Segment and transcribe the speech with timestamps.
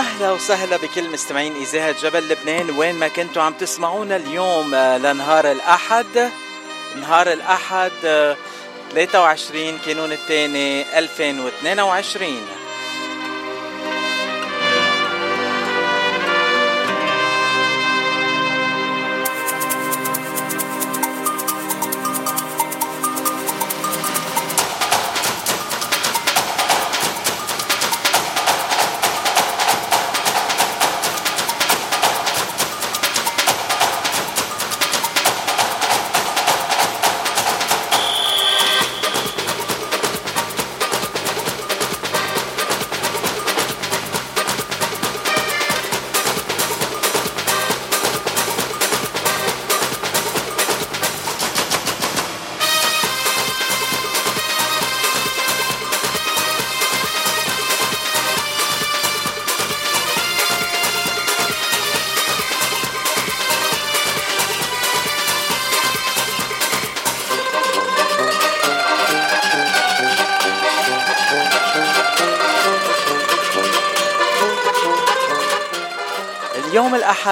[0.00, 2.70] أهلا وسهلا بكل مستمعين إذاعة جبل لبنان.
[2.70, 6.30] وين ما كنتوا عم تسمعونا اليوم آه، لنهار الأحد.
[6.96, 7.90] نهار الأحد
[8.92, 12.59] 23 آه، كانون الثاني 2022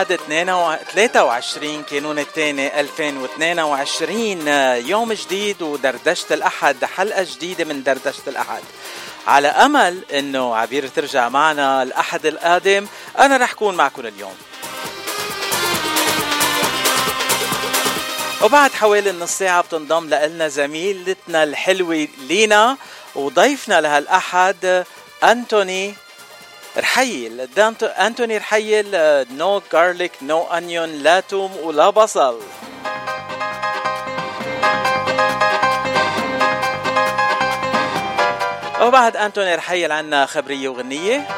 [0.03, 4.49] الأحد 23 كانون الثاني 2022
[4.89, 8.63] يوم جديد ودردشة الأحد حلقة جديدة من دردشة الأحد.
[9.27, 12.87] على أمل أنه عبير ترجع معنا الأحد القادم
[13.19, 14.35] أنا رح كون معكم اليوم.
[18.43, 22.77] وبعد حوالي نص ساعة بتنضم لنا زميلتنا الحلوة لينا
[23.15, 24.85] وضيفنا لهالأحد
[25.25, 25.95] أنتوني
[26.79, 27.49] رحيل
[27.83, 28.87] أنتوني رحيل
[29.37, 32.41] no garlic no onion لا توم ولا بصل.
[38.81, 41.29] وبعد أنتوني رحيل عنا خبرية وغنية.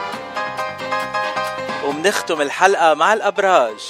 [1.85, 3.81] ومنختم الحلقة مع الأبراج.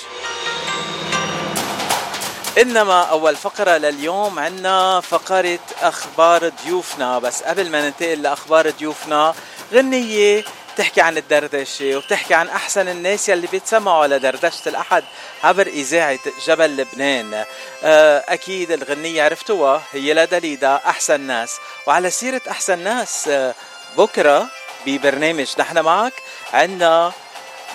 [2.58, 7.18] إنما أول فقرة لليوم عنا فقرة أخبار ضيوفنا.
[7.18, 9.34] بس قبل ما ننتقل لأخبار ضيوفنا
[9.72, 10.44] غنية
[10.80, 15.04] بتحكي عن الدردشة وبتحكي عن أحسن الناس يلي بيتسمعوا لدردشة الأحد
[15.44, 17.44] عبر إذاعة جبل لبنان.
[17.84, 21.56] آه، أكيد الغنية عرفتوها هي لدليدا أحسن ناس.
[21.86, 23.54] وعلى سيرة أحسن ناس آه،
[23.98, 24.46] بكرة
[24.86, 26.12] ببرنامج نحن معك
[26.52, 27.12] عندنا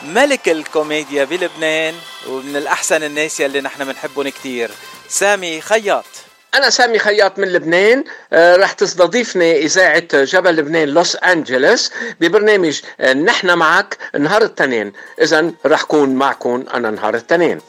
[0.04, 1.96] ملك الكوميديا بلبنان
[2.28, 4.72] ومن الأحسن الناس يلي نحن بنحبهم كتير.
[5.10, 6.06] سامي خياط.
[6.54, 13.14] أنا سامي خياط من لبنان آه رح تستضيفني إذاعة جبل لبنان لوس أنجلوس ببرنامج آه
[13.14, 17.60] نحن معك نهار التنين إذا رح كون معكم أنا نهار التنين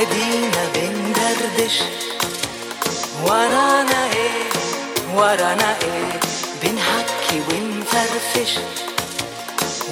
[0.00, 1.78] أدينا بندردش
[3.24, 4.48] ورانا إيه
[5.14, 6.20] ورانا إيه
[6.62, 8.58] بنحكي ونفرفش.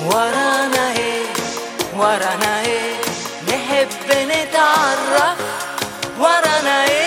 [0.05, 1.27] ورانا إيه
[1.97, 2.95] ورانا إيه
[3.49, 5.39] نحب نتعرف.
[6.19, 7.06] ورانا إيه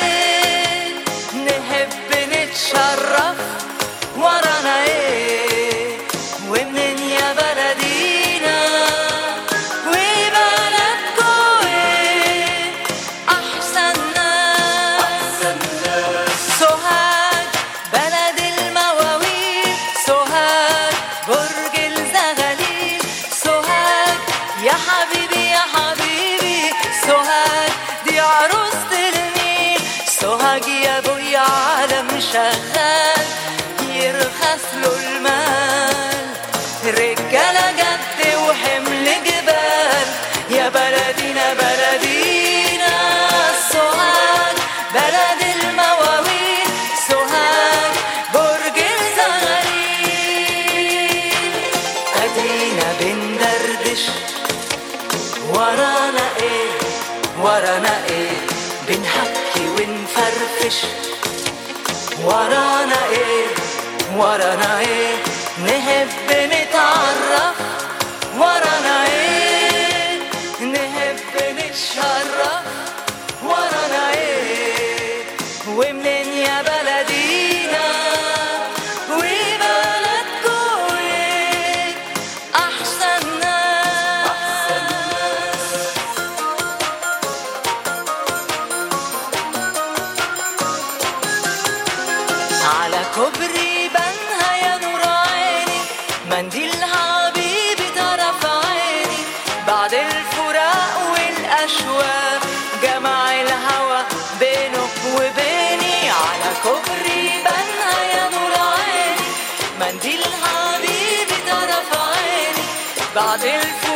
[113.41, 113.88] del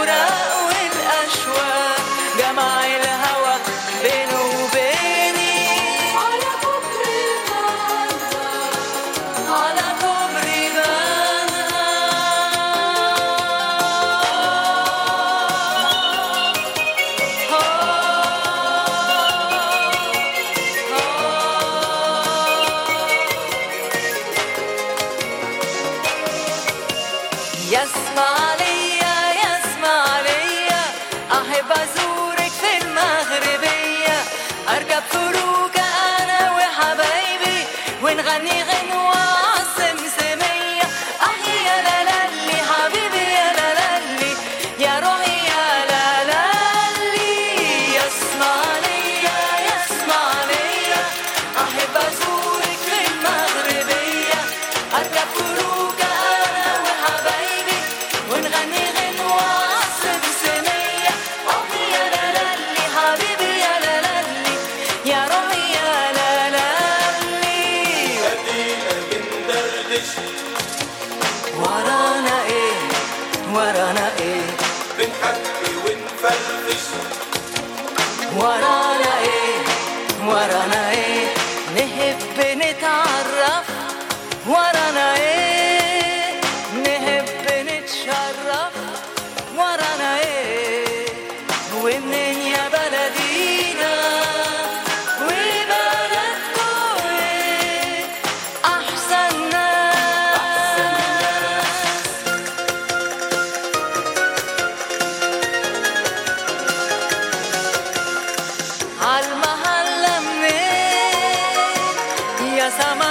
[112.78, 113.03] sama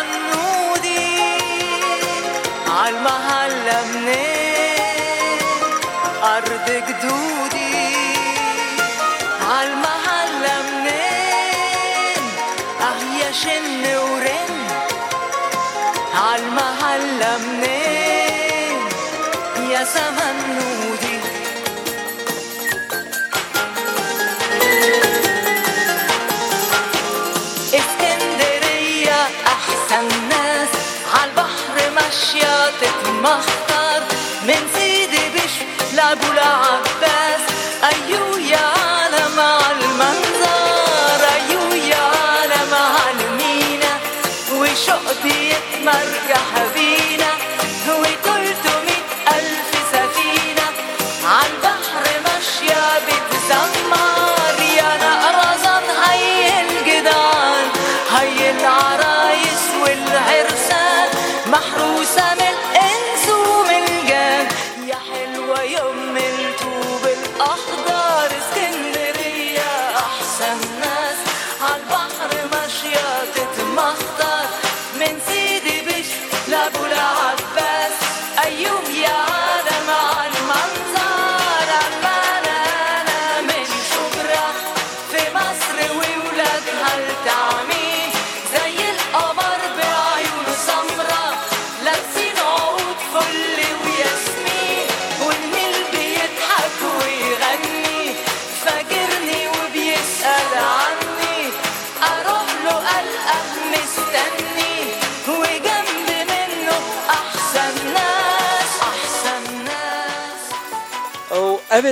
[36.16, 36.91] boulard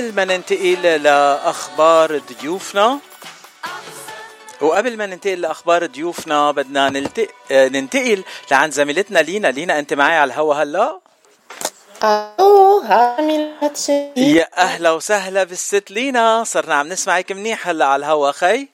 [0.01, 2.99] قبل ما ننتقل لأخبار ضيوفنا
[4.61, 6.89] وقبل ما ننتقل لأخبار ضيوفنا بدنا
[7.51, 9.47] ننتقل لعند زميلتنا لينا.
[9.47, 10.99] لينا أنت معي على الهوا هلا؟
[12.03, 12.83] ألو
[14.17, 16.43] يا أهلا وسهلا بالست لينا.
[16.43, 18.67] صرنا عم نسمعك منيح هلا على الهوا خي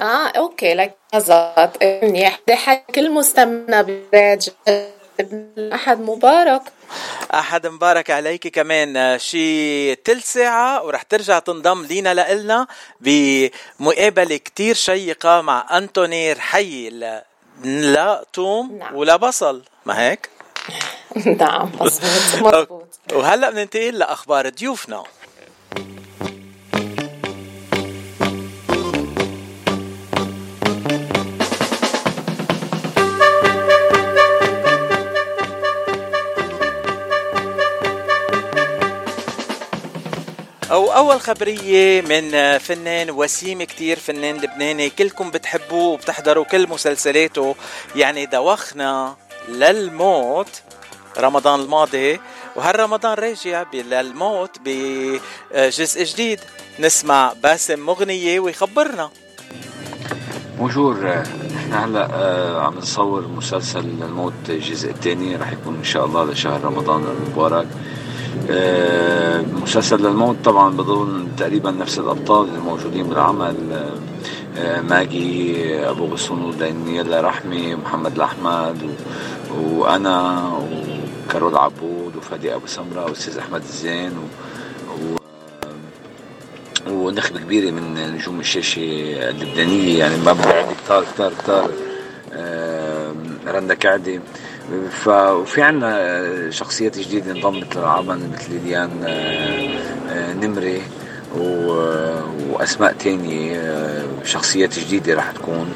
[0.00, 2.40] آه أوكي لك زات منيح.
[2.48, 2.56] دي
[2.94, 4.52] كل مستمعنا بالراديو.
[5.58, 6.62] أحد مبارك.
[7.34, 8.96] أحد مبارك عليك كمان.
[8.96, 12.66] آه، شي تلت ساعة ورح ترجع تنضم لينا لإلنا
[13.00, 16.90] بمقابلة كتير شيقة مع أنتوني رحي
[17.64, 18.96] لا, توم نعم.
[18.96, 19.62] ولا بصل.
[19.86, 20.28] ما هيك؟
[21.40, 22.68] نعم مظبوط.
[23.12, 25.02] وهلأ بننتقل لأخبار ضيوفنا.
[40.72, 47.54] أو أول خبرية من فنان وسيم كتير فنان لبناني كلكم بتحبوه وبتحضروا كل مسلسلاته.
[47.96, 49.16] يعني دوخنا
[49.48, 50.62] للموت
[51.18, 52.20] رمضان الماضي.
[52.56, 56.40] وهالرمضان راجع للموت بجزء جديد.
[56.80, 59.10] نسمع باسم مغنية ويخبرنا.
[60.58, 61.24] بونجور
[61.54, 65.36] نحن هلأ آه، عم نصور مسلسل الموت الجزء الثاني.
[65.36, 67.66] رح يكون إن شاء الله لشهر رمضان المبارك.
[69.62, 73.56] مسلسل للموت طبعا بظن تقريبا نفس الأبطال الموجودين بالعمل.
[74.58, 78.96] آه، ماجي أبو غصون ودانييلا رحمي ومحمد الأحمد
[79.54, 80.48] وأنا
[81.28, 84.24] وكارول عبود وفادي أبو سمرة والأستاذ أحمد الزين و...
[85.04, 85.16] و...
[86.90, 88.82] ونخبة كبيرة من نجوم الشاشة
[89.30, 91.70] اللبنانية يعني ما بعد كتار كتار كتار.
[92.32, 93.12] آه،
[93.46, 94.20] رندا كعدي
[94.90, 95.08] ف...
[95.08, 99.78] وفي عنا شخصيات جديدة انضمت للعمل مثل ليليان آه،
[100.10, 100.82] آه، نمري.
[101.36, 105.74] وأسماء تانية آه، شخصيات جديدة راح تكون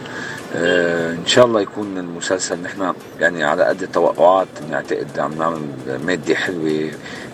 [0.55, 5.61] إن شاء الله يكون المسلسل نحن يعني على قد التوقعات نعتقد عم نعمل
[6.07, 6.91] مادة حلوة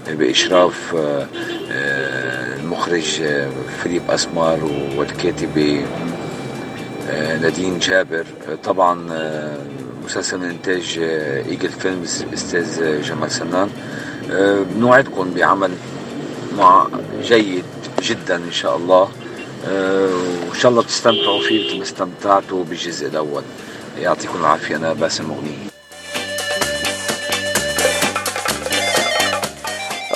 [0.08, 0.96] بإشراف
[2.60, 3.22] المخرج
[3.82, 5.86] فيليب اسمر والكاتبة
[7.42, 8.24] نادين جابر
[8.64, 9.08] طبعا
[10.02, 13.70] آه، مسلسل من إنتاج آه، إيجل فيلمز أستاذ جمال سنان.
[14.30, 15.70] آه، بنوعدكم بعمل
[16.56, 16.88] مع
[17.22, 17.64] جيد
[18.02, 19.12] جدا إن شاء الله.
[19.68, 20.10] آه،
[20.48, 23.42] وإن شاء الله بتستمتعوا فيه مثل ما استمتعتوا بالجزء الأول.
[23.98, 25.58] يعطيكم العافية أنا باسم مغني.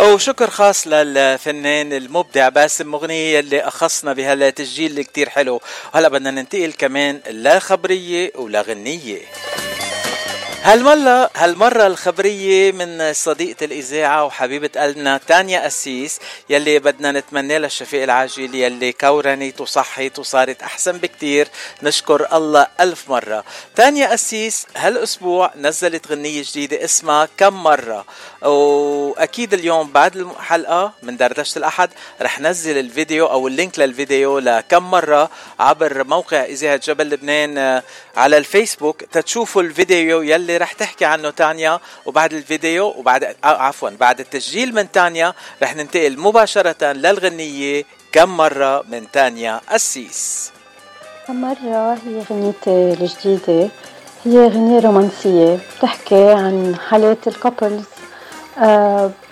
[0.01, 5.61] وشكر خاص للفنان المبدع باسم مغني اللي أخصنا بهالتسجيل اللي كتير حلو.
[5.95, 9.19] وهلا بدنا ننتقل كمان لخبريه ولغنيه
[10.67, 16.19] هالمرة هالمرة الخبرية من صديقة الإذاعة وحبيبة قلبنا تانيا أسيس
[16.51, 21.49] يلي بدنا نتمنى لها الشفاء العاجل يلي كورنت وصحت وصارت أحسن بكتير.
[21.83, 23.45] نشكر الله ألف مرة.
[23.77, 28.05] تانيا أسيس هالأسبوع نزلت غنية جديدة اسمها كم مرة؟
[28.43, 31.91] وأكيد اليوم بعد الحلقة من دردشة الأحد
[32.23, 37.83] رح نزل الفيديو أو ال link للفيديو لكم مرة عبر موقع إذاعة جبل لبنان آه،
[38.17, 39.05] على الفيسبوك.
[39.05, 44.93] تتشوفوا الفيديو يلي رح تحكي عنه تانيا وبعد الفيديو وبعد آه، عفوا بعد التسجيل من
[44.93, 50.51] تانيا رح ننتقل مباشرة للغنية كم مرة من تانيا أسيس.
[51.29, 53.69] مرة هي غنيتي الجديدة؟
[54.25, 57.96] هي غنية رومانسية بتحكي عن حالات ال couples آه،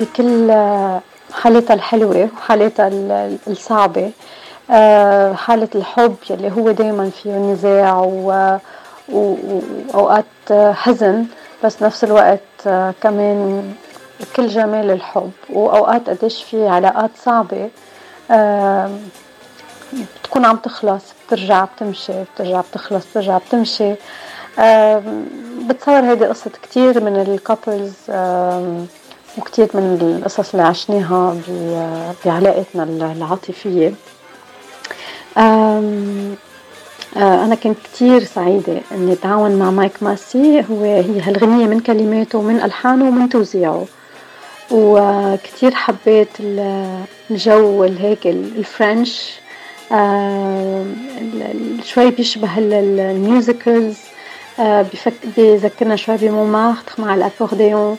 [0.00, 1.00] بكل آه،
[1.32, 4.10] حالتها الحلوة وحالتها ال- الصعبة.
[4.70, 7.98] آه، حالة الحب يلي هو دايما فيه نزاع
[9.08, 11.26] وأوقات آه، حزن
[11.64, 13.72] بس نفس الوقت آه، كمان
[14.36, 15.30] كل جمال الحب.
[15.50, 17.70] وأوقات قديش في علاقات صعبة
[18.30, 18.90] آه،
[20.22, 23.94] بتكون عم تخلص بترجع بتمشي بترجع بتخلص بترجع بتمشي.
[25.68, 27.92] بتصور هيدي قصة كتير من ال couples
[29.38, 31.36] وكتير من القصص اللي عشناها
[32.24, 33.92] بعلاقتنا العاطفية.
[35.38, 36.24] آه،
[37.16, 40.64] أنا كنت كتير سعيدة إني أتعاون مع مايك ماسي.
[40.70, 43.84] هو هي هالغنية من كلماته ومن ألحانه ومن توزيعه.
[44.70, 49.32] وكتير حبيت ال- الجو الهيك ال- ال French.
[49.92, 53.96] ال- ال- شوي بيشبه ال- ال- ال musicals.
[54.58, 57.98] بفك- بيذكرنا شوي بمونمارتر مع الأكورديون.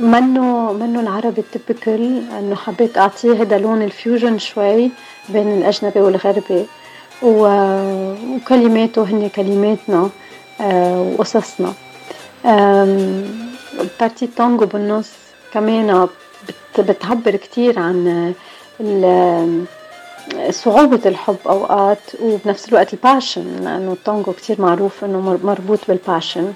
[0.00, 4.90] منه منه العربي ال typical؟ أنه حبيت اعطيه هذا لون ال fusion شوي
[5.28, 6.66] بين الأجنبي والغربي.
[7.22, 10.10] وكلماته هن كلماتنا
[10.60, 11.72] آه، وقصصنا.
[14.00, 15.10] partie التانجو بالنص
[15.52, 16.08] كمان
[16.48, 18.34] بت- بتعبر كتير عن
[20.50, 26.52] صعوبة الحب أوقات وبنفس الوقت ال passion لأنه التانجو كتير معروف مر- مربوط بال passion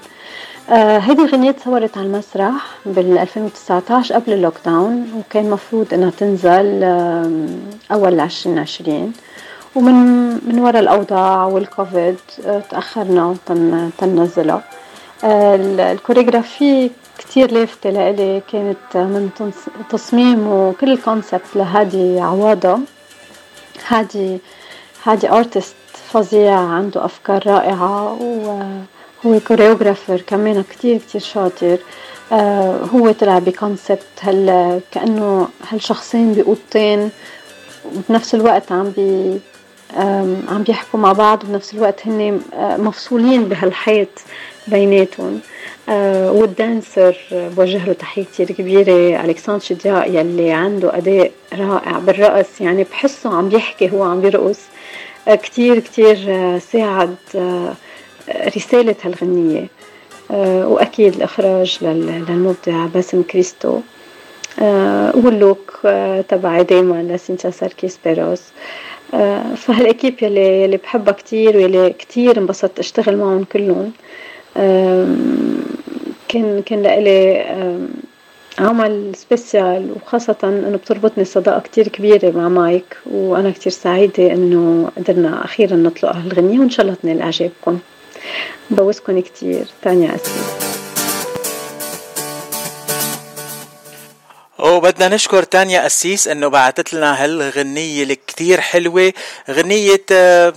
[0.69, 2.53] آه هيدي الغنية تصورت على المسرح
[2.85, 6.83] بال 2019 قبل ال lockdown وكان مفروض إنها تنزل
[7.91, 9.13] أول 2020
[9.75, 9.93] ومن
[10.47, 12.15] من وراء الأوضاع والكوفيد
[12.45, 14.63] آه، تأخرنا تن تنزلها
[15.23, 15.55] آه،
[15.91, 19.29] ال choreography كتير لافتة لإلي كانت من
[19.89, 22.79] تصميم وكل ال concept لهادي عواضة.
[23.87, 24.39] هادي
[25.03, 25.75] هادي artist
[26.11, 28.17] فظيع عنده أفكار رائعة
[29.23, 31.77] وهو choreographer كمان كتير كتير شاطر.
[32.31, 37.09] آه، هو طلع ب concept هل كأنه هالشخصين بأوضتين
[37.95, 39.39] وبنفس الوقت عم بي
[40.47, 44.09] عم بيحكوا مع بعض وبنفس الوقت هن آه، مفصولين بهالحيط
[44.67, 45.39] بيناتهم.
[45.89, 52.61] آه وال dancer بوجه له تحية كتير كبيرة ألكسندر شدياء يلي عنده أداء رائع بالرقص
[52.61, 54.59] يعني بحسه عم بيحكي هو عم بيرقص
[55.27, 57.73] آه كتير كتير آه ساعد آه
[58.29, 59.67] رسالة هالغنية.
[60.31, 63.79] آه وأكيد الإخراج للمبدع باسم كريستو.
[64.59, 68.41] آه وال look آه تبعي دايما لسينتا ساركيس بيروس
[69.57, 73.91] فهال équipe يلي يلي بحبها كتير ويلي كتير انبسطت أشتغل معهم كلهم.
[76.27, 77.45] كان كان لإلي
[78.59, 85.45] عمل سبيسيال وخاصة إنه بتربطني صداقة كتير كبيرة مع مايك وأنا كتير سعيدة إنه قدرنا
[85.45, 87.79] أخيرا نطلق هالغنية وإن شاء الله تنال إعجابكم.
[88.69, 90.43] بوسكم كتير تانيا اسمي
[94.59, 99.13] وبدنا نشكر تانيا قسيس إنه بعثت لنا هالغنية الكتير حلوة.
[99.49, 100.53] غنية آه،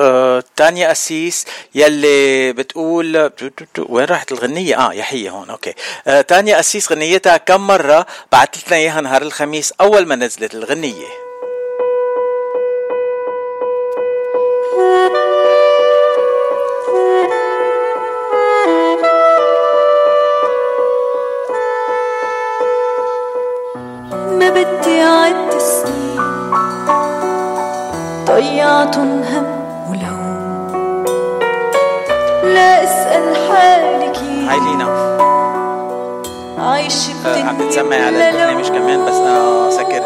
[0.00, 3.30] آه، تانيا أسيس يلي بتقول
[3.78, 5.74] وين راحت الغنية؟ آه يحيى هون أوكي.
[6.06, 11.06] آه تانيا أسيس غنيتها كم مرة بعثت لنا اياها نهار الخميس أول ما نزلت الغنية؟
[25.14, 26.20] أعد سنين
[28.26, 29.64] ضيعتن هم
[32.44, 35.14] لا أسأل حالي كيف هاي لينا.
[36.58, 40.02] عايش بدنيا عم تسمعي على البرنامج كمان بس أنا سكر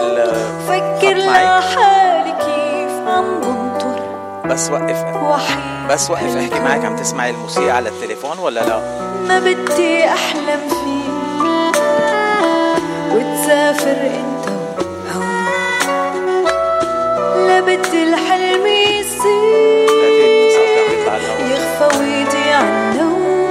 [0.69, 4.01] فكر لحالي كيف عم بنطر
[4.45, 5.05] بس وقف.
[5.23, 6.37] وحيد بس وقف.
[6.37, 8.79] أحكي معك عم تسمعي الموسيقى على التليفون ولا لا؟
[9.29, 11.09] ما بدي أحلم فيه
[13.15, 14.28] وتسافر انت
[17.69, 19.89] بدي الحلم يصير.
[21.51, 23.49] يخفى ويضيع النوم.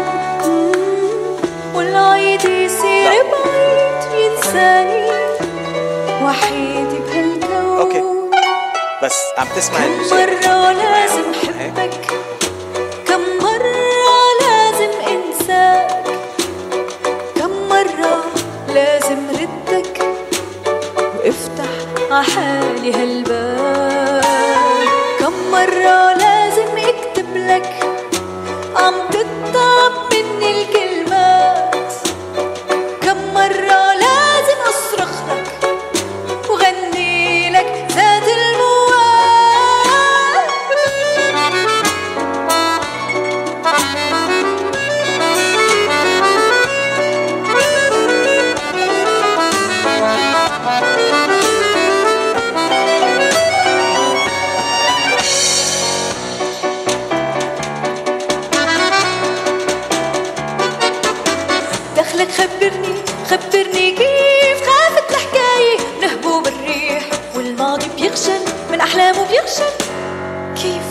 [1.76, 5.08] والعيد يصير بعيد ينساني
[6.24, 8.04] وحيد بهالكون أوكي.
[9.04, 10.48] بس عم تسمعي الموسيقى.
[10.48, 11.96] مرة لازم حبك
[13.08, 16.04] كم مرة لازم أنساك.
[17.36, 18.24] كم مرة
[18.74, 19.96] لازم ردك.
[21.18, 21.72] وافتح
[22.12, 23.57] عحالي هالباب.
[69.48, 69.78] بيخشن
[70.56, 70.88] كيف؟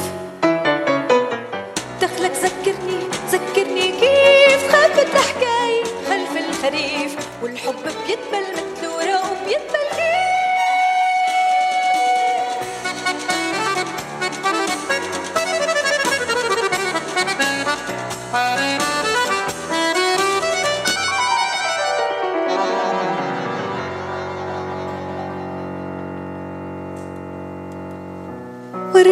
[2.03, 2.99] دخلك ذكرني
[3.31, 8.46] ذكرني كيف؟ خافت الحكاية خلف الخريف والحب بيدبل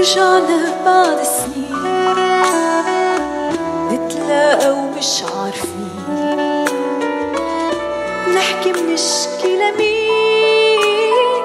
[0.05, 2.15] ورجعنا بعد سنين.
[3.91, 5.91] نتلاقى ومش عارفين.
[8.35, 11.45] نحكي منشكي لمين؟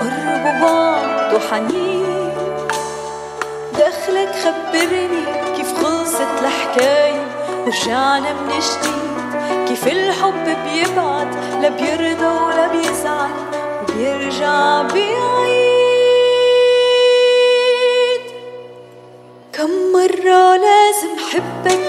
[0.00, 2.32] قربوا بعض وحنين.
[3.78, 5.24] دخلك خبرني
[5.56, 7.26] كيف خلصت الحكاية
[7.66, 13.30] ورجعنا من جديد كيف الحب بيبعد لا بيرضى ولا بيزعل
[13.82, 15.25] وبيرجع بيعيد
[20.26, 21.85] مرة لازم حبك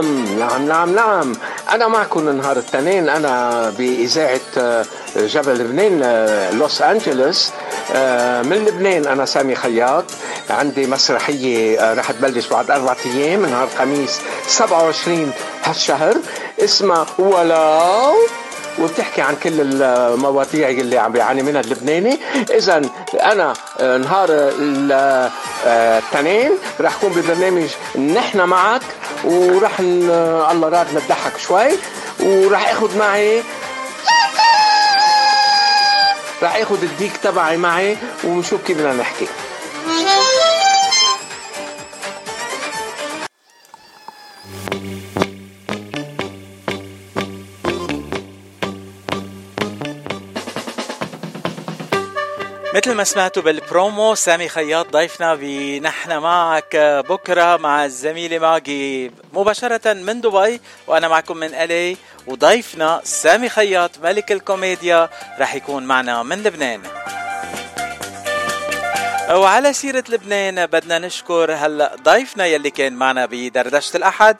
[0.00, 1.32] نعم نعم نعم نعم
[1.72, 4.84] أنا معكم نهار الاثنين أنا بإذاعة آه،
[5.16, 7.50] جبل لبنان آه، لوس أنجلوس.
[7.92, 10.04] آه، من لبنان أنا سامي خياط.
[10.50, 15.32] عندي مسرحية رح تبلش بعد أربعة أيام نهار الخميس 27
[15.64, 16.16] هالشهر.
[16.64, 18.14] اسمها ولو
[18.78, 22.18] وبتحكي عن كل المواضيع اللي عم بيعاني منها اللبناني.
[22.50, 22.82] اذا
[23.22, 27.68] أنا نهار الاثنين رح أكون ببرنامج
[28.14, 28.82] نحن معك.
[29.24, 31.78] وراح الله راد نضحك شوي
[32.20, 33.42] وراح اخذ معي.
[36.42, 39.26] راح اخذ الديك تبعي معي ونشوف كيف بدنا نحكي.
[52.98, 56.76] ما سمعتوا بالبرومو سامي خياط ضيفنا بنحن معك
[57.08, 64.32] بكرة مع الزميلة ماجي مباشرة من دبي وأنا معكم من الي وضيفنا سامي خياط ملك
[64.32, 65.08] الكوميديا
[65.38, 66.80] رح يكون معنا من لبنان.
[69.30, 74.36] وعلى سيرة لبنان بدنا نشكر هلا ضيفنا يلي كان معنا بدردشة الأحد.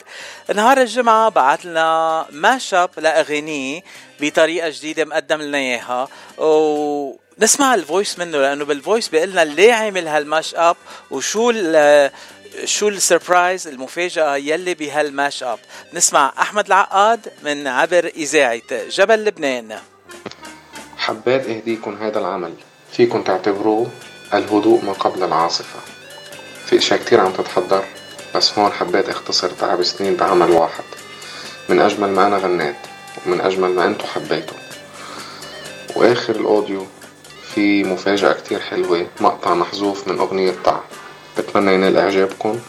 [0.55, 3.83] نهار الجمعة بعت لنا ماشب لأغانيه
[4.19, 6.07] بطريقة جديدة مقدم لنا إياها.
[6.37, 10.75] و نسمع ال voice منه لأنه بال voice بيقول لنا ليه عامل هال mash up
[11.11, 11.51] وشو
[12.65, 15.59] شو ال surprise المفاجأة يلي بهال mash up
[15.93, 19.79] نسمع أحمد العقاد من عبر إذاعة جبل لبنان.
[20.97, 22.53] حبيت أهديكم هذا العمل.
[22.91, 23.91] فيكم تعتبروه
[24.33, 25.79] الهدوء ما قبل العاصفة.
[26.65, 27.83] في أشياء كتير عم تتحضر
[28.35, 30.83] بس هون حبيت اختصر تعب سنين بعمل واحد.
[31.69, 32.75] من أجمل ما أنا غنيت
[33.25, 34.57] ومن أجمل ما أنتو حبيتوا
[35.95, 36.85] وآخر الأوديو
[37.53, 40.79] في مفاجأة كتير حلوة مقطع محذوف من أغنية طع
[41.37, 42.59] بتمنى ينال إعجابكم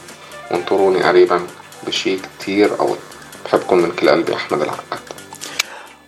[0.51, 1.47] وانطروني قريبا
[1.87, 2.97] بشي كتير قوي
[3.45, 5.01] بحبكم من كل قلبي أحمد العقاد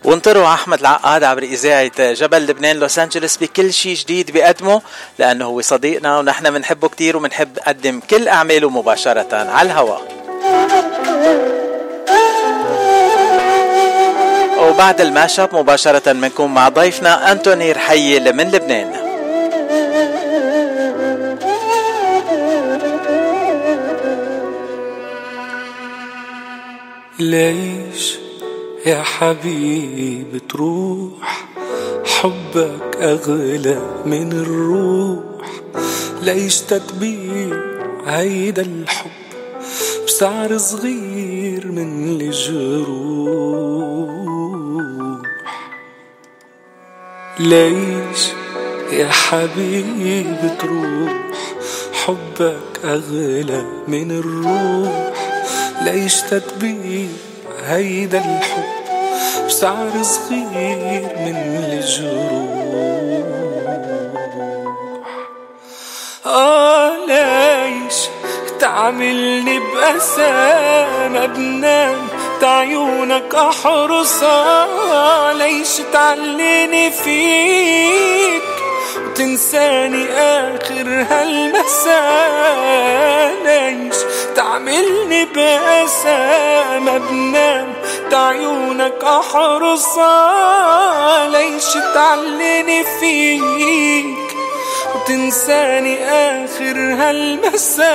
[0.04, 4.82] وانطروا أحمد العقاد عبر إذاعة جبل لبنان لوس أنجلوس بكل شيء جديد بيقدمه
[5.18, 10.02] لأنه هو صديقنا ونحن بنحبه كثير وبنحب نقدم كل أعماله مباشرة على الهواء.
[14.58, 18.92] وبعد الماشب مباشرة بنكون مع ضيفنا أنتوني رحيل من لبنان.
[27.18, 27.81] ليش
[28.86, 31.46] يا حبيبي تروح
[32.04, 35.22] حبك أغلى من الروح.
[36.22, 37.56] ليش تتبيع
[38.06, 39.10] هيدا الحب؟
[40.06, 42.92] بسعر صغير من الجروح.
[47.40, 48.28] ليش
[48.92, 51.30] يا حبيبي تروح؟
[51.92, 55.12] حبك أغلى من الروح.
[55.82, 57.08] ليش تتبيع
[57.68, 58.72] هيدا الحب
[59.46, 61.36] بسعر صغير من
[61.72, 62.62] الجروح.
[66.26, 67.94] آه ليش
[68.60, 70.32] تعملني بأسى
[71.08, 72.08] ما بنام
[72.42, 78.42] عيونك أحرصها ليش تعليني فيك؟
[79.12, 81.92] وتنساني آخر هالمساء
[83.44, 83.96] ليش
[84.36, 86.78] تعملني بأسى.
[86.80, 87.72] ما بنام
[88.12, 90.18] عيونك أحرصها
[91.28, 94.36] ليش تعليني فيك؟
[94.94, 97.92] وتنساني آخر هالمساء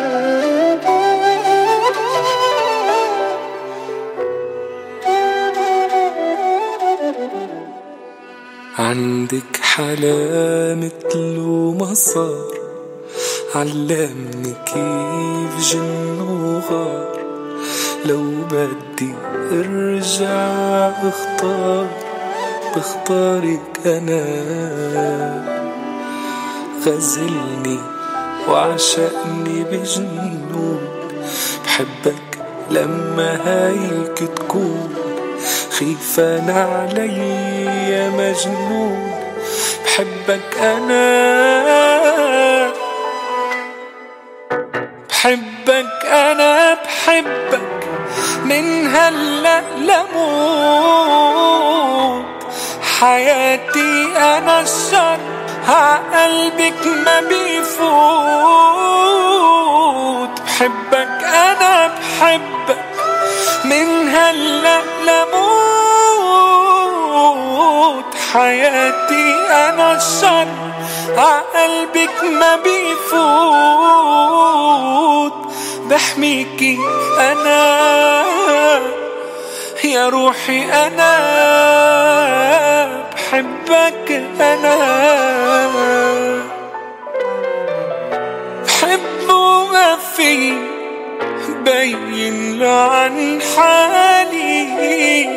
[8.78, 11.38] عندك حلا مثل
[11.80, 12.54] ما صار
[13.54, 17.12] علمني كيف جن وغار.
[18.06, 19.14] لو بدي
[19.52, 21.86] أرجع أختار
[22.76, 24.24] بختارك أنا.
[26.86, 27.78] غزلني
[28.48, 30.80] وعشقني بجنون
[31.64, 32.38] بحبك
[32.70, 35.03] لما هيك تكون.
[35.78, 37.18] خيفان علي
[37.90, 39.14] يا مجنون
[39.84, 41.04] بحبك أنا.
[45.08, 47.88] بحبك أنا بحبك
[48.44, 50.64] من هلا لموت.
[53.00, 55.18] حياتي أنا الشر
[55.68, 57.94] عقلبك ما بيفوت.
[60.40, 62.93] بحبك أنا بحبك
[63.74, 65.34] من هلا لموت
[68.32, 70.48] حياتي أنا الشر
[71.16, 73.24] عقلبك ما بيفوت.
[75.90, 76.78] بحميكي
[77.18, 78.24] أنا
[79.84, 81.14] يا روحي أنا
[83.12, 84.10] بحبك
[84.40, 84.76] أنا.
[88.66, 89.28] بحب
[90.16, 90.73] في
[91.64, 95.28] بين عن حالي.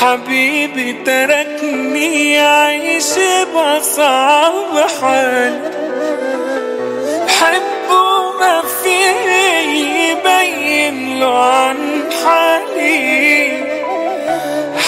[0.00, 3.12] حبيبي تركني عايش
[3.54, 5.60] بصعب حال
[7.26, 8.98] بحب وما في
[10.10, 13.66] يبين له عن حالي.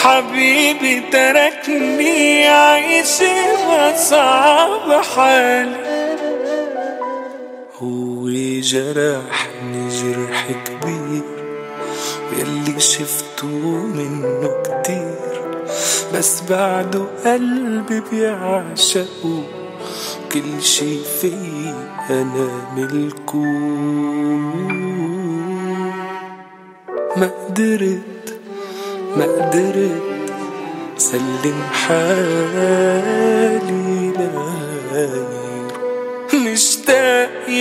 [0.03, 3.23] حبيبي تركني عايش
[3.69, 5.73] بصعب حال
[7.83, 8.18] هو
[8.61, 11.23] جرحني جرح كبير
[12.33, 13.47] ويلي شفته
[13.97, 15.19] منه كتير.
[16.15, 19.45] بس بعده قلبي بيعشقه
[20.33, 21.33] كل شي في
[22.11, 23.45] أنا ملكه
[27.17, 28.41] ما قدرت
[29.17, 30.03] ما قدرت
[30.97, 32.89] سلم حالي
[34.99, 35.38] مشتاق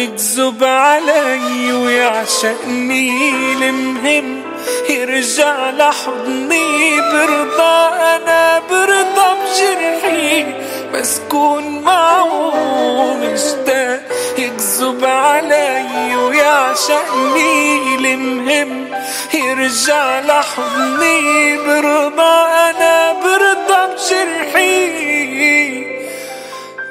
[0.03, 3.09] يكذب علي ويعشقني
[3.53, 4.43] المهم
[4.89, 10.45] يرجع لحضني برضى أنا برضى بجرحي.
[10.93, 14.01] بس كون معه مشتاق
[14.37, 18.87] يكذب علي ويعشقني المهم
[19.33, 22.35] يرجع لحضني برضى
[22.69, 25.96] أنا برضى بجرحي.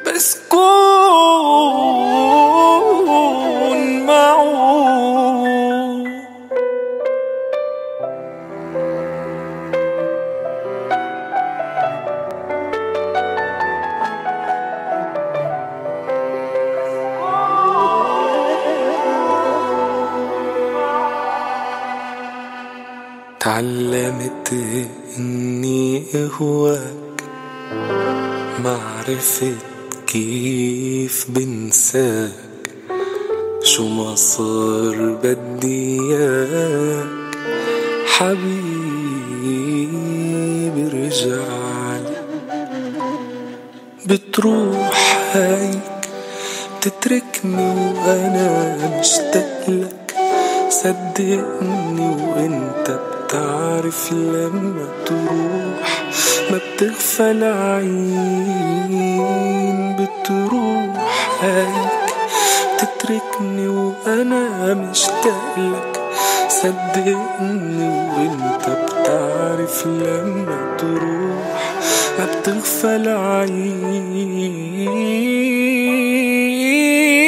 [0.06, 0.60] بس كون
[4.06, 4.56] معه.
[23.40, 24.52] تعلمت
[25.18, 27.20] إني اهواك
[28.64, 29.75] ما عرفت
[30.06, 32.30] كيف بنساك؟
[33.62, 37.06] شو ما صار بدي إياك.
[38.06, 38.44] حبيبي
[40.82, 42.16] رجعلي
[44.06, 46.08] بتروح هيك
[46.80, 50.14] تتركني وأنا مشتاق لك
[50.70, 56.05] صدقني وإنت بتعرف لما تروح
[56.50, 58.96] ما بتغفى العين
[59.96, 60.90] بتروح
[61.42, 62.14] هيك
[62.78, 66.00] تتركني وأنا مشتاق لك
[66.48, 71.56] صدقني وأنت بتعرف لما تروح
[72.18, 72.96] ما بتغفى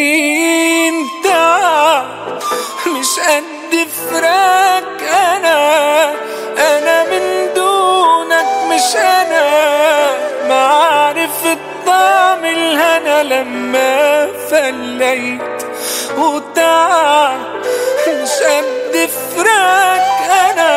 [0.09, 2.05] العين تعال
[2.87, 3.73] مش قد
[4.11, 5.03] فراق
[5.37, 5.59] أنا.
[8.97, 10.11] أنا
[10.49, 15.63] ما عرفت طعم الهنا لما فليت.
[16.19, 17.39] وتعال
[18.09, 20.07] مش قد فراق
[20.51, 20.73] أنا.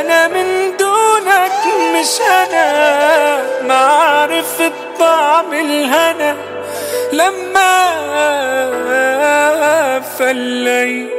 [0.00, 1.62] أنا من دونك
[1.94, 3.42] مش أنا.
[3.62, 6.36] ما عرفت طعم الهنا
[7.12, 7.78] لما
[10.18, 11.18] فليت.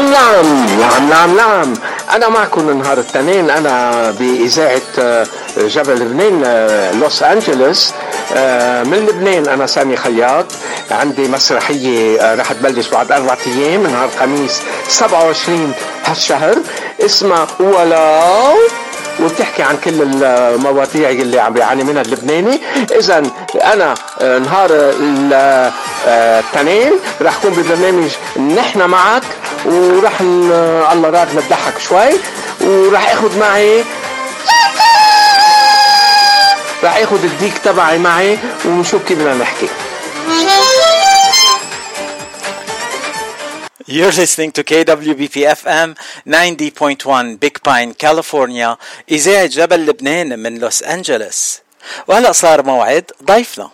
[0.00, 1.74] نعم نعم نعم نعم نعم
[2.14, 5.26] أنا معكم نهار الاثنين أنا بإذاعة آه،
[5.58, 7.92] جبل لبنان آه، لوس أنجلوس.
[8.36, 10.46] آه، من لبنان أنا سامي خياط.
[10.90, 15.72] عندي مسرحية رح تبلش بعد أربعة أيام نهار الخميس 27
[16.06, 16.56] هالشهر.
[17.04, 18.56] اسمها ولو
[19.20, 22.60] وبتحكي عن كل المواضيع اللي عم بيعاني منها اللبناني.
[22.98, 23.22] اذا
[23.64, 24.70] أنا آه، نهار
[26.06, 28.10] الاثنين رح أكون ببرنامج
[28.56, 29.22] نحن معك
[29.64, 32.10] ورح ن- الله راد نضحك شوي
[32.60, 33.84] ورح آخذ معي
[36.84, 39.68] رح آخذ الديك تبعي معي ونشوف كيف بدنا نحكي.
[43.88, 45.96] You're listening to KWBP FM
[46.26, 48.78] 90.1 Big Pine, California.
[49.08, 51.60] إذاعة جبل لبنان من لوس أنجلوس.
[52.08, 53.70] وهلأ صار موعد ضيفنا.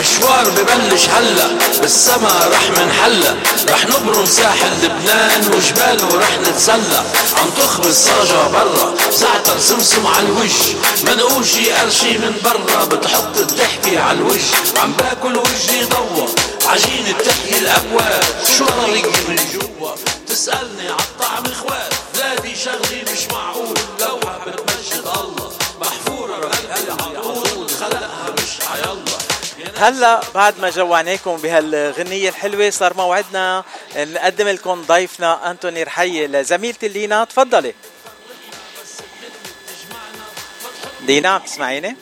[0.00, 1.55] مشوار ببلش هلا.
[1.86, 3.36] بالسما رح منحلى
[3.68, 7.02] رح نبرم ساحل لبنان وجباله رح نتسلى.
[7.38, 8.94] عم تخبز صاجة برا.
[9.10, 10.58] زعتر سمسم على الوش
[11.04, 12.84] منقوشي قرشي من برا.
[12.84, 14.46] بتحط الضحكة على الوش
[14.82, 16.28] عم باكل وجهي ضوى
[16.66, 18.24] عجينة تحيي الأبواب.
[18.58, 19.90] شو طريقي من جوا؟
[20.28, 21.92] تسألني عالطعم إخوات.
[22.14, 23.55] بلادي شغلي مش معقول.
[29.78, 33.64] هلا بعد ما جوعناكم بهالغنية الحلوة صار موعدنا
[33.96, 37.24] نقدم لكم ضيفنا أنتوني رحيل زميلتي لينا.
[37.24, 37.74] تفضلي.
[41.00, 41.96] لينا عم تسمعيني؟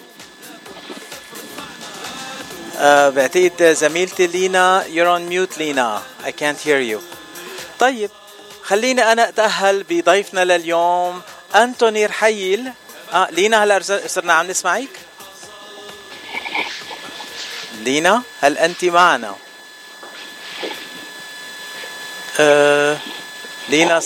[2.78, 6.02] أه بعتقد زميلتي لينا you're on mute لينا.
[6.24, 7.00] I can't hear you.
[7.78, 8.10] طيب
[8.62, 11.22] خليني أنا أتأهل بضيفنا لليوم
[11.54, 12.72] أنتوني رحيل.
[13.12, 14.88] آه لينا هلا صرنا عم نسمعك؟
[17.84, 19.34] دينا هل أنت معنا؟
[22.40, 22.98] أه
[23.70, 24.00] دينا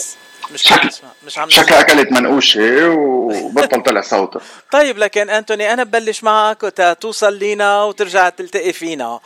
[0.50, 5.84] مش عم نسمع مش عم شكلها أكلت منقوشة وبطل طلع صوتها طيب لكن أنتوني أنا
[5.84, 9.20] ببلش معك وتوصل لينا وترجع تلتقي فينا.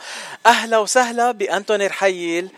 [0.45, 2.49] أهلا وسهلا بأنتوني رحيل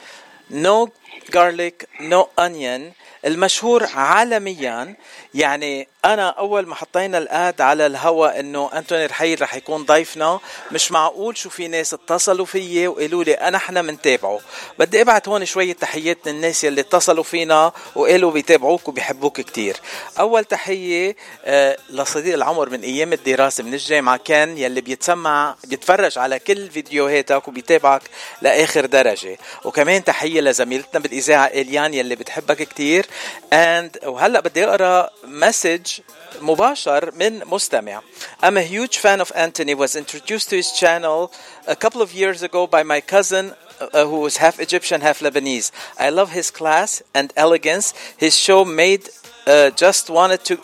[0.51, 0.89] No
[1.33, 2.91] Garlic No Onion
[3.25, 4.95] المشهور عالميا
[5.33, 10.39] يعني أنا أول ما حطينا ال ad على الهوا إنه أنتوني رحيل رح يكون ضيفنا.
[10.71, 14.39] مش معقول شو في ناس اتصلوا فيي وقالوا لي أنا إحنا بنتابعه
[14.79, 19.77] بدي أبعت هون شوية تحيات للناس يلي اتصلوا فينا وقالوا بيتابعوك وبيحبوك كتير.
[20.19, 21.15] أول تحية
[21.45, 27.47] آه لصديق العمر من أيام الدراسة من الجامعة كان يلي بيتسمع بيتفرج على كل فيديوهاتك
[27.47, 28.01] وبيتابعك
[28.41, 29.37] لآخر درجة.
[29.63, 33.05] وكمان تحية لزميلتنا بالإذاعة إليان يلي بتحبك كتير.
[33.53, 35.94] and وهلأ بدي أقرأ مسج
[36.40, 38.02] مباشر من مستمع
[38.42, 41.32] I'm a huge fan of Anthony was introduced to his channel
[41.66, 45.70] a couple of years ago by my cousin uh, who was half Egyptian half Lebanese
[45.98, 49.04] I love his class and elegance his show made
[49.46, 50.54] uh, just wanted to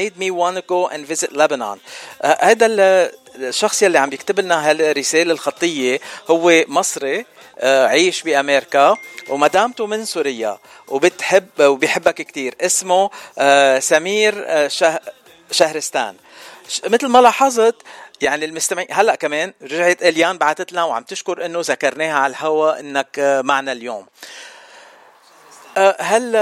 [0.00, 1.80] made me want to go and visit Lebanon
[2.20, 2.66] uh, هذا
[3.36, 7.26] الشخص اللي عم بيكتب لنا هالرسالة الخطية هو مصري
[7.62, 8.96] عايش بامريكا
[9.29, 12.55] ومدامته من سوريا وبتحب وبيحبك كتير.
[12.61, 13.09] اسمه
[13.79, 14.33] سمير
[15.51, 16.15] شهرستان.
[16.85, 17.75] مثل ما لاحظت
[18.21, 23.41] يعني المستمعين هلأ كمان رجعت إليان بعثت لنا وعم تشكر إنه ذكرناها على الهواء إنك
[23.43, 24.07] معنا اليوم.
[25.99, 26.35] هل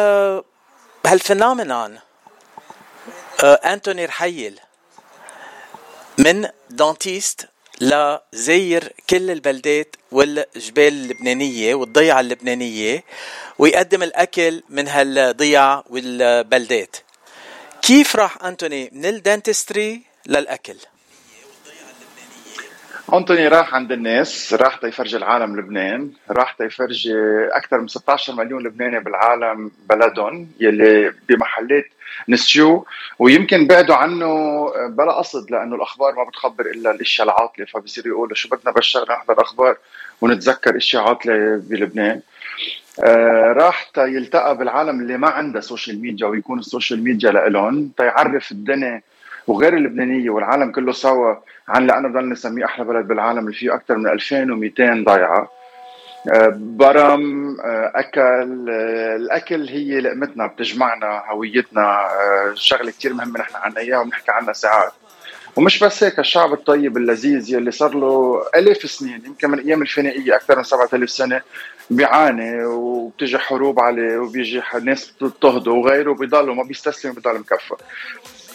[1.05, 1.99] هال phenomenon
[3.43, 4.59] انتوني رحيل
[6.17, 7.47] من dentist
[7.81, 13.03] لزار كل البلدات والجبال اللبنانية والضيعة اللبنانية
[13.59, 16.95] ويقدم الأكل من هالضيعة والبلدات
[17.81, 20.75] كيف راح أنتوني من ال dentistry للأكل؟
[23.13, 27.13] أنتوني راح عند الناس راح تيفرجي العالم لبنان راح تيفرجي
[27.51, 31.85] أكثر من 16 مليون لبناني بالعالم بلدهم يلي بمحلات
[32.29, 32.85] نسيوه
[33.19, 34.27] ويمكن بعدوا عنه
[34.87, 39.41] بلا قصد لأنه الأخبار ما بتخبر إلا الاشياء العاطله فبصير يقولوا شو بدنا بالشغل نحضر
[39.41, 39.77] أخبار
[40.21, 42.21] ونتذكر اشياء عاطله بلبنان.
[43.03, 48.51] آه راح يلتقى بالعالم اللي ما عنده social media ويكون ال social media لإلهم تيعرف
[48.51, 49.01] الدنيا
[49.47, 51.35] وغير اللبنانية والعالم كله سوا
[51.67, 55.51] عن أنا بضل نسميه أحلى بلد بالعالم اللي فيه أكثر من 2200 ضيعة.
[56.55, 57.57] برم
[57.95, 58.69] أكل
[59.15, 62.07] الأكل هي لقمتنا بتجمعنا هويتنا
[62.53, 64.91] شغلة كثير مهمة نحن عنا إياها وبنحكي عنها ساعات.
[65.55, 70.35] ومش بس هيك الشعب الطيب اللذيذ يلي صار له ألاف سنين يمكن من أيام الفينيقيه
[70.35, 71.41] أكثر من 7000 سنة
[71.89, 77.75] بيعاني وبتجي حروب عليه وبيجي ناس بتضطهده وغيره بيضلوا ما بيستسلم بيضل مكفى.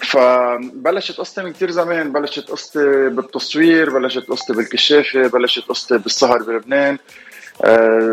[0.01, 2.13] فبلشت قصتي من كثير زمان.
[2.13, 6.99] بلشت قصتي بالتصوير بلشت قصتي بالكشافة بلشت قصتي بالسهر بلبنان.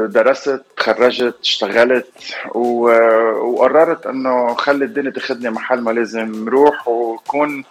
[0.08, 2.08] درست تخرجت اشتغلت
[2.56, 7.64] وقررت إنه خلي الدنيا تاخذني محل ما لازم روح وكون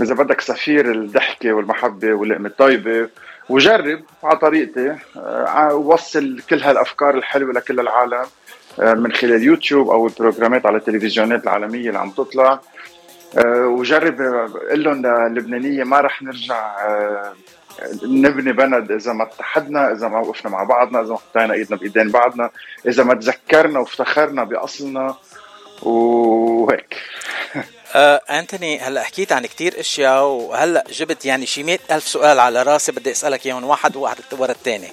[0.00, 3.08] إذا بدك سفير الضحكة والمحبة واللقمه الطيبه
[3.48, 4.96] وجرب على طريقتي.
[5.72, 8.26] وصل كل هالأفكار الحلوة لكل العالم
[8.78, 12.52] من خلال يوتيوب أو البروجرامات على التلفزيونات العالمية اللي عم تطلع.
[12.52, 12.60] آه،
[13.66, 14.20] وجرب
[14.70, 17.32] قل لهم اللبنانيه ما رح نرجع آه،
[18.02, 22.10] نبني بلد إذا ما اتحدنا إذا ما وقفنا مع بعضنا إذا ما حطينا إيدنا بإيدين
[22.10, 22.50] بعضنا
[22.86, 25.14] إذا ما تذكرنا وافتخرنا بأصلنا
[25.82, 26.96] وهيك.
[27.96, 32.62] آه، أنتوني هلأ حكيت عن كتير أشياء وهلأ جبت يعني شي مئة ألف سؤال على
[32.62, 34.92] راسي بدي أسألك إياهم واحد واحد ورا الثاني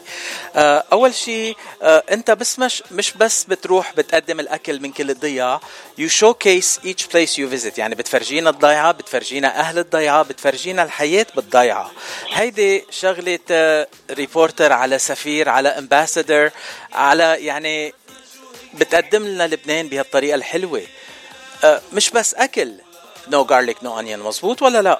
[0.55, 5.61] آه، أول شيء آه، أنت بس مش مش بس بتروح بتقدم الأكل من كل الضيعه
[5.97, 7.77] you showcase each place you visit.
[7.77, 11.91] يعني بتفرجينا الضيعه بتفرجينا أهل الضيعه بتفرجينا الحياة بالضيعه
[12.33, 13.39] هيدي شغلة
[14.11, 16.49] reporter على سفير على ambassador
[16.93, 17.93] على يعني
[18.73, 20.81] بتقدم لنا لبنان بهالطريقة الحلوة.
[21.93, 22.73] مش بس أكل.
[23.29, 24.99] No Garlic No Onion مزبوط ولا لا؟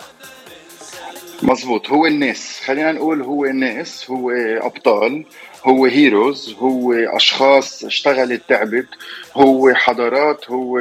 [1.44, 2.62] مزبوط هو الناس.
[2.66, 5.26] خلينا نقول هو الناس هو أبطال
[5.66, 8.88] هو heroes هو أشخاص اشتغلت تعبت
[9.34, 10.80] هو حضارات هو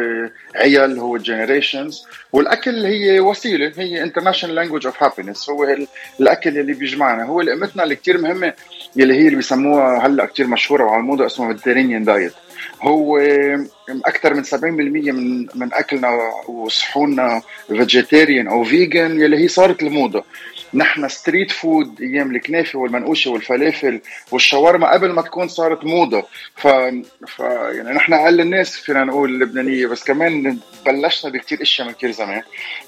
[0.54, 5.76] عيال هو generations والأكل هي وسيلة هي international language of happiness هو
[6.20, 7.24] الأكل اللي بيجمعنا.
[7.24, 8.52] هو لقمتنا اللي كثير مهمة
[8.96, 12.32] يلي هي اللي بيسموها هلأ كثير مشهورة وعلى الموضه اسمها Mediterranean diet
[12.82, 13.18] هو
[14.04, 16.18] أكثر من 70% من من أكلنا
[16.48, 20.24] وصحوننا vegetarian أو vegan يلي هي صارت الموضة.
[20.74, 24.00] نحن street food أيام الكنافة والمنقوشة والفلافل
[24.32, 26.24] والشاورما قبل ما تكون صارت موضة.
[26.56, 26.66] ف,
[27.28, 27.38] ف...
[27.40, 32.42] يعني نحن أقل الناس فينا نقول اللبنانيه بس كمان بلشنا بكثير أشياء من كثير زمان.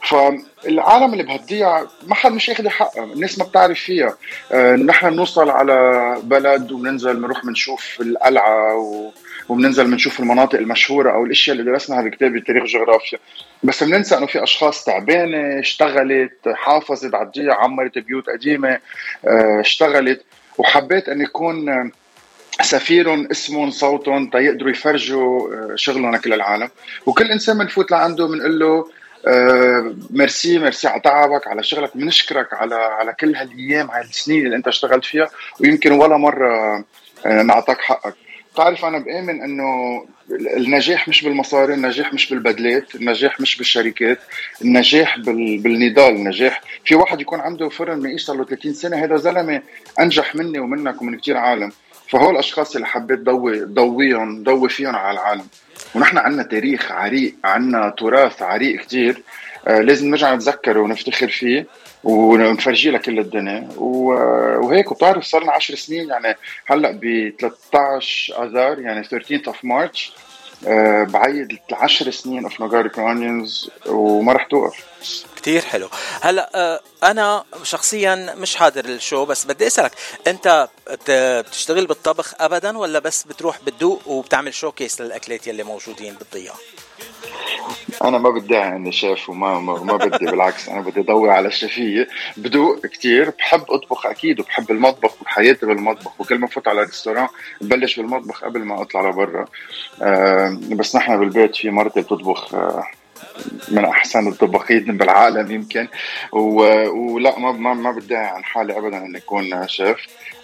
[0.08, 4.16] فالعالم اللي بهالضيعة ما حد مش ياخذ حقها الناس ما بتعرف فيها.
[4.52, 9.10] آه، نحن بنوصل على بلد وبننزل بنروح بنشوف القلعة و...
[9.48, 13.18] وبننزل بنشوف المناطق المشهورة أو الأشياء اللي درسناها بكتاب التاريخ جغرافيا.
[13.62, 18.78] بس بننسى إنه في أشخاص تعبانة اشتغلت حافظت على عمرت بيوت قديمة
[19.24, 20.24] آه، اشتغلت.
[20.58, 21.90] وحبيت إن يكون
[22.60, 26.68] سفير اسمهم صوتهم تيقدروا يفرجوا آه، شغلهم لكل العالم.
[27.06, 28.90] وكل إنسان بنفوت لعنده بنقول له
[29.26, 31.96] آه ميرسي ميرسي على تعبك على شغلك.
[31.96, 35.28] بنشكرك على على كل هالأيام هالسنين اللي أنت اشتغلت فيها.
[35.60, 36.84] ويمكن ولا مرة
[37.26, 38.14] آه نعطاك حقك.
[38.54, 44.18] بتعرف أنا بآمن إنه النجاح مش بالمصاري النجاح مش بالبدلات النجاح مش بالشركات
[44.62, 45.58] النجاح بال...
[45.58, 46.60] بالنضال النجاح.
[46.84, 49.62] في واحد يكون عنده فرن ما صار له 30 سنة هذا زلمة
[50.00, 51.72] أنجح مني ومنك ومن كثير عالم.
[52.08, 55.46] فهو الأشخاص اللي حبيت ضوي ضويهم ضوي فيهم على العالم.
[55.94, 59.22] ونحن عندنا تاريخ عريق عندنا تراث عريق كثير
[59.68, 61.66] آه لازم نرجع نتذكره ونفتخر فيه.
[62.04, 63.68] ونفرجيه لكل الدنيا.
[63.76, 66.36] وهيك وبتعرف صار لنا 10 سنين يعني
[66.66, 70.12] هلأ ب 13 آذار يعني 13 of March
[71.12, 74.84] بعيد 10 سنين of No Garlic No Onions وما رح توقف.
[75.36, 75.88] كتير حلو.
[76.20, 79.92] هلأ آه، أنا شخصيا مش حاضر ال show بس بدي أسألك
[80.26, 80.68] أنت
[81.08, 86.54] بتشتغل بالطبخ ابدا ولا بس بتروح بتدوق وبتعمل showcase للأكلات يلي موجودين بالضيعه
[88.04, 92.08] أنا ما بدعي إني شيف وما ما, ما بدي بالعكس أنا بدي ضوي على الشفية.
[92.36, 97.28] بدوق كثير بحب أطبخ أكيد وبحب المطبخ وحياتي بالمطبخ وكل ما فوت على restaurant
[97.60, 99.44] ببلش بالمطبخ قبل ما أطلع لبرا.
[100.02, 102.84] أه بس نحن بالبيت في مرتي بتطبخ أه
[103.68, 105.88] من أحسن الطباخين بالعالم يمكن.
[106.32, 109.98] ولا ما ما, ما عن حالي ابدا إني أكون شيف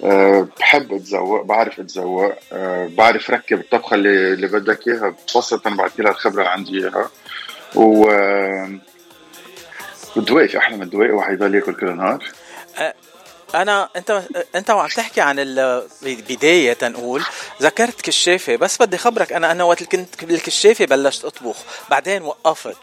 [0.05, 5.15] أه بحب اتذوق بعرف اتذوق أه بعرف ركب الطبخة اللي, اللي بدك إياها.
[5.31, 7.11] خاصه بعد لها الخبرة اللي عندي إياها.
[7.75, 8.07] و
[10.17, 12.25] والدواء في أحلى من الدواء واحد يضل يأكل كل النهار.
[13.55, 14.23] أنا أنت
[14.55, 17.23] أنت وعم تحكي عن البدايه تنقول
[17.63, 21.57] ذكرت كشافة بس بدي خبرك أنا أنا وقت كنت بالكشافة بلشت أطبخ
[21.91, 22.77] بعدين وقفت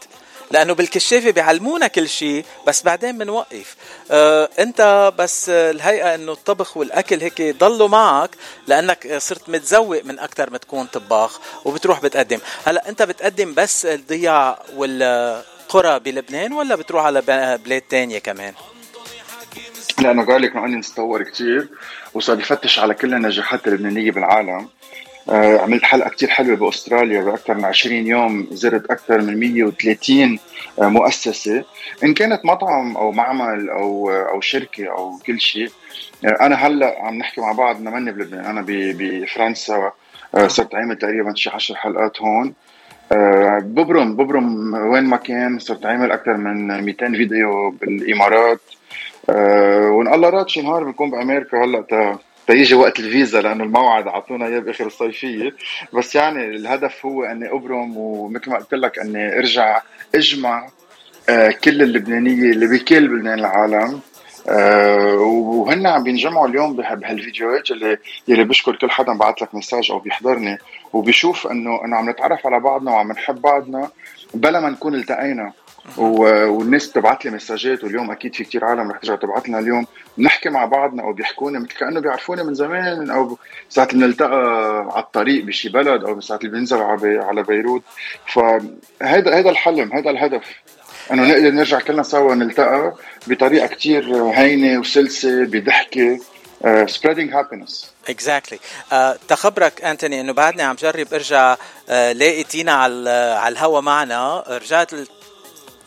[0.50, 3.76] لأنه بالكشافة بيعلمونا كل شيء بس بعدين بنوقف.
[4.10, 8.30] آه أنت بس الهيئة إنه الطبخ والأكل هيك ضلوا معك
[8.66, 12.38] لأنك صرت متزوق من أكثر ما تكون طباخ وبتروح بتقدم.
[12.66, 17.20] هلأ أنت بتقدم بس الضياع والقرى بلبنان ولا بتروح على
[17.64, 18.54] بلاد تانية كمان؟
[20.02, 21.68] لأنه قال لك أني تطور كثير
[22.14, 24.68] وصار يفتش على كل النجاحات اللبنانيه بالعالم.
[25.30, 30.38] آه عملت حلقة كثير حلوة بأستراليا بأكثر من 20 يوم زرت أكثر من 130
[30.82, 31.64] آه مؤسسة.
[32.04, 35.70] إن كانت مطعم أو معمل أو أو شركة أو كل شيء
[36.24, 39.92] آه أنا هلأ عم نحكي مع بعض أنا ماني بلبنان أنا بفرنسا
[40.34, 42.54] آه، صرت عامل تقريبا شي 10 حلقات هون.
[43.12, 48.60] آه، ببرم ببرم وين ما كان صرت عامل أكثر من 200 فيديو بالإمارات.
[49.30, 54.06] أه وإن الله راد شي نهار بنكون بأمريكا هلأ تا تيجي وقت الفيزا لأنه الموعد
[54.06, 55.54] اعطونا إياه بآخر الصيفية.
[55.92, 59.82] بس يعني الهدف هو إني أبرم ومثل ما قلت لك إني أرجع
[60.14, 60.68] أجمع
[61.28, 64.00] أه كل اللبنانية اللي بكل بلدان العالم.
[64.48, 67.98] أه وهن عم بينجمعوا اليوم بهالفيديوهات اللي
[68.28, 70.58] يلي بشكر كل حدا بعث لك مساج أو بيحضرني.
[70.92, 73.90] وبيشوف انه إنه عم نتعرف على بعضنا وعم نحب بعضنا
[74.34, 75.52] بلا ما نكون التقينا.
[75.96, 79.86] والناس بتبعت لي مساجات واليوم أكيد في كتير عالم رح ترجع تبعت لنا اليوم.
[80.18, 84.36] بنحكي مع بعضنا أو بيحكونا مثل كأنه بيعرفوني من زمان أو ساعه اللي بنلتقى
[84.92, 87.82] على الطريق بشي بلد أو ساعه اللي بننزل على بي- على بيروت.
[88.32, 90.42] فهذا هذا الحلم هذا الهدف.
[91.12, 92.94] إنه نقدر نرجع كلنا سوا نلتقى
[93.26, 96.18] بطريقة كتير هينة وسلسة بضحكة.
[96.64, 97.72] uh, spreading happiness.
[98.08, 98.58] Exactly.
[98.92, 98.94] uh,
[99.28, 101.58] تخبرك أنتوني إنه بعدني عم جرب أرجع uh,
[101.90, 103.10] لاقي تينا على
[103.42, 104.44] على الهوا معنا.
[104.48, 104.90] رجعت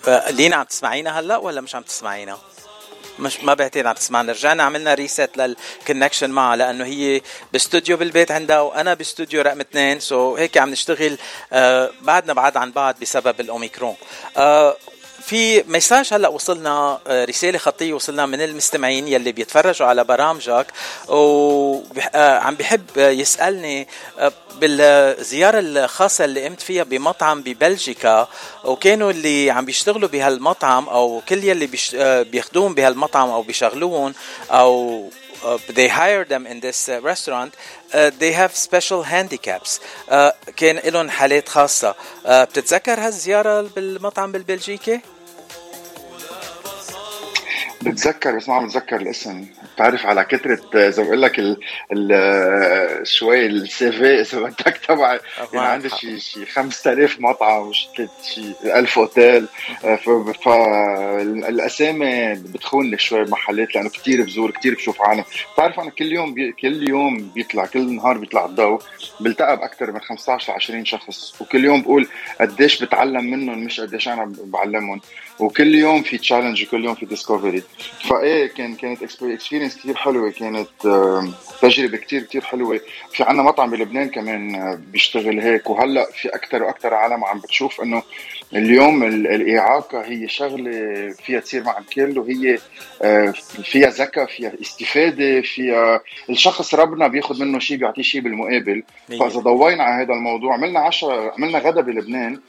[0.08, 2.38] لينا عم تسمعينا هلا ولا مش عم تسمعينا؟
[3.20, 7.22] مش ما بعتقد عم تسمعنا رجعنا عملنا reset لل connection معها لأنه هي
[7.54, 11.18] باستوديو بالبيت عندها وأنا باستوديو رقم اثنين so so هيك عم نشتغل
[11.54, 13.96] آه بعدنا بعد عن بعض بسبب الأوميكرون
[14.38, 14.78] آه
[15.22, 20.68] في message هلا وصلنا رسالة خطية وصلنا من المستمعين يلي بيتفرجوا على برامجك
[21.08, 23.88] وعم بحب يسألني
[24.62, 28.28] بالزيارة الخاصة اللي قمت فيها بمطعم ببلجيكا
[28.64, 31.70] وكانوا اللي عم بيشتغلوا بهالمطعم أو كل يلي
[32.24, 34.14] بيخدمون بهالمطعم أو بيشغلوهم
[34.52, 35.10] أو
[35.69, 37.55] they hire them in this uh, restaurant
[37.93, 41.95] uh, they have special handicaps uh, كان لهم حالات خاصة
[42.25, 45.01] uh, بتتذكر هالزيارة بالمطعم بالبلجيكي؟
[47.82, 49.46] بتذكر بس ما عم بتذكر الاسم.
[49.76, 51.58] بتعرف على كثرة اذا بقول لك ال
[51.92, 55.20] ال شوي السي في إذا بدك تبع
[55.54, 59.48] يعني عندي شي شي 5000 مطعم شي 1000 أوتيل.
[60.46, 65.24] فالأسامي بتخونني شوي محلات لأنه كثير بزور كثير بشوف عالم
[65.54, 68.82] بتعرف أنا كل يوم بي كل يوم بيطلع كل نهار بيطلع الضوء
[69.20, 71.42] بلتقى باكثر من 15 ل 20 شخص.
[71.42, 72.08] وكل يوم بقول
[72.42, 75.02] قديش بتعلم منهم مش قديش أنا بعلمهم.
[75.40, 77.64] وكل يوم في challenge وكل يوم في discovery
[78.10, 80.68] فإيه كان كانت experience كثير حلوة كانت
[81.62, 82.82] تجربة كثير كثير حلوة.
[83.14, 85.70] في عنا مطعم بلبنان كمان بيشتغل هيك.
[85.70, 88.04] وهلأ في أكثر وأكثر عالم عم بتشوف إنه
[88.54, 90.72] اليوم الإعاقة هي شغلة
[91.10, 92.58] فيها تصير مع الكل وهي
[93.64, 98.84] فيها ذكاء فيها استفادة فيها الشخص ربنا بياخذ منه شيء بيعطيه شيء بالمقابل.
[99.20, 102.40] فإذا ضوينا على هذا الموضوع عملنا عشرة عملنا غدا بلبنان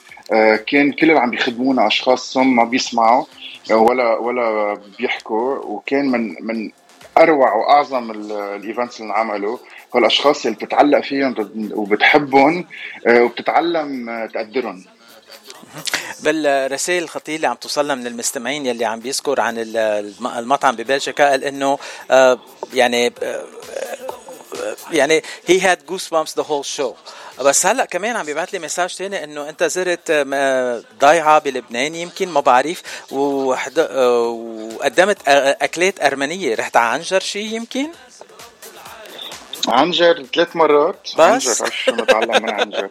[0.67, 3.25] كان كل اللي عم بيخدمونا أشخاص صم ما بيسمعوا
[3.71, 6.71] ولا ولا بيحكوا وكان من من
[7.19, 9.59] أروع وأعظم الإيفنتس اللي انعملوا.
[9.95, 11.35] هالاشخاص اللي بتتعلق فيهم
[11.75, 12.65] وبتحبهم
[13.09, 14.85] وبتتعلم تقدرهم.
[16.21, 19.55] بالرسائل الخطية اللي عم توصلنا من المستمعين يلي عم بيذكر عن
[20.37, 21.79] المطعم ببلجيكا قال إنه
[22.75, 23.13] يعني
[24.93, 26.95] يعني هي هاد جوس بامس ذا هول شو
[27.39, 30.11] بس هلأ كمان عم بيبعث لي مساج تاني إنه أنت زرت
[31.01, 32.83] ضيعة بلبنان يمكن ما بعرف
[33.13, 36.55] وقدمت أكلات أرمنية.
[36.55, 37.91] رحت على عنجر شيء يمكن؟
[39.69, 41.09] عنجر ثلاث مرات.
[41.19, 42.89] بس؟ عنجر شو متعلم من عنجر.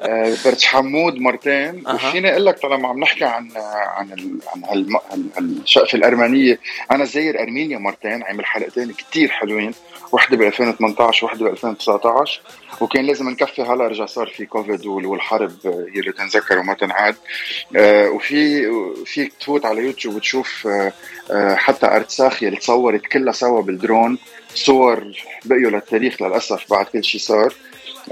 [0.00, 1.86] آه برج حمود مرتين.
[1.86, 1.94] أه.
[1.94, 3.50] وفيني أقول لك طالما عم نحكي عن
[3.96, 4.98] عن ال عن هالم...
[5.38, 6.60] الشقفه الأرمنية
[6.90, 9.74] أنا زاير أرمينيا مرتين عامل حلقتين كتير حلوين.
[10.12, 12.40] وحده ب 2018 وحده ب 2019
[12.80, 15.52] وكان لازم نكفي هلا رجع صار في كوفيد والحرب
[15.94, 17.16] يلي تنذكر وما تنعاد.
[17.76, 18.66] آه وفي
[19.06, 20.68] فيك تفوت على يوتيوب وتشوف
[21.30, 24.18] آه حتى أرتساخ يلي تصورت كلها سوا بالدرون.
[24.56, 25.12] صور
[25.44, 27.54] بقيوا للتاريخ للأسف بعد كل شيء صار.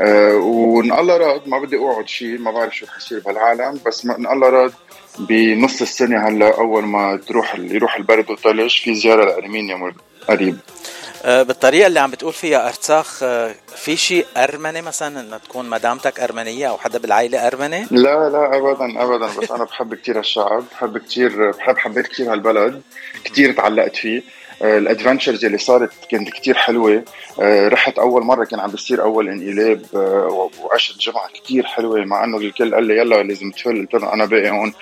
[0.00, 4.04] أه وإن الله راد ما بدي أقعد شيء ما بعرف شو رح يصير بهالعالم بس
[4.04, 4.72] إن الله راد
[5.18, 9.92] بنص السنة هلأ أول ما تروح يروح البرد والثلج في زيارة لارمينيا
[10.28, 10.58] قريب.
[11.24, 16.20] أه بالطريقة اللي عم بتقول فيها ارتساخ أه في شيء أرمني مثلا؟ إنه تكون مدامتك
[16.20, 19.40] أرمنية أو حدا بالعائلة أرمني؟ لا لا ابدا ابدا.
[19.40, 22.82] بس أنا بحب كثير هالشعب بحب كثير بحب حبيت كثير هالبلد
[23.24, 24.22] كثير تعلقت فيه.
[24.62, 27.04] الأدفنتشرز اللي صارت كانت كتير حلوة.
[27.40, 29.82] رحت أول مرة كان عم بيصير أول انقلاب
[30.60, 33.78] وعشت جمعة كتير حلوة مع إنه الكل قال لي يلا لازم تفل.
[33.78, 34.72] قلت له أنا باقي هون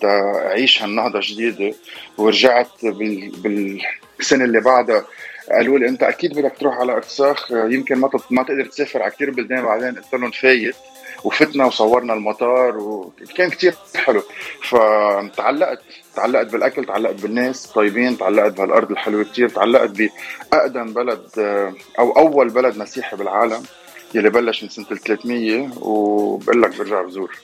[0.00, 1.74] تعيش هالنهضة جديدة.
[2.18, 3.82] ورجعت بال...
[4.18, 5.04] بالسنة اللي بعدها.
[5.50, 9.30] قالوا لي أنت أكيد بدك تروح على ارتساخ يمكن ما ما تقدر تسافر على كثير
[9.30, 10.76] بلدان بعدين قلت لهم فايت.
[11.24, 14.22] وفتنا وصورنا المطار وكان كتير حلو.
[14.62, 15.82] فتعلقت
[16.16, 21.22] تعلقت بالأكل تعلقت بالناس طيبين تعلقت بهالأرض الحلوة كتير تعلقت بأقدم بلد
[21.98, 23.62] أو أول بلد مسيحي بالعالم
[24.14, 27.36] يلي بلش من سنة 300 وبقول لك برجع بزور.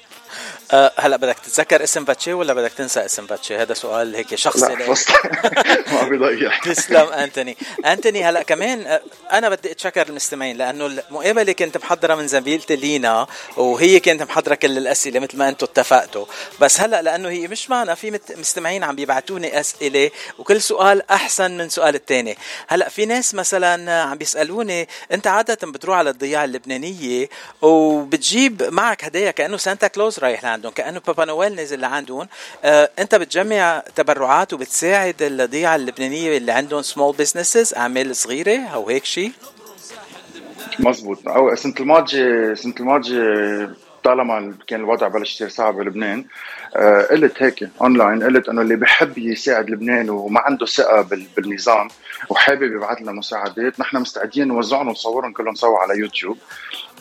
[0.72, 4.74] أه هلا بدك تتذكر اسم باتشي ولا بدك تنسى اسم باتشي؟ هذا سؤال هيك شخصي
[4.74, 4.86] لا
[5.92, 7.56] ما بيضيع تسلم أنتوني.
[7.86, 9.00] أنتوني هلا كمان
[9.32, 14.78] أنا بدي أتشكر المستمعين لأنه المقابله كنت محضرة من زميلتي لينا وهي كانت محضرة كل
[14.78, 16.26] الأسئلة مثل ما أنتم اتفقتوا.
[16.60, 21.68] بس هلا لأنه هي مش معنا في مستمعين عم بيبعتوني أسئلة وكل سؤال أحسن من
[21.68, 22.36] سؤال الثاني
[22.68, 27.28] هلا في ناس مثلا عم بيسألوني أنت عادة بتروح على الضياع اللبنانية
[27.62, 32.28] وبتجيب معك هدايا كأنه سانتا كلوز رايح لعند عندهم كأنه بابا نويل نزل لعندهم.
[32.64, 39.04] آه أنت بتجمع تبرعات وبتساعد الضيعه اللبنانية اللي عندهم سمول بزنسز أعمال صغيرة أو هيك
[39.04, 39.32] شيء
[40.78, 41.28] مزبوط.
[41.28, 43.70] أو سنة الماضية سنة الماضية
[44.04, 46.24] طالما كان الوضع بلش يصير صعب بلبنان
[46.76, 51.06] آه، قلت هيك اونلاين قلت إنه اللي بحب يساعد لبنان وما عنده ثقة
[51.36, 51.88] بالنظام
[52.28, 56.38] وحابب يبعث لنا مساعدات نحن مستعدين نوزعهم ونصورهم كلهم سوا على يوتيوب.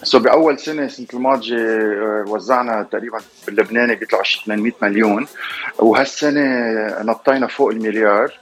[0.04, 5.28] so باول سنة سنه الماضيه آه، وزعنا تقريبا باللبناني بيطلعوا شي 800 مليون.
[5.80, 6.44] وهالسنة
[7.04, 8.40] نطينا فوق المليار.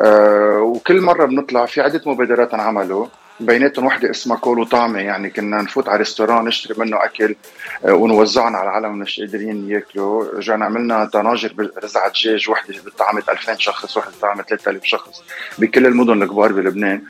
[0.00, 3.06] آه، وكل مرة بنطلع في عدة مبادرات انعملوا
[3.40, 7.34] بيناتهم وحدة اسمها كولو طعمة يعني كنا نفوت على ريستوران نشتري منه أكل
[7.84, 10.24] آه، ونوزعهم على العالم مش قادرين ياكلوا.
[10.34, 15.22] رجعنا عملنا طناجر رز عا دجاج وحدة طعمت 2000 شخص وحده طعمت 3000 شخص
[15.58, 17.02] بكل المدن الكبار بلبنان.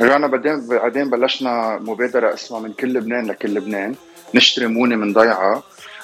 [0.00, 3.94] رجعنا بعدين بعدين بلشنا مبادرة اسمها من كل لبنان لكل لبنان.
[4.34, 5.62] نشتري مونة من ضيعة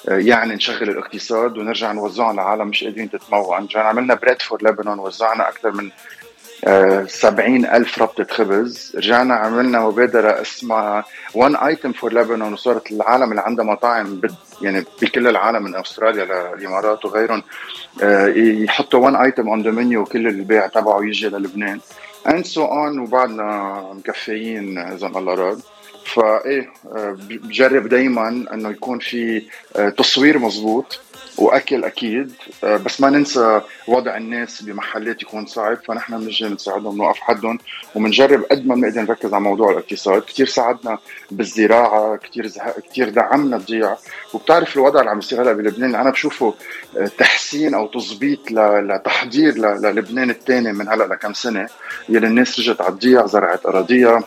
[0.09, 4.99] آه، يعني نشغل الاقتصاد ونرجع نوزعهم لعالم مش قادرين تتمون رجعنا عملنا bread for لبنان
[4.99, 5.91] وزعنا أكثر من
[7.07, 8.93] سبعين ألف ربطة خبز.
[8.95, 11.03] رجعنا عملنا مبادرة اسمها
[11.35, 14.21] one item for لبنان وصارت العالم اللي عندها مطاعم
[14.61, 16.25] يعني بكل العالم من أستراليا
[16.55, 17.43] للامارات وغيرهم
[18.03, 21.79] آه، يحطوا one item on the menu وكل البيع تبعه يجي للبنان.
[22.25, 25.61] and so on وبعدنا مكفيين اذا الله راد
[26.05, 29.41] فايه آه، بجرب دائما إنه يكون في
[29.75, 31.01] آه، تصوير مزبوط
[31.37, 32.31] وأكل أكيد.
[32.63, 35.77] آه، بس ما ننسى وضع الناس بمحلات يكون صعب.
[35.87, 37.59] فنحن بنجي نساعدهم نوقف حدهم
[37.95, 40.21] وبنجرب قد ما بنقدر نركز على موضوع الاقتصاد.
[40.21, 40.97] كثير ساعدنا
[41.31, 42.51] بالزراعة كثير
[42.89, 43.97] كثير دعمنا الضيعه
[44.33, 46.53] وبتعرف الوضع اللي عم يصير هلأ بلبنان اللي أنا بشوفه
[46.97, 51.67] آه، تحسين أو تظبيط لتحضير للبنان الثاني من هلأ لكم سنة.
[52.09, 54.23] يلي الناس رجعت على الضيع زرعت أراضيها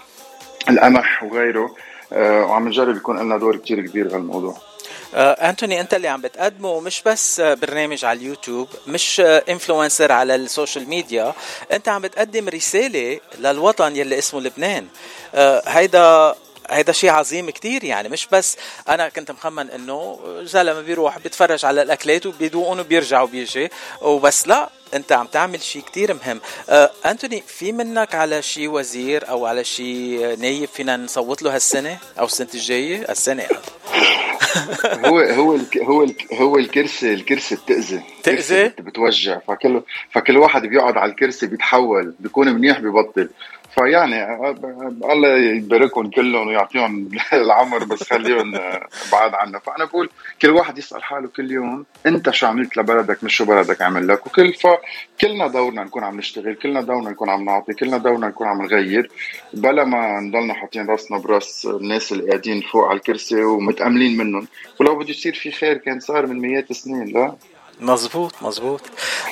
[0.70, 1.76] القمح وغيره.
[2.12, 4.69] آه، وعم نجرب يكون لنا دور كثير كبير بهالموضوع.
[5.14, 10.88] أنتوني أنت اللي عم بتقدمه مش بس برنامج على اليوتيوب مش influencer على ال social
[10.88, 11.34] media.
[11.72, 14.86] أنت عم بتقدم رسالة للوطن يلي اسمه لبنان.
[15.34, 16.34] آه، هيدا
[16.70, 18.56] هيدا شيء عظيم كتير يعني مش بس
[18.88, 23.68] أنا كنت مخمن إنه زلمه بيروح بيتفرج على الأكلات وبيدوقون وبيرجع وبيجي.
[24.02, 26.40] وبس لا أنت عم تعمل شيء كتير مهم.
[26.68, 31.98] آه أنتوني في منك على شيء وزير أو على شيء نايب فينا نصوت له هالسنة
[32.18, 33.56] أو السنة الجاية؟ السنة يعني.
[35.06, 38.02] هو هو هو هو الكرسي الكرسي بتأذي.
[38.22, 39.38] تأذي؟ بتوجع.
[39.48, 43.28] فكل فكل واحد بيقعد على الكرسي بيتحول بيكون منيح ببطل
[43.74, 44.34] فيعني
[45.12, 48.52] الله يباركهم كلهم ويعطيهم العمر بس خليهم
[49.12, 49.58] بعاد عنا.
[49.58, 50.10] فأنا بقول
[50.42, 54.26] كل واحد يسأل حاله كل يوم أنت شو عملت لبلدك؟ مش شو بلدك عمل لك؟
[54.26, 58.62] وكل فكلنا دورنا نكون عم نشتغل كلنا دورنا نكون عم نعطي كلنا دورنا نكون عم
[58.62, 59.10] نغير.
[59.54, 64.46] بلا ما نضلنا حاطين راسنا براس الناس اللي قاعدين فوق على الكرسي ومتأملين منهم.
[64.80, 67.34] ولو بده يصير في خير كان صار من مئات السنين لا؟
[67.80, 68.80] مزبوط مزبوط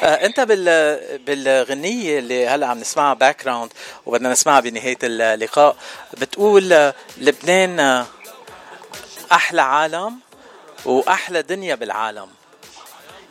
[0.02, 3.72] آه انت بال بالغنية اللي هلا عم نسمعها background
[4.06, 5.76] وبدنا نسمعها بنهاية اللقاء
[6.18, 8.06] بتقول لبنان
[9.32, 10.18] أحلى عالم
[10.84, 12.28] وأحلى دنيا بالعالم.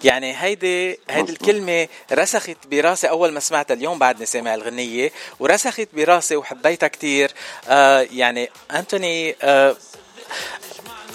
[0.03, 6.35] يعني هيدي هيدي الكلمة رسخت براسي أول ما سمعتها اليوم بعدني سامع الغنية ورسخت براسي
[6.35, 7.31] وحبيتها كتير.
[7.67, 9.75] آه يعني أنتوني آه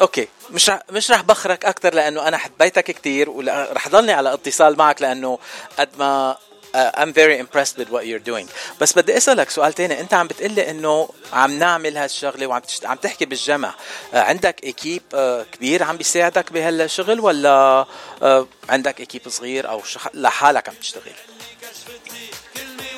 [0.01, 4.79] أوكي مش رح مش رح بخرك أكثر لأنه أنا حبيتك كثير ورح ضلني على اتصال
[4.79, 5.39] معك لأنه
[5.79, 6.37] قد ما
[6.75, 8.47] uh, I'm very impressed with what you're doing.
[8.81, 10.01] بس بدي أسألك سؤال تاني.
[10.01, 12.87] أنت عم بتقلي إنه عم نعمل هالشغلة وعم تشت...
[12.87, 17.87] عم تحكي بالجمع uh, عندك اكيب uh, كبير عم بيساعدك بهالشغل ولا
[18.69, 20.09] عندك اكيب صغير أو شخ...
[20.15, 21.13] لحالك عم تشتغل؟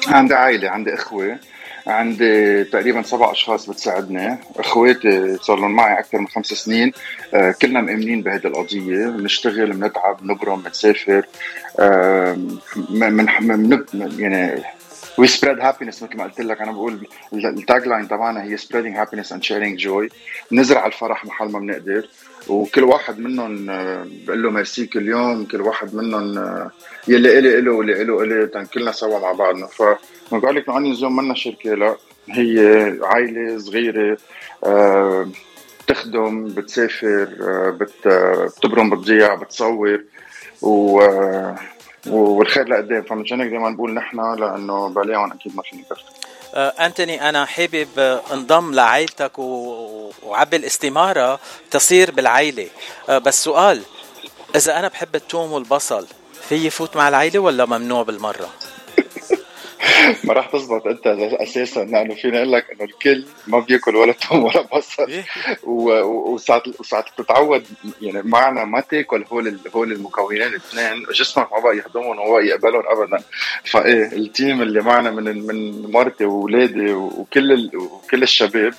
[0.07, 1.38] عندي عائلة عندي إخوة.
[1.87, 4.39] عندي تقريبا سبع أشخاص بتساعدني.
[4.57, 6.93] إخواتي صار لهم معي أكثر من خمس سنين.
[7.35, 9.07] آه، كلنا مؤمنين بهذه القضية.
[9.07, 11.26] بنشتغل بنتعب بنبرم بنسافر.
[12.91, 13.85] من من
[14.18, 14.62] يعني
[15.18, 19.32] وي سبريد هابينس مثل ما قلت لك أنا بقول التاج لاين تبعنا هي سبريدنج هابينس
[19.32, 20.09] اند شيرينج جوي
[20.53, 22.09] نزرع الفرح محل ما بنقدر.
[22.49, 25.45] وكل واحد منهم آه، بقول له ميرسي كل يوم.
[25.45, 26.70] كل واحد منهم آه،
[27.09, 29.66] يلي إلي إلي واللي إلي الي كلنا سوا مع بعضنا.
[29.66, 29.82] ف
[30.43, 31.97] لك اني زوم منا شركة لا
[32.30, 32.59] هي
[33.03, 34.18] عائلة صغيرة
[34.64, 35.28] آه،
[35.85, 37.28] بتخدم بتسافر
[37.70, 38.09] بت
[38.59, 40.01] بتبرم بتضيع بتصور
[40.62, 41.03] و
[42.07, 43.03] والخير لقدام.
[43.03, 46.05] فمشان هيك دائما بقول نحن لأنه بلاهم أكيد ما فيني كفر
[46.57, 52.68] أنتوني أنا حابب انضم لعائلتك وعبي الاستمارة تصير بالعائلة.
[53.09, 53.82] بس سؤال
[54.57, 56.07] إذا أنا بحب الثوم والبصل
[56.49, 58.49] في يفوت مع العائلة ولا ممنوع بالمرة؟
[60.24, 61.07] ما راح تزبط انت
[61.41, 61.85] أساسا.
[61.85, 65.07] لأنه فيني أقول لك إنه الكل ما بياكل ولا توم ولا بصل.
[65.09, 65.24] إيه.
[65.64, 67.64] وساعات وساعات بتتعود
[68.03, 73.24] يعني معنا ما تاكل هول هول المكونين الاثنين جسمك ما بقى يهضمهم وما يقبلهم ابدا.
[73.64, 78.74] فإيه التيم اللي معنا من من مرتي واولادي وكل وكل الشباب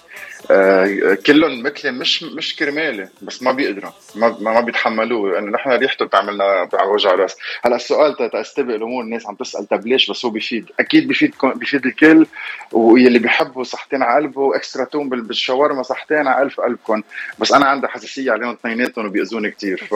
[0.51, 6.05] آه كلهم مثلي مش مش كرمالي بس ما بيقدروا ما ما بيتحملوه لأنه نحن ريحته
[6.05, 7.35] بتعملنا وجع راس.
[7.65, 11.85] هلا السؤال تستبق الأمور الناس عم تسأل طب ليش؟ بس هو بيفيد أكيد بيفيد بيفيد
[11.85, 12.27] الكل
[12.71, 17.03] واللي بيحبوا صحتين على قلبه extra توم بالشاورما صحتين على الف قلبكم
[17.39, 19.93] بس أنا عندي حساسية عليهم اثنيناتهم وبيأذوني كثير ف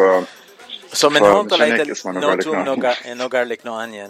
[0.94, 2.76] so من هون طلعت نو توم
[3.08, 4.10] نو جارليك نو انيون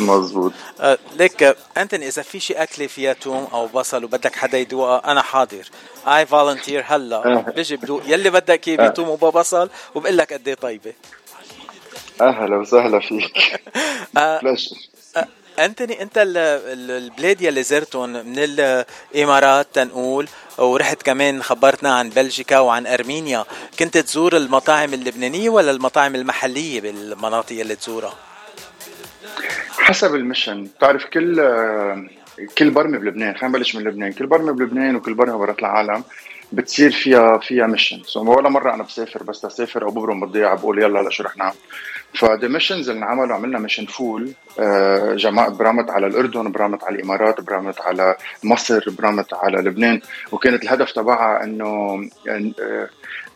[0.00, 5.12] مزبوط آه، ليك انتوني إذا في شيء أكلة فيها توم أو بصل وبدك حدا يدوقها
[5.12, 5.70] أنا حاضر.
[6.06, 7.16] I volunteer هلا.
[7.16, 7.40] آه.
[7.56, 8.02] بيجي بدوق.
[8.06, 10.92] يلي بدك إياه بتوم وبصل وبقول لك قد إيه طيبة.
[12.20, 13.60] أهلا وسهلا فيك.
[14.42, 14.74] بلش
[15.58, 20.28] أنتوني أنت البلاد يلي زرتهم من الإمارات تنقول
[20.58, 23.44] ورحت كمان خبرتنا عن بلجيكا وعن أرمينيا.
[23.78, 28.14] كنت تزور المطاعم اللبنانية ولا المطاعم المحلية بالمناطق اللي تزورها؟
[29.78, 30.64] حسب ال mission.
[30.64, 31.36] بتعرف كل
[32.58, 34.12] كل برمة بلبنان خلينا نبلش من لبنان.
[34.12, 36.04] كل برمة بلبنان وكل برمة برات العالم
[36.52, 40.82] بتصير فيها فيها mission so ولا مرة أنا بسافر بس أسافر أو ببرم بالضيعه بقول
[40.82, 41.54] يلا هلا شو رح نعمل؟
[42.14, 46.96] ف the missions اللي انعملوا عملنا mission فول آه، جماعة برامت على الأردن برامت على
[46.96, 50.00] الإمارات برامت على مصر برامت على لبنان.
[50.32, 52.00] وكانت الهدف تبعها إنه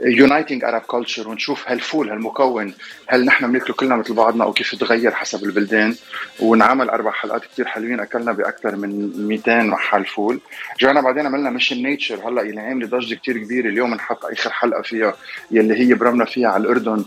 [0.01, 2.75] uniting Arab culture ونشوف هالفول هالمكون
[3.07, 5.95] هل نحن بناكله كلنا مثل بعضنا أو كيف تغير حسب البلدان.
[6.41, 10.41] ونعمل أربع حلقات كثير حلوين أكلنا بأكثر من 200 محل فول
[10.83, 13.69] رجعنا بعدين عملنا mission nature هلأ اللي عاملة ضجة كثير كبيرة.
[13.69, 15.15] اليوم نحط آخر حلقة فيها
[15.51, 17.05] يلي هي برمنا فيها على الأردن.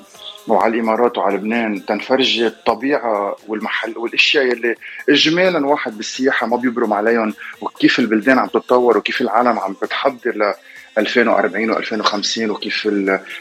[0.47, 4.75] وعلى الإمارات وعلى لبنان تنفرجي الطبيعة والمحل والأشياء يلي
[5.09, 10.53] اجمالا واحد بالسياحة ما بيبرم عليهم وكيف البلدان عم تتطور وكيف العالم عم بتحضر ل
[10.97, 12.85] 2040 و2050 وكيف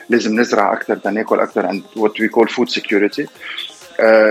[0.08, 3.26] لازم نزرع أكثر تناكل أكثر and what we call food security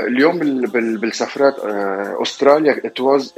[0.08, 0.40] اليوم
[0.72, 3.34] بالسفرات آه، أستراليا it was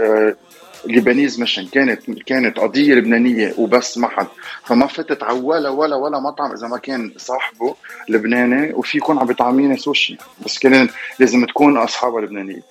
[0.86, 4.28] Lebanese mission كانت كانت قضية لبنانية وبس ما حد.
[4.64, 7.76] فما فتت على ولا ولا ولا مطعم إذا ما كان صاحبه
[8.10, 10.18] لبناني وفي يكون عم بيطعميني سوشي.
[10.46, 12.62] بس كان لازم تكون أصحابها لبنانية.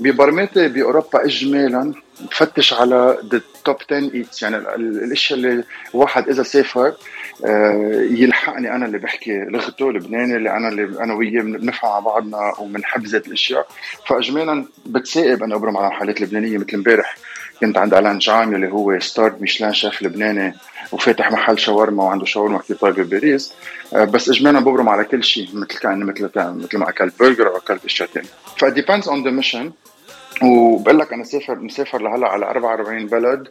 [0.00, 6.94] ببرماتي بأوروبا اجمالا بفتش على the top 10 eats يعني الاشياء اللي واحد إذا سافر
[7.44, 12.52] آه، يلحقني أنا اللي بحكي لغته لبناني اللي أنا اللي أنا وياه بنفهم على بعضنا
[12.58, 13.66] وبنحب ذات الأشياء.
[14.06, 17.16] فاجمالا بتساقب أنا أبرم على محلات لبنانية مثل امبارح.
[17.60, 20.54] كنت عند ألان جعم اللي هو star Michelin chef لبناني
[20.92, 23.52] وفاتح محل شاورما وعنده شاورما كثير طيبه بباريس
[23.94, 27.48] آه، بس اجمالا ببرم على كل شيء مثل كان مثل كان مثل ما أكلت برجر
[27.48, 29.72] أو أكلت إشياء ثانية ف depends on the mission
[30.42, 33.48] وبقول لك أنا سافر مسافر لهلأ على 44 بلد.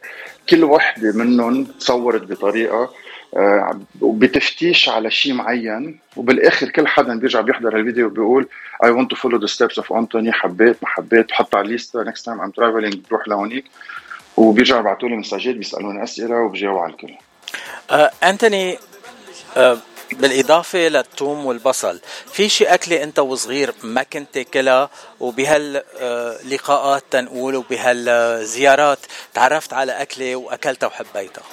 [0.49, 2.89] كل وحدة منهم تصورت بطريقة
[3.37, 8.47] آه، وبتفتيش على شيء معين وبالآخر كل حدا بيرجع بيحضر الفيديو وبيقول
[8.83, 12.25] I want to follow the steps of Anthony حبيت ما حبيت بحط على الليستا next
[12.25, 13.65] time I'm traveling بروح لهونيك.
[14.37, 17.13] وبيرجعوا يبعثوا لي مساجات بيسألوني أسئلة وبجاوب على الكل
[17.91, 18.77] آه انتوني
[19.57, 19.77] آه
[20.11, 21.99] بالإضافة للثوم والبصل
[22.33, 28.99] في شيء أكلة أنت وصغير ما كنت تاكلها؟ وبهاللقاءات تنقول وبهالزيارات
[29.33, 31.43] تعرفت على أكلة وأكلتها وحبيتها؟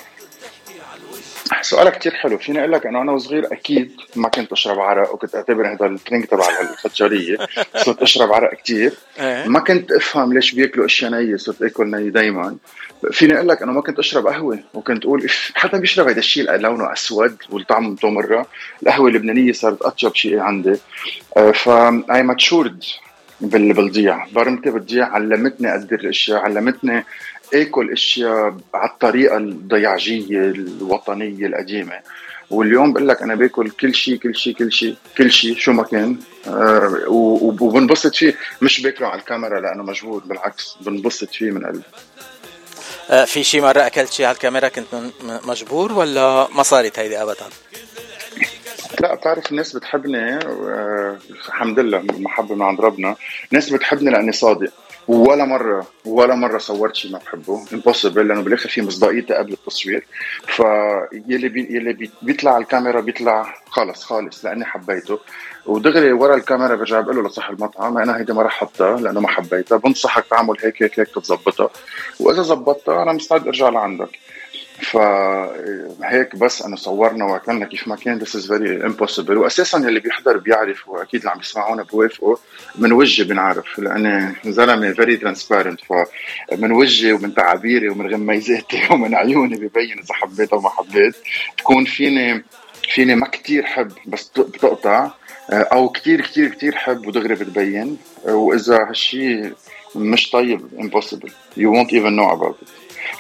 [1.63, 2.39] سؤالك كتير حلو.
[2.39, 6.27] فيني أقول لك إنه أنا وصغير أكيد ما كنت أشرب عرق وكنت أعتبر هذا الترينك
[6.27, 7.37] تبع الفجاريه
[7.85, 8.93] صرت أشرب عرق كتير.
[9.21, 9.49] إيه.
[9.49, 12.57] ما كنت أفهم ليش بيأكلوا أشياء نية صرت أكل ني دائما
[13.13, 16.93] فيني أقول لك إنه ما كنت أشرب قهوة وكنت أقول حتى بيشرب هذا الشيء لونه
[16.93, 18.47] أسود والطعم مره
[18.83, 20.77] القهوة اللبنانية صارت أطيب شيء عندي.
[21.55, 21.69] ف
[22.11, 22.85] اي ماتشورد
[23.41, 27.05] بالضيع برمتي بالضيع علمتني أقدر الأشياء علمتني
[27.55, 32.01] اكل أشياء على الطريقة الضياجيه الوطنية القديمة.
[32.51, 35.83] واليوم بقول لك أنا بأكل كل شيء كل شيء كل شيء كل شيء شو ما
[35.83, 36.17] كان.
[36.47, 38.35] أه وبنبسط فيه.
[38.63, 41.83] مش باكله على الكاميرا لأنه مجهود بالعكس بنبسط فيه من قلبي.
[43.11, 44.87] أه في شيء مرة أكلت شيء على الكاميرا كنت
[45.45, 47.47] مجبور ولا ما صارت هيدي ابدا؟
[49.01, 53.17] لا بتعرف الناس بتحبني أه الحمد لله محبة من عند ربنا.
[53.53, 54.73] الناس بتحبني لأني صادق.
[55.09, 57.65] ولا مرة ولا مرة صورت شيء ما بحبه.
[57.73, 60.07] impossible لأنه بالآخر في مصداقيتي قبل التصوير.
[60.47, 65.19] فيلي بي يلي بي بيطلع على الكاميرا بيطلع خلص خالص لأني حبيته.
[65.67, 69.29] ودغري ورا الكاميرا برجع بقول له لصاحب المطعم أنا هيدي ما رح أحطها لأنه ما
[69.29, 69.79] حبيتها.
[69.79, 71.71] بنصحك تعمل هيك هيك هيك تتظبطها
[72.21, 74.19] وإذا زبطتها أنا مستعد أرجع لعندك.
[74.83, 78.21] فهيك بس أنه صورنا وعملنا كيف ما كان.
[78.21, 79.31] This is very impossible.
[79.31, 82.37] واساسا اللي بيحضر بيعرف وأكيد اللي عم يسمعونا بوافقوا
[82.79, 85.85] من وجهي بنعرف لأني زلمة very transparent.
[85.89, 91.15] فمن وجهي ومن تعابيري ومن غميزاتي ومن عيوني ببين إذا حبيت أو ما حبيت
[91.59, 92.45] بكون فيني
[92.95, 95.11] فيني ما كتير حب بس بتقطع.
[95.51, 97.99] أو كتير كتير كتير حب ودغري بتبين.
[98.25, 99.53] وإذا هالشيء
[99.95, 100.61] مش طيب
[101.57, 102.69] you won't even know about it.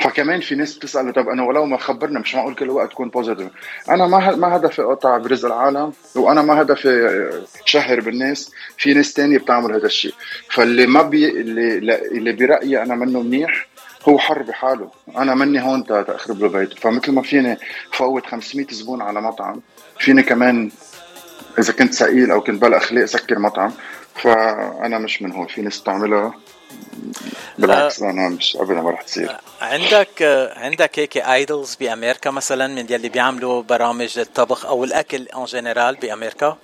[0.01, 3.48] فكمان في ناس بتسأل طب أنا ولو ما خبرنا مش معقول كل وقت تكون positive
[3.91, 7.30] أنا ما ما هدفي أقطع برزق العالم وأنا ما هدفي
[7.64, 8.53] شهر بالناس.
[8.78, 10.14] في ناس تانية بتعمل هذا الشيء.
[10.51, 13.66] فاللي ما بي اللي اللي برأيي أنا منه منيح
[14.09, 14.91] هو حر بحاله.
[15.16, 17.59] أنا مني هون تا أخرب له بيته فمثل ما فيني
[17.93, 19.61] فوت 500 زبون على مطعم
[19.99, 20.70] فيني كمان
[21.59, 23.72] إذا كنت ثقيل أو كنت بلا اخلاق سكر مطعم.
[24.14, 25.47] فأنا مش من هون.
[25.47, 26.34] في ناس بتعملها.
[27.59, 29.36] بالعكس أنا مش ابدا ما رح تصير.
[29.61, 30.22] عندك
[30.57, 36.57] عندك هيك idols بأمريكا مثلا من يلي بيعملوا برامج الطبخ أو الأكل in general بأمريكا؟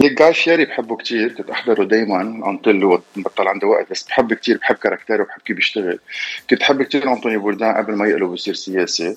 [0.00, 4.58] ليك جاي شيري بحبه كتير كنت أحضره دايما هلأ بطل عندي وقت بس بحب كتير
[4.58, 5.98] بحب character ه وبحب كيف بيشتغل.
[6.50, 9.16] كنت بحب كتير Anthony Bourdain قبل ما يقلب ويصير سياسي.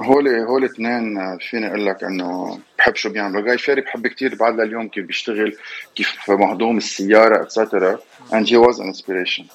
[0.00, 4.60] هولي هولي اثنين فيني أقول لك إنه بحب شو بيعملوا جاي شيري بحب كتير بعد
[4.60, 5.56] لليوم كيف بيشتغل
[5.94, 7.98] كيف مهضوم السيارة etcetera
[8.32, 9.50] and he was an inspiration.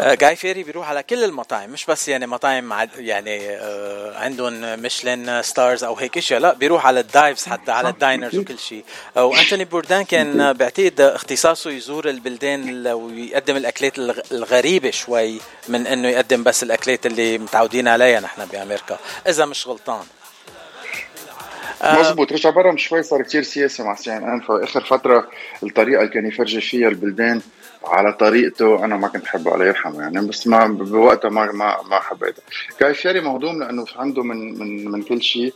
[0.00, 5.84] Guy Fieri بيروح على كل المطاعم مش بس يعني مطاعم يعني آه عندهم Michelin stars
[5.84, 8.84] أو هيك إشياء لا بيروح على ال dives حتى على ال diners وكل شيء.
[9.16, 13.98] و Anthony Bourdain كان بعتقد اختصاصه يزور البلدان ويقدم الأكلات
[14.32, 20.04] الغريبة شوي من إنه يقدم بس الأكلات اللي متعودين عليها نحن بأمريكا إذا مش غلطان.
[21.84, 22.32] مزبوط.
[22.32, 25.28] رجع برا شوي صار كتير سياسي مع CNN فآخر فترة
[25.62, 27.40] الطريقة اللي كان يفرجي فيها البلدان
[27.84, 32.00] على طريقته أنا ما كنت أحبه الله يرحمه يعني بس ما بوقتها ما ما ما
[32.00, 32.42] حبيته.
[32.80, 35.54] Guy Fieri مهضوم لأنه عنده من من من كل شيء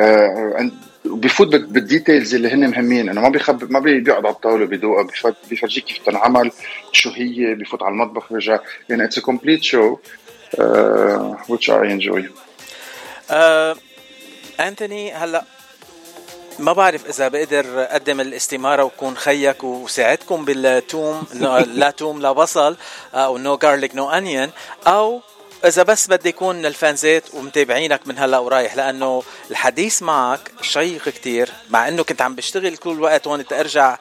[0.00, 0.70] آه
[1.04, 5.06] بفوت بال details اللي هن مهمين إنه ما بيخب ما بيقعد على الطاولة بيدوقها
[5.50, 6.50] بيفرجيك كيف تنعمل
[6.92, 8.58] شو هي بفوت على المطبخ بيرجع.
[8.88, 9.96] يعني it's complete show
[11.48, 12.22] which I enjoy.
[13.30, 13.78] uh,
[14.60, 15.44] أنتوني هلأ
[16.58, 21.26] ما بعرف إذا بقدر أقدم الاستمارة وكون خيكن وساعدكم بالتوم
[21.74, 22.76] لا توم لا بصل
[23.14, 24.50] أو no garlic no onion
[24.86, 25.20] أو
[25.64, 31.50] إذا بس بدي يكون ال fanzات ومتابعينك من هلأ ورايح لأنه الحديث معك شيق كتير
[31.70, 33.98] مع إنه كنت عم بشتغل كل الوقت هون ترجع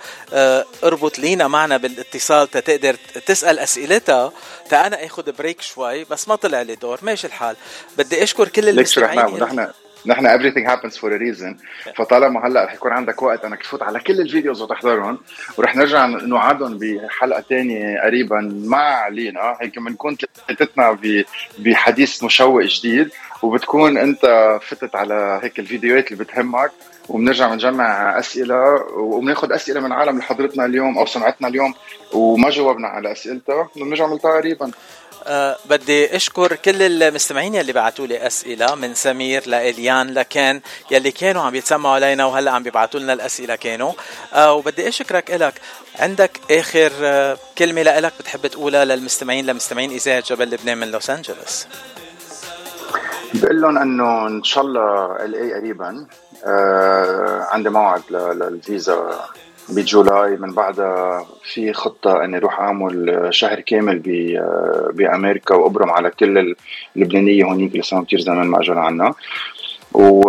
[0.84, 2.96] اربط لينا معنا بالاتصال تقدر
[3.26, 4.32] تسأل أسئلتها
[4.70, 7.56] تا أنا آخذ break شوي بس ما طلع لي دور ماشي الحال.
[7.98, 9.44] بدي أشكر كل المستمعين.
[9.44, 9.68] نحن
[10.06, 11.56] نحن everything happens for a reason.
[11.96, 15.18] فطالما هلأ رح يكون عندك وقت أنك تفوت على كل ال videos وتحضرهم
[15.58, 19.58] ورح نرجع نوعدهم بحلقة ثانية قريبا مع لينا.
[19.62, 20.98] هيك بنكون ثلاثتنا
[21.60, 23.10] بحديث مشوق جديد
[23.42, 26.72] وبتكون أنت فتت على هيك الفيديوهات اللي بتهمك
[27.10, 31.74] وبنرجع بنجمع أسئلة وبناخذ أسئلة من عالم اللي حضرتنا اليوم أو سمعتنا اليوم
[32.14, 34.72] وما جاوبنا على أسئلتها بنرجع نلتقي قريبا.
[35.24, 40.62] أه بدي أشكر كل المستمعين يلي بعثوا لي أسئلة من سمير لإليان لكان
[40.92, 43.94] يلي كانوا عم يتسمعوا علينا وهلأ عم بيبعثوا لنا الأسئلة كانوا.
[44.34, 45.54] أه وبدي أشكرك إلك.
[46.00, 51.68] عندك آخر أه كلمة لك بتحب تقولها للمستمعين لمستمعين إذاعة جبل لبنان من لوس أنجلوس؟
[53.34, 56.06] بقول لهم إنه إن شاء الله الاقي قريبا
[57.52, 59.30] عندي موعد للفيزا.
[59.72, 64.00] ب July من بعدها في خطة أني أروح أعمل شهر كامل
[64.94, 66.56] بأمريكا وأبرم على كل
[66.96, 69.14] اللبنانية هونيك اللي صاروا كتير زمان مأجر عنا.
[69.94, 70.22] و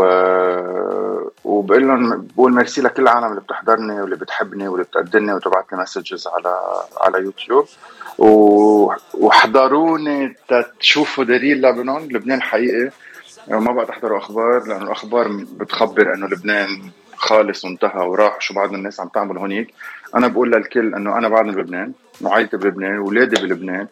[1.45, 6.27] وبقول لهم بقول ميرسي لكل العالم اللي بتحضرني واللي بتحبني واللي بتقدرني وتبعت لي messages
[6.27, 6.57] على
[7.01, 7.67] على يوتيوب.
[9.15, 10.37] وحضروني
[10.81, 12.09] تشوفوا دليل لبنان.
[12.11, 12.91] لبنان حقيقي.
[13.49, 16.69] ما بقى تحضروا أخبار لأنه الأخبار بتخبر إنه لبنان
[17.23, 19.75] خالص وانتهى وراح شو بعض الناس عم تعمل هونيك.
[20.15, 23.87] أنا بقول للكل إنه أنا بعدني بلبنان وعائلتي بلبنان واولادي بلبنان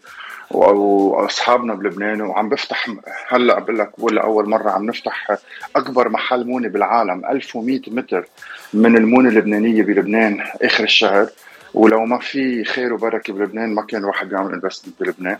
[0.50, 2.86] وأصحابنا بلبنان وعم بفتح
[3.28, 5.36] هلأ بقول لك بقول لأول مرة عم نفتح
[5.76, 8.26] أكبر محل مونة بالعالم 1100 متر
[8.74, 11.28] من المونة اللبنانية بلبنان آخر الشهر.
[11.74, 15.38] ولو ما في خير وبركة بلبنان ما كان الواحد بيعمل انفستمنت بلبنان.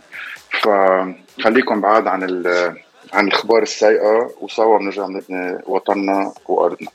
[0.51, 2.23] فخليكم بعاد عن
[3.13, 5.09] عن الأخبار السيئة وسوا بنرجع
[5.67, 6.89] وطننا وأرضنا.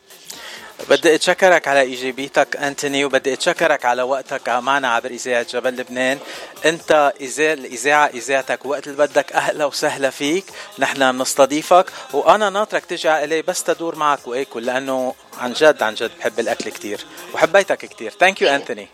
[0.89, 6.19] بدي أتشكرك على إيجابيتك أنتوني وبدي أتشكرك على وقتك معنا عبر إذاعة جبل لبنان.
[6.65, 10.45] أنت الإذاعة إذاعتك وقت اللي بدك أهلا وسهلا فيك.
[10.79, 16.11] نحن بنستضيفك وأنا ناطرك تجي علي بس تدور معك واكل لأنه عن جد عن جد
[16.19, 18.87] بحب الأكل كثير وحبيتك كثير thank you أنتوني.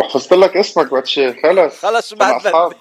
[0.00, 1.42] وحفظت لك اسمك وقت شيء.
[1.42, 2.42] خلص خلص شو بعد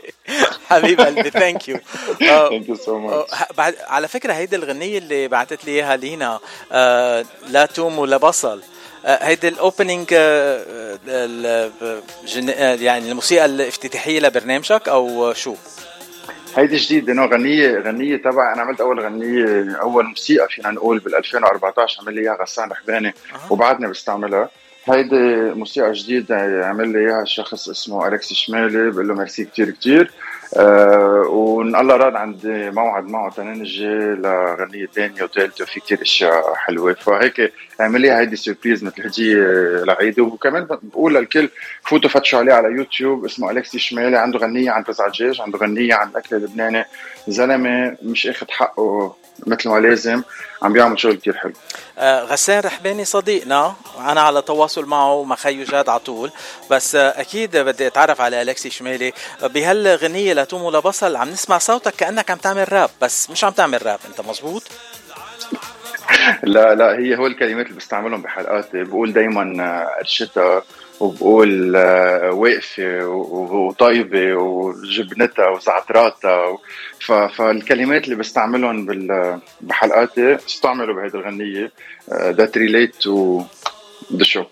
[0.69, 1.79] حبيب قلبي thank you
[2.19, 6.39] thank you so much بعد على فكرة هيدي الغنية اللي بعثت لي إياها لينا
[6.71, 8.61] آه لا توم ولا بصل.
[9.05, 10.99] آه، هيدي ال opening آه،
[12.75, 15.55] يعني الموسيقى الافتتاحية لبرنامجك أو شو؟
[16.55, 21.15] هيدي جديدة إنه غنية غنية تبع أنا عملت أول غنية أول موسيقى فينا نقول بال
[21.15, 23.13] 2014 عمل لي إياها غسان رحباني.
[23.49, 24.49] وبعدني بستعملها.
[24.85, 30.11] هيدي موسيقى جديدة عمل لي اياها شخص اسمه الكسي شمالي بقول له ميرسي كثير كثير
[30.57, 36.93] آه وإن الله راد عندي موعد معه تنجي لغنية ثانية وثالثة وفي كثير أشياء حلوة.
[36.93, 41.49] فهيك عمل لي هيدي surprise مثل هدية لعيد وكمان بقول للكل
[41.83, 45.93] فوتوا فتشوا عليه على يوتيوب اسمه الكسي شمالي عنده غنية عن تسعة دجاج عنده غنية
[45.93, 46.85] عن الاكل اللبناني
[47.27, 49.15] زلمة مش أخذ حقه
[49.47, 50.21] مثل ما لازم
[50.61, 51.53] عم بيعمل شغل كثير حلو.
[51.97, 56.31] آه غسان رحباني صديقنا وأنا على تواصل معه مع جاد على طول.
[56.71, 59.13] بس آه أكيد بدي أتعرف على الكسي شمالي.
[59.43, 61.15] بهالغنية لتوم ولا بصل.
[61.15, 63.99] عم نسمع صوتك كأنك عم تعمل راب بس مش عم تعمل راب.
[64.09, 64.63] انت مزبوط
[66.43, 68.83] لا لا هي هو الكلمات اللي بستعملهم بحلقاتي.
[68.83, 69.43] بقول دائما
[70.01, 70.63] الشتاء
[70.99, 76.57] وبقول آه، واقفة وطيبة وجبنتها وزعتراتها
[77.35, 78.85] فالكلمات اللي بستعملهم
[79.61, 81.71] بحلقاتي استعملوا بهيدي الغنية.
[82.13, 83.43] that relate to
[84.15, 84.43] the شو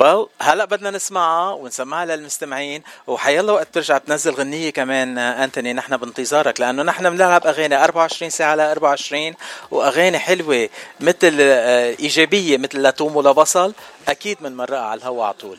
[0.00, 6.60] well, هلا بدنا نسمعها ونسمعها للمستمعين وحيلا وقت ترجع تنزل غنية كمان أنتوني نحن بانتظارك
[6.60, 9.34] لأنه نحن بنلعب أغاني 24 ساعة على 24
[9.70, 10.68] وأغاني حلوة
[11.00, 13.74] مثل آه، إيجابية مثل لا توم ولا بصل
[14.08, 15.58] أكيد مرة على الهواء على طول.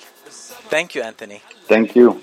[0.72, 1.42] thank you أنتوني.
[1.70, 2.18] ثانك يو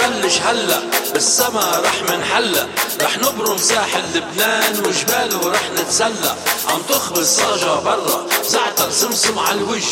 [0.00, 0.80] ببلش هلا
[1.12, 2.68] بالسما رح منحلى.
[3.02, 6.36] رح نبرم ساحل لبنان وجباله رح نتسلى.
[6.68, 9.84] عم تخبز صاجة برا زعتر سمسم على الوش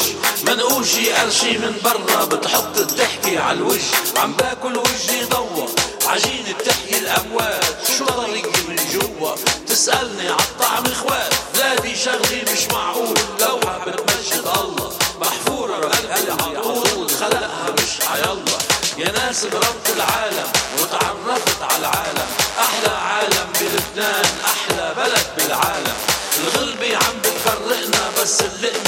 [0.47, 3.83] منقوشي قرشي من برا بتحط الضحكة على الوش
[4.17, 5.69] عم باكل وجهي ضوى
[6.07, 7.65] عجينة بتحيي الأموات.
[7.99, 9.31] شو طريقي من جوا؟
[9.67, 11.35] تسألني عالطعم إخوات.
[11.55, 14.93] بلادي شغلي مش معقول لوحة بتمجد الله.
[15.21, 18.48] محفورة بقلبي على طول خلقها مش عيالله.
[18.99, 22.29] يا ناس بربط العالم وتعرفت على العالم.
[22.59, 25.97] أحلى عالم بلبنان أحلى بلد بالعالم.
[26.41, 28.88] الغلبة عم بتفرقنا بس اللقمة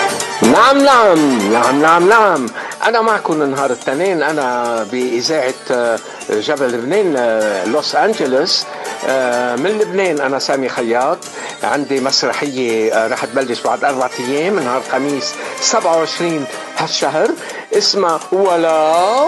[0.41, 2.47] نعم نعم نعم نعم نعم.
[2.85, 4.23] أنا معكم نهار الاثنين.
[4.23, 8.65] أنا بإذاعة آه، جبل لبنان آه، لوس أنجلوس.
[9.07, 11.17] آه، من لبنان أنا سامي خياط.
[11.63, 16.45] عندي مسرحية رح تبلش بعد أربعة أيام نهار الخميس 27
[16.77, 17.29] هالشهر.
[17.77, 19.27] اسمها ولو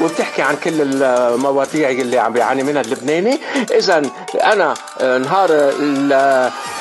[0.00, 3.40] وبتحكي عن كل المواضيع اللي عم بيعاني منها اللبناني.
[3.70, 4.02] إذا
[4.44, 5.48] أنا آه، نهار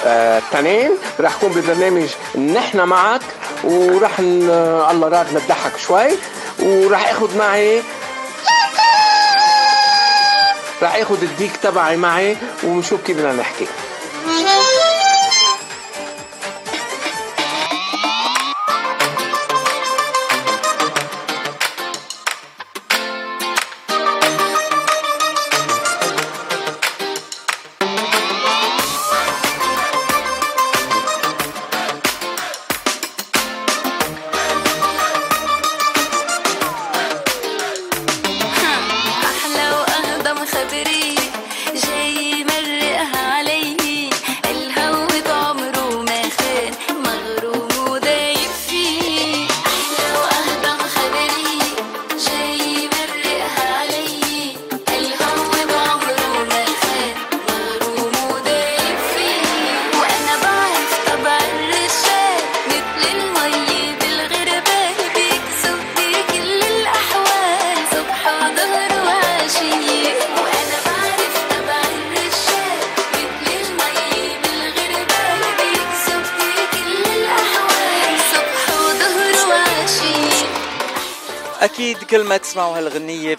[0.01, 2.07] الاثنين رح أكون ببرنامج
[2.53, 3.21] نحن معك
[3.63, 6.09] ورح الله راد نضحك شوي
[6.59, 7.81] ورح آخذ معي
[10.83, 13.67] رح آخذ الديك تبعي معي ونشوف كيف بدنا نحكي.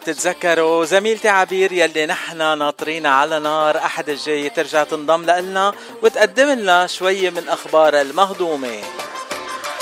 [0.09, 6.87] بتتذكروا زميلتي عبير يلي نحن ناطرينا على نار أحد الجاي ترجع تنضم لنا وتقدم لنا
[6.87, 8.81] شوية من أخبار المهضومة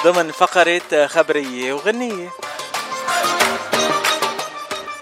[0.04, 2.30] ضمن فقرة خبرية وغنية.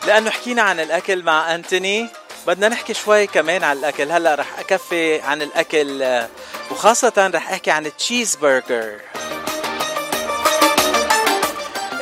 [0.07, 2.09] لأنه حكينا عن الأكل مع أنتوني
[2.47, 4.11] بدنا نحكي شوي كمان عن الأكل.
[4.11, 6.23] هلأ رح أكفي عن الأكل
[6.71, 9.14] وخاصة رح أحكي عن التشيز برجر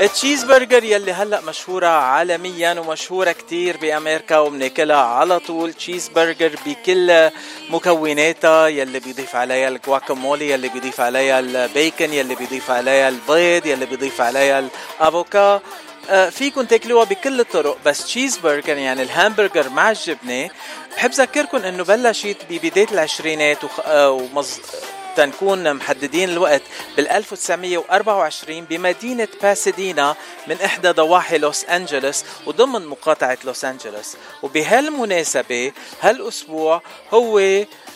[0.02, 7.30] التشيز برجر يلي هلأ مشهورة عالميا ومشهورة كتير بأمريكا وبناكلها على طول تشيز برجر بكل
[7.70, 14.20] مكوناتها يلي بيضيف عليها الجواكامولي يلي بيضيف عليها البيكن يلي بيضيف عليها البيض يلي بيضيف
[14.20, 14.58] عليها
[15.00, 15.60] الأفوكا
[16.10, 20.50] آه، فيكم تاكلوها بكل الطرق بس تشيز برجر يعني الهامبرجر مع الجبنة
[20.96, 23.58] بحب ذكركم إنه بلشت ببداية العشرينات.
[23.84, 24.60] آه، ومز...
[25.16, 26.62] تنكون محددين الوقت
[26.96, 34.16] بال 1924 بمدينة باسدينا من إحدى ضواحي لوس أنجلوس وضمن مقاطعة لوس أنجلوس.
[34.42, 36.82] وبهالمناسبة هالأسبوع
[37.14, 37.38] هو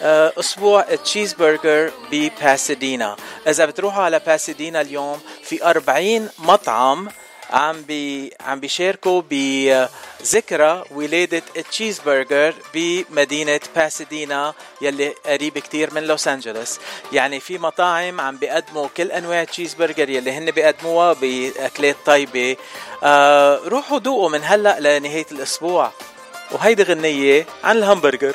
[0.03, 3.17] آه، أسبوع تشيز برجر بباسدينا
[3.49, 7.09] إذا بتروحوا على باسدينا اليوم في 40 مطعم
[7.51, 16.28] عم بي عم بيشاركوا بذكرى ولادة التشيز برجر بمدينة باسدينا يلي قريب كتير من لوس
[16.28, 16.78] أنجلوس
[17.12, 22.57] يعني في مطاعم عم بيقدموا كل أنواع التشيز برجر يلي هن بيقدموها بأكلات طيبة.
[23.03, 25.92] آه روحوا دوقوا من هلأ لنهاية الأسبوع.
[26.53, 28.34] وهيدي غنية عن الهمبرجر.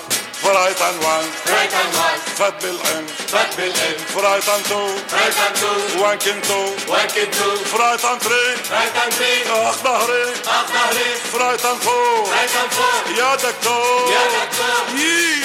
[0.43, 7.07] فرايتان وان فرايتان وان فات بالان فات بالان فرايتان تو فرايتان تو وان كنتو وان
[7.07, 14.11] كنتو فرايتان تري فرايتان تري اخ ظهري اخ ظهري فرايتان فو فرايتان فو يا دكتور
[14.13, 15.41] يا دكتور يي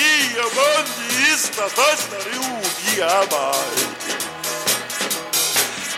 [0.00, 2.18] يي يا بندي استطشنا
[2.98, 3.86] يا باي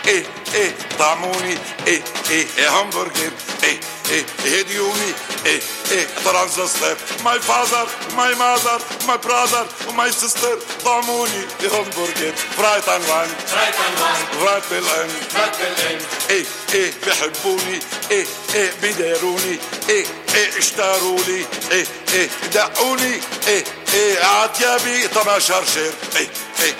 [0.07, 1.57] إيه إيه طعموني
[1.87, 3.31] إيه إيه همبرجر
[3.63, 3.79] إيه
[4.09, 4.25] إيه
[4.59, 5.13] هديوني
[5.45, 5.61] إيه
[5.91, 6.95] إيه ترانزستور
[7.25, 7.87] ماي فازر
[8.17, 14.63] ماي ماذر ماي براذر وماي سيستر طعموني همبرجر فرايت ان وان فرايت ان وان فرايت
[14.71, 15.99] بالان فرايت بالان
[16.29, 17.79] إيه إيه بحبوني
[18.11, 19.59] إيه إيه بداروني
[19.89, 20.05] إيه
[20.35, 23.63] إيه اشتروا لي إيه إيه دعوني إيه
[23.93, 26.27] إيه عتيابي طب شرشر إيه
[26.63, 26.75] إيه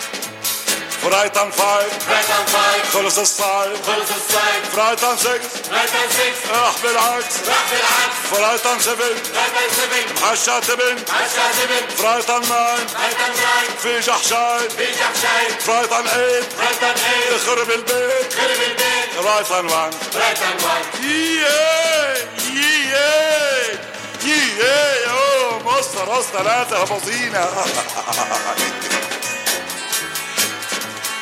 [1.01, 6.09] فرايت ان فايف فرايت ان فايف خلص الصايف خلص الصيف فرايت ان سكس فرايت ان
[6.09, 11.95] سكس راح بالعكس راح بالعكس فرايت ان سفن فرايت ان سفن محشى تبن محشى تبن
[11.95, 16.95] فرايت ان ناين فرايت ان ناين في جحشاي في جحشاي فرايت ان ايت فرايت ان
[17.31, 22.17] ايت خرب البيت خرب البيت رايت ان وان رايت ان وان ياه
[22.53, 23.77] ياه
[24.25, 27.49] ياه اوه مصر راس ثلاثة بزينة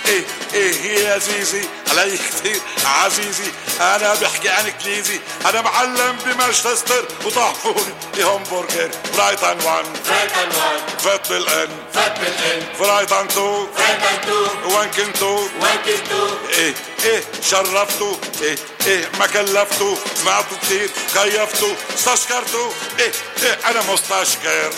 [0.10, 0.24] إيه
[0.54, 1.62] إيه يا زيزي
[1.92, 10.50] علي كتير عزيزي أنا بحكي عن كليزي أنا معلم بمانشستر وطعموني همبرجر برايتن 1 برايتن
[10.58, 14.30] 1 فت بالإن فت بالإن برايتن 2 برايتن
[14.64, 15.32] 2 وانكن 2
[15.62, 16.74] وانكن 2 إيه
[17.06, 18.56] إيه شرفتوا إيه
[18.88, 23.12] إيه ما كلفتوا سمعتوا كتير كيفتوا استشكرتوا إيه
[23.44, 24.72] إيه أنا مستشكر.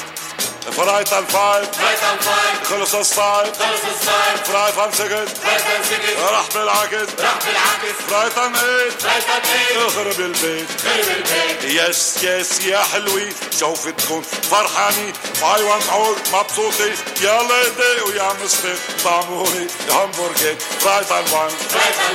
[0.61, 7.37] فرايتن 5 برايتن 5 خلص الصايد خلص الصايد فرايتن 6 برايتن 6 راح بالعكس راح
[7.45, 8.53] بالعكس فرايتن 8
[9.03, 9.41] برايتن
[9.73, 13.29] 8 اخرب البيت خرب البيت يس يس يا حلوي
[13.59, 20.55] شوفتكم فرحاني باي وان اور مبسوطي يا ليدي ويا مستر طعموني همبرجر
[20.85, 22.13] برايتن 1 برايتن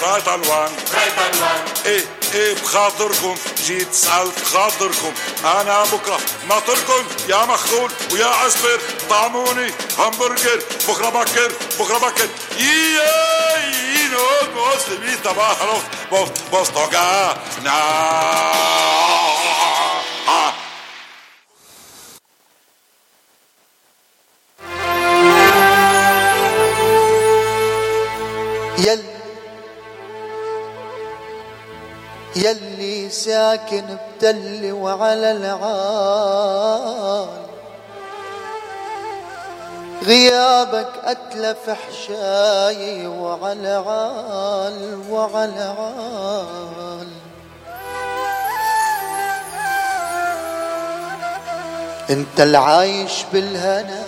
[0.02, 2.04] برايتن 1 برايتن 1 إيه
[2.36, 3.34] إيه بخاطركم
[3.66, 5.12] جيت سألت خاطركم
[5.44, 6.18] أنا بكره
[6.48, 8.80] ناطركم يا مخلول ويا عسبر
[9.10, 14.36] طعموني همبرجر بكره بكر بكره بكر يي نوت
[32.36, 33.84] يلي ساكن
[34.18, 37.28] بتل وعلى العال
[40.04, 47.08] غيابك أتلف حشاي وعلى عال وعلى عال.
[52.10, 54.04] انت العايش بالهنا.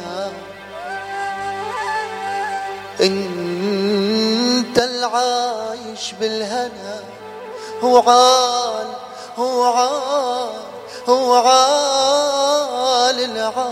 [3.01, 7.18] انت العايش بالهنا.
[7.83, 8.87] هو عال
[9.39, 10.51] هو عال
[11.09, 13.69] هو عال العال.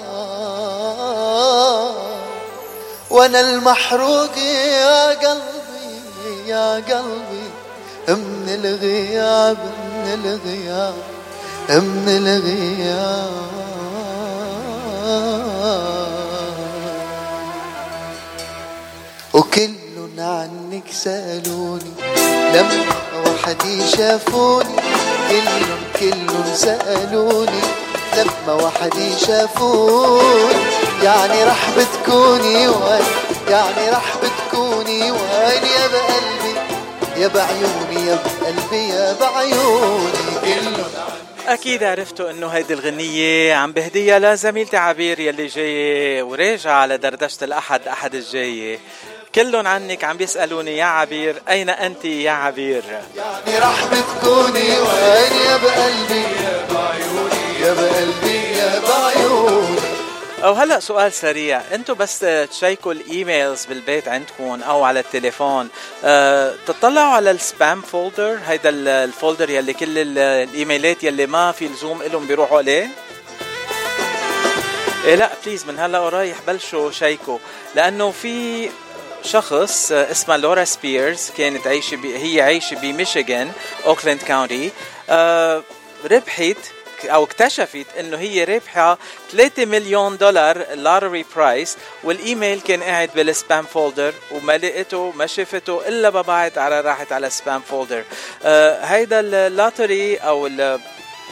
[3.10, 7.50] وأنا المحروق يا قلبي يا قلبي
[8.08, 10.94] من الغياب من الغياب
[11.70, 13.46] من الغياب.
[19.34, 19.76] وكل
[20.18, 21.92] عنك سألوني
[22.54, 22.84] لما
[23.46, 24.76] وحدي شافوني
[25.28, 27.60] كلهم كلهم سألوني
[28.16, 30.62] لما وحدي شافوني.
[31.02, 33.04] يعني رح بتكوني وين؟
[33.48, 36.60] يعني رح بتكوني وين يا بقلبي؟
[37.16, 40.12] يا بعيوني يا بقلبي يا بعيوني.
[40.44, 40.90] كلهم
[41.48, 47.88] أكيد عرفتوا إنه هيدي الغنية عم بهديها لزميلتي عبير يلي جاية وراجعة على دردشة الأحد
[47.88, 48.78] أحد الجاية.
[49.36, 52.82] كلهم عنك عم بيسألوني يا عبير أين أنت؟ يا عبير.
[53.16, 59.80] يعني رح بتكوني وين؟ يا بقلبي يا بعيوني يا بقلبي يا بعيوني.
[60.44, 65.68] أو هلا سؤال سريع أنتم بس تشيكوا ال emails بالبيت عندكم أو على التليفون
[66.04, 68.70] أه تطلعوا على ال spam folder؟ هيدا
[69.04, 72.88] ال folder يلي كل الإيميلات يلي ما في لزوم لهم بيروحوا عليه؟
[75.04, 77.38] إيه لا please من هلا ورايح بلشوا شيكوا
[77.74, 78.68] لأنه في
[79.26, 83.52] شخص اسمها لورا سبيرز كانت عايشة هي عايشة بميشيغان
[83.86, 84.70] Oakland County.
[85.10, 85.62] آه
[86.10, 86.56] ربحت
[87.04, 88.98] أو اكتشفت إنه هي رابحه
[89.32, 95.26] 3 مليون دولار lottery prize وال email كان قاعد بال spam folder وما لقيته ما
[95.26, 97.30] شافته إلا ببعت على راحت على
[97.70, 98.04] folder
[98.44, 100.46] آه هيدا ال lottery أو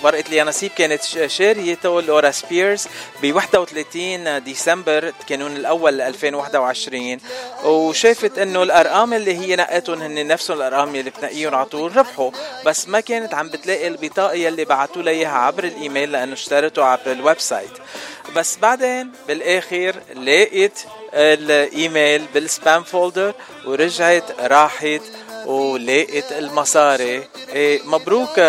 [0.03, 2.87] ورقة اليانسيب كانت شاريته لورا سبيرز
[3.23, 7.19] ب 31 ديسمبر كانون الأول 2021
[7.65, 12.31] وشافت إنه الأرقام اللي هي نقتهم هن نفسهم الأرقام اللي بتنقيهم على طول ربحوا.
[12.67, 17.13] بس ما كانت عم بتلاقي البطاقة يلي بعتوا لها إياها عبر الإيميل لأنه اشترته عبر
[17.13, 17.71] ال website
[18.37, 20.79] بس بعدين بالآخر لقيت
[21.15, 23.35] ال email بال spam folder
[23.67, 25.01] ورجعت راحت
[25.47, 27.29] ولقيت المصاري.
[27.49, 28.41] إيه مبروك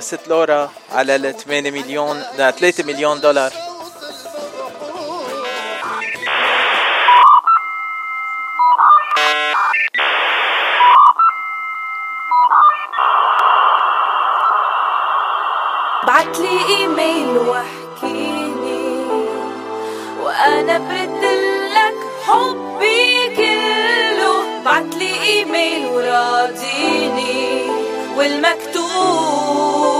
[0.00, 3.52] ست لورا على ال 8 مليون 3 مليون دولار.
[16.06, 18.86] بعتلي إيميل واحكيلي
[20.22, 24.62] وأنا بردلك حبي كله.
[24.64, 24.95] بعتلي
[25.36, 27.62] ايميل وراضيني
[28.16, 29.95] والمكتوب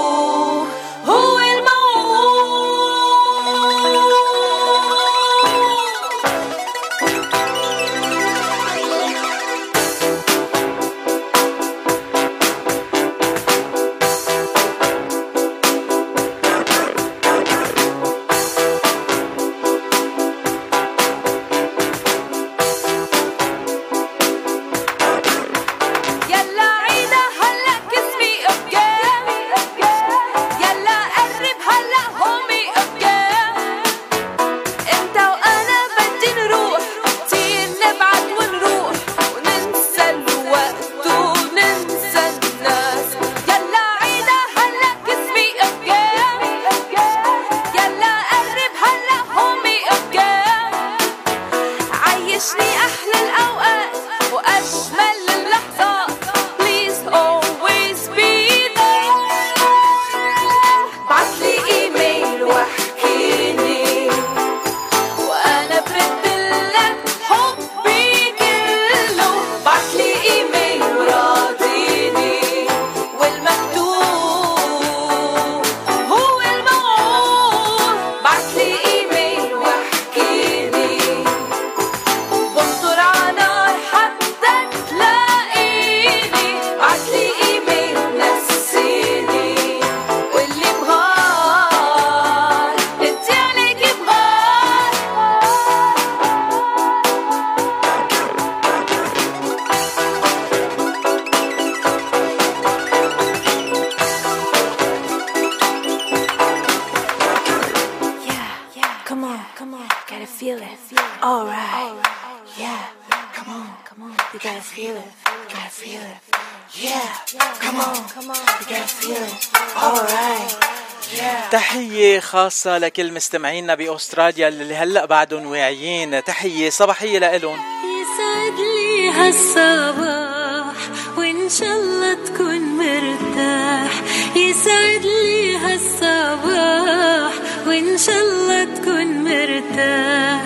[122.46, 126.24] خاصة لكل مستمعينا بأستراليا اللي هلأ بعدهم واعيين.
[126.24, 127.58] تحية صباحية لإلهم.
[128.00, 130.74] يسعد لي هالصباح
[131.18, 133.90] وإن شاء الله تكون مرتاح.
[134.36, 137.32] يسعد لي هالصباح
[137.66, 140.42] وإن شاء الله تكون مرتاح.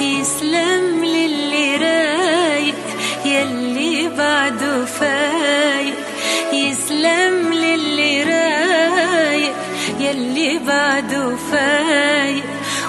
[0.00, 2.74] يسلم للي رايق
[3.24, 5.94] يلي بعده فايق.
[6.52, 8.67] يسلم للي رايق.
[10.00, 12.44] يلي بعده فايق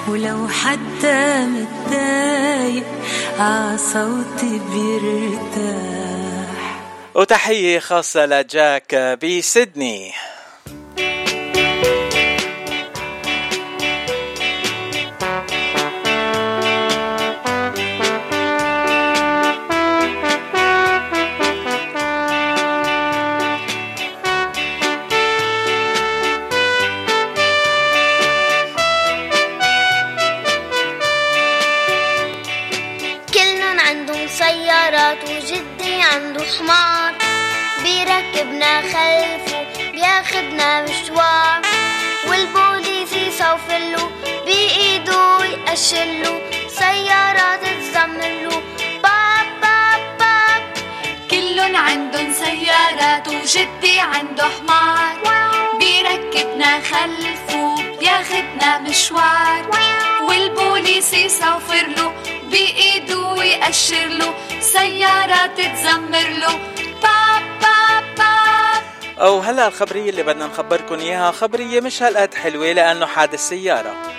[0.08, 2.84] ولو حتى متضايق
[3.38, 6.00] عصوتي بيرتاح.
[7.14, 10.12] وتحية خاصة لجاك بسيدني
[45.92, 48.62] يقشله سيارات تزمله
[49.02, 50.62] باب باب باب.
[51.30, 55.16] كلن عندن سيارات وجدي عنده حمار.
[55.78, 59.70] بيركبنا خلفه بياخدنا مشوار.
[60.28, 62.12] والبوليس يصوفر له
[62.50, 66.58] بإيده ويأشر له سيارات تزمر له
[67.02, 68.82] باب باب باب.
[69.18, 74.09] أو هلا الخبرية اللي بدنا نخبركم إياها خبرية مش هالقد حلوة لأنه حادث سيارة.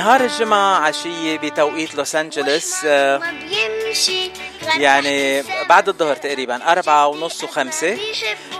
[0.00, 2.84] نهار الجمعة عشية بتوقيت لوس أنجلوس.
[2.84, 4.30] ما بيمشي.
[4.78, 7.98] يعني بعد الظهر تقريبا أربعة ونص وخمسة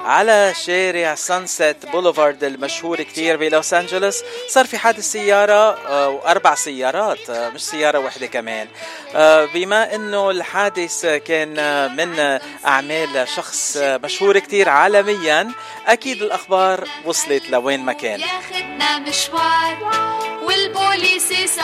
[0.05, 4.23] على شارع سانسيت بوليفارد المشهور كتير بلوس أنجلوس.
[4.49, 5.53] صار في حادث سيارة
[5.89, 8.69] آه، وأربع سيارات آه، مش سيارة واحدة كمان.
[9.15, 11.51] آه، بما أنه الحادث كان
[11.97, 15.51] من أعمال شخص مشهور كتير عالميا
[15.87, 18.21] أكيد الأخبار وصلت لوين ما كان.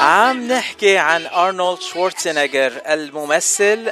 [0.00, 3.90] عم نحكي عن أرنولد شوارتزنيجر الممثل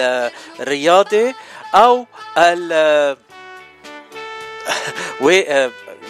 [0.00, 1.34] الرياضي
[1.74, 2.06] أو
[2.38, 3.16] ال
[5.22, 5.30] و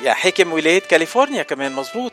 [0.02, 2.12] يا حاكم ولاية كاليفورنيا كمان مزبوط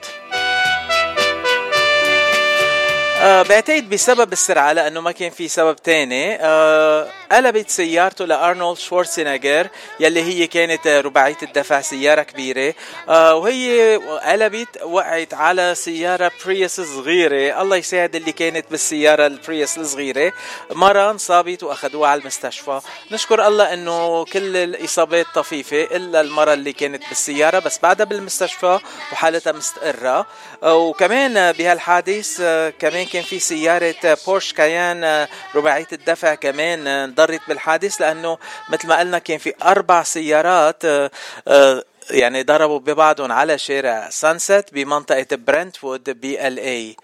[3.22, 6.38] آه بعتقد بسبب السرعة لأنه ما كان في سبب تاني.
[6.42, 9.68] آه قلبت سيارته لأرنولد شوارتزنيجر
[10.00, 12.74] يلي هي كانت رباعية الدفع سيارة كبيرة.
[13.10, 19.78] آه وهي قلبت وقعت على سيارة Prius صغيرة الله يساعد اللي كانت بالسيارة ال Prius
[19.78, 20.34] الصغيرة.
[20.72, 22.82] مرة انصابت وأخذوها على المستشفى.
[23.12, 28.80] نشكر الله أنه كل الإصابات طفيفة إلا المرة اللي كانت بالسيارة بس بعدها بالمستشفى
[29.12, 30.26] وحالتها مستقرة.
[30.64, 32.42] وكمان بهالحادث
[32.80, 38.38] كمان كان في سيارة Porsche Cayenne آه، رباعية الدفع كمان آه، انضرت بالحادث لأنه
[38.70, 45.28] مثل ما قلنا كان في أربع سيارات آه، يعني ضربوا ببعضهم على شارع Sunset بمنطقة
[45.32, 46.96] Brentwood بي LA.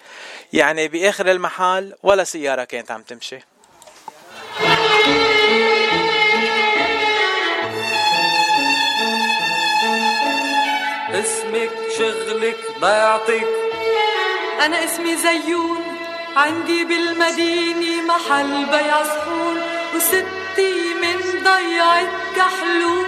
[0.53, 3.39] يعني بآخر المحل ولا سيارة كانت عم تمشي.
[11.09, 13.47] اسمك شغلك ضيعتك
[14.61, 15.84] أنا اسمي زيون.
[16.35, 19.61] عندي بالمدينة محل بيع صحون
[19.95, 23.07] وستي من ضيعة كحلون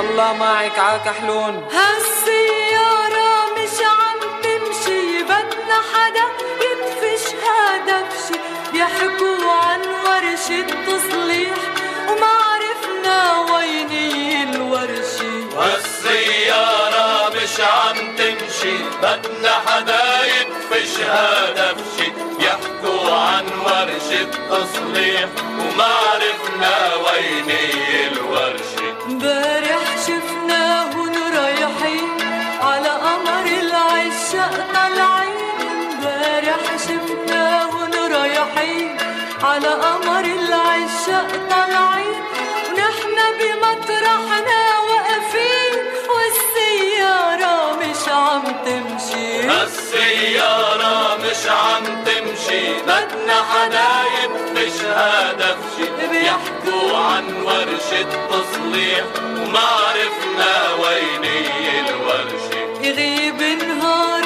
[0.00, 6.26] الله معك عكحلون هالسيارة مش عم تمشي بدنا حدا
[6.60, 8.38] يدفش هذا بشي
[8.72, 11.58] بيحكوا عن ورشة تصليح
[12.08, 21.73] وما عرفنا وين هي الورشة والسيارة مش عم تمشي بدنا حدا يدفش هذا بشي يحكوا
[23.34, 25.28] عن ورشة تصليح
[25.58, 27.50] وما عرفنا وين
[52.86, 53.88] بدنا حدا
[54.24, 61.24] يدفش هذا بشي بيحكوا عن ورشة تصليح وما عرفنا وين
[61.88, 64.23] الورشة يغيب نهار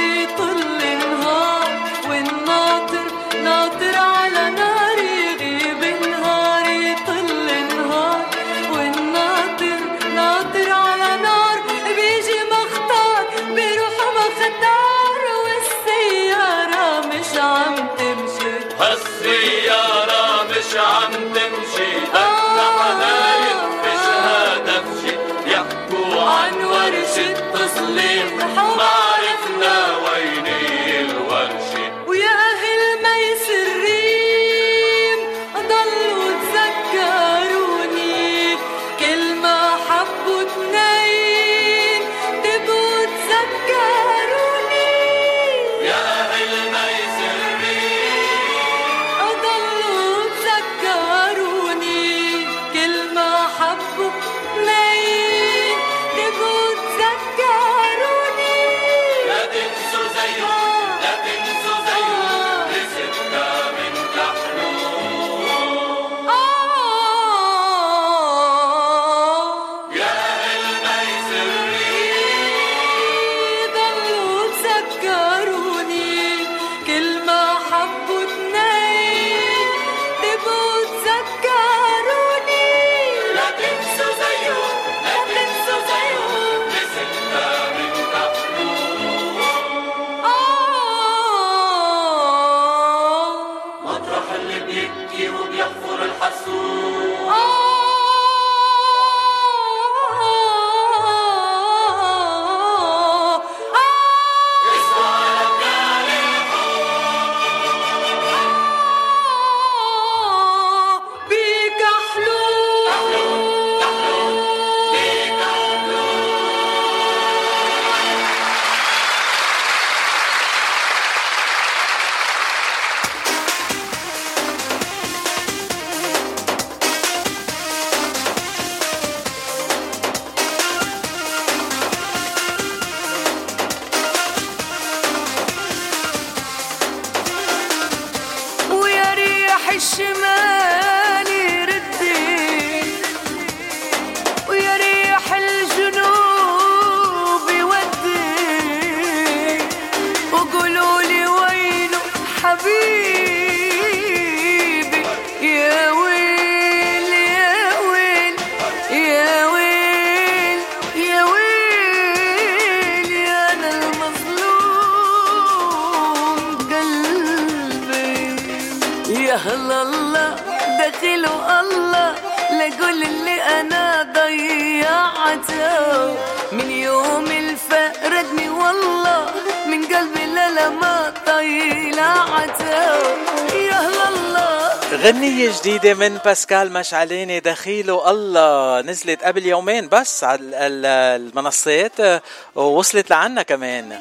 [185.89, 190.87] جديدة من باسكال مشعلاني دخيله الله نزلت قبل يومين بس على ال- ال-
[191.21, 192.23] المنصات
[192.55, 194.01] ووصلت لعنا كمان.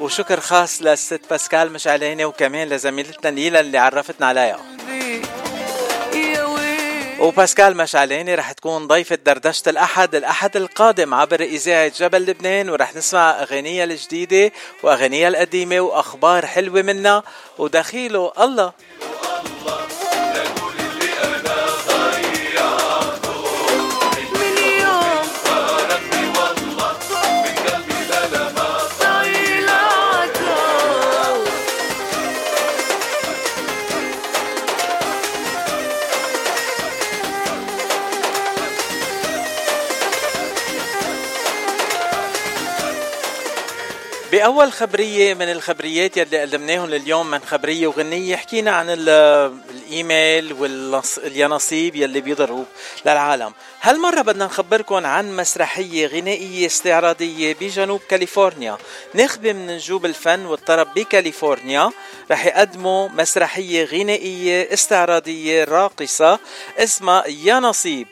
[0.00, 4.60] وشكر خاص للست باسكال مشعلاني وكمان لزميلتنا ليلى اللي عرفتنا عليها.
[7.20, 12.70] وباسكال مشعلاني رح تكون ضيفة دردشة الأحد الأحد القادم عبر إذاعة جبل لبنان.
[12.70, 14.52] ورح نسمع أغانيها الجديدة
[14.82, 17.22] وأغانيها القديمة وأخبار حلوة منها.
[17.58, 18.72] ودخيله الله
[44.36, 49.08] بأول خبرية من الخبريات يلي قدمناهم اليوم من خبرية وغنية حكينا عن ال-
[49.70, 52.64] الإيميل واليانصيب يلي بيضروا
[53.06, 53.52] للعالم.
[53.82, 58.78] هالمرة بدنا نخبركم عن مسرحية غنائية استعراضية بجنوب كاليفورنيا.
[59.14, 61.90] نخبة من نجوم الفن والطرب بكاليفورنيا.
[62.30, 66.38] رح يقدموا مسرحية غنائية استعراضية راقصة
[66.78, 68.06] اسمها يا نصيب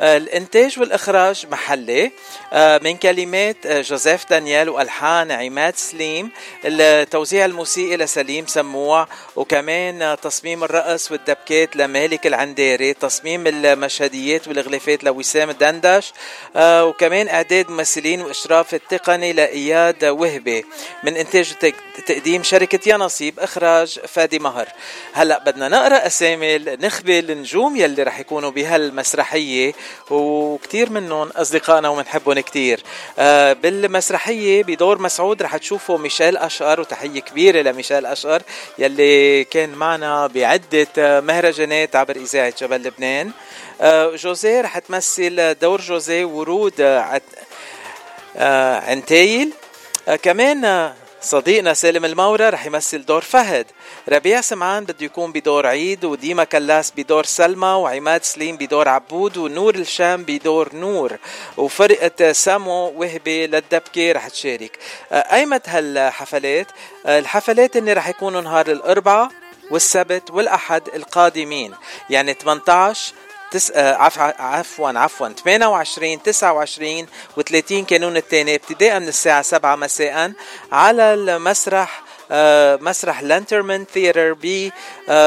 [0.00, 2.10] آه، الإنتاج والإخراج محلي.
[2.52, 6.30] آه، من كلمات آه، جوزيف دانيال وألحان عماد سليم.
[6.64, 9.08] التوزيع الموسيقي لسليم سموع.
[9.36, 16.12] وكمان تصميم الرقص والدبكات لمالك العنديري تصميم المشهديات والغلافات لوسام دندش.
[16.56, 20.64] وكمان إعداد ممثلين وإشراف التقني لإياد وهبي.
[21.04, 21.54] من إنتاج
[21.98, 24.68] وتقديم شركة يا نصيب إخراج فادي مهر.
[25.12, 29.72] هلأ بدنا نقرأ أسامي النخبه النجوم يلي رح يكونوا بهالمسرحية.
[30.10, 32.82] وكتير منهم أصدقائنا وبنحبهم كتير.
[33.18, 38.42] آه بالمسرحية بدور مسعود رح تشوفوا ميشيل أشقر وتحية كبيرة لميشيل أشقر
[38.78, 43.30] يلي كان معنا بعدة آه، مهرجانات عبر إذاعة جبل لبنان.
[43.80, 46.80] آه جوزيه رح تمثل دور جوزيه ورود
[48.36, 49.52] آه عنتايل
[50.22, 50.92] كمان
[51.24, 53.66] صديقنا سالم المورة رح يمثل دور فهد.
[54.08, 59.74] ربيع سمعان بده يكون بدور عيد وديما كلاس بدور سلمى وعماد سليم بدور عبود ونور
[59.74, 61.18] الشام بدور نور.
[61.56, 64.78] وفرقة سامو وهبة للدبكة رح تشارك.
[65.12, 66.66] أيمت هالحفلات؟
[67.06, 69.28] الحفلات اللي رح يكونوا نهار الأربعاء
[69.70, 71.74] والسبت والأحد القادمين.
[72.10, 73.14] يعني 18
[73.54, 73.70] تس...
[73.70, 74.18] آه، عف...
[74.18, 75.28] عفوا عفوا.
[75.28, 77.06] 28 29
[77.40, 80.32] و30 كانون الثاني ابتداء من الساعة 7 مساء
[80.72, 84.36] على المسرح آه، مسرح لانترمان ثياتر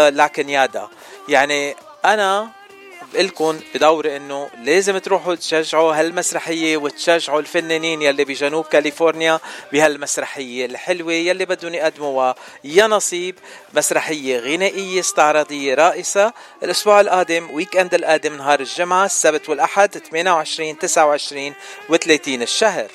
[0.09, 0.87] لاكنيادا
[1.29, 1.75] يعني
[2.05, 2.49] أنا
[3.13, 9.39] بقلكن بدوري إنه لازم تروحوا تشجعوا هالمسرحية وتشجعوا الفنانين يلي بجنوب كاليفورنيا
[9.73, 12.35] بهالمسرحية الحلوة يلي بدهم يقدموها.
[12.63, 13.35] يا نصيب
[13.73, 16.34] مسرحية غنائية استعراضية رائسة.
[16.63, 21.53] الأسبوع القادم weekend القادم نهار الجمعة السبت والأحد 28 29
[21.91, 22.88] و30 الشهر.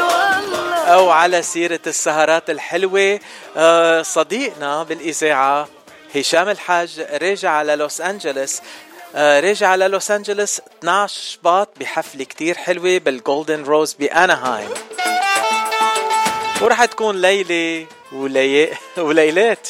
[0.00, 3.20] والله أو على سيرة السهرات الحلوة
[3.56, 5.68] آه، صديقنا بالإذاعة
[6.14, 8.60] هشام الحاج راجع على لوس انجلوس
[9.14, 14.68] آه، راجع على لوس انجلوس 12 شباط بحفلة كتير حلوة بال Golden Rose بأناهايم.
[16.60, 18.70] ورح تكون ليلة ولي...
[18.98, 19.68] وليلات.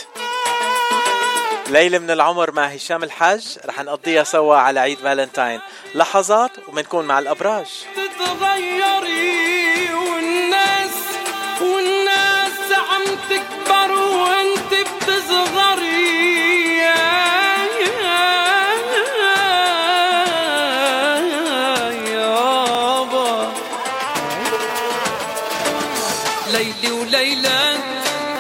[1.69, 5.61] ليلة من العمر مع هشام الحاج رح نقضيها سوا على عيد فالنتاين.
[5.95, 7.67] لحظات وبنكون مع الأبراج.
[7.97, 10.95] تتغيري والناس
[11.61, 16.31] والناس عم تكبر وانت بتصغري
[22.13, 23.53] يابا.
[26.53, 27.79] ليلي وليلى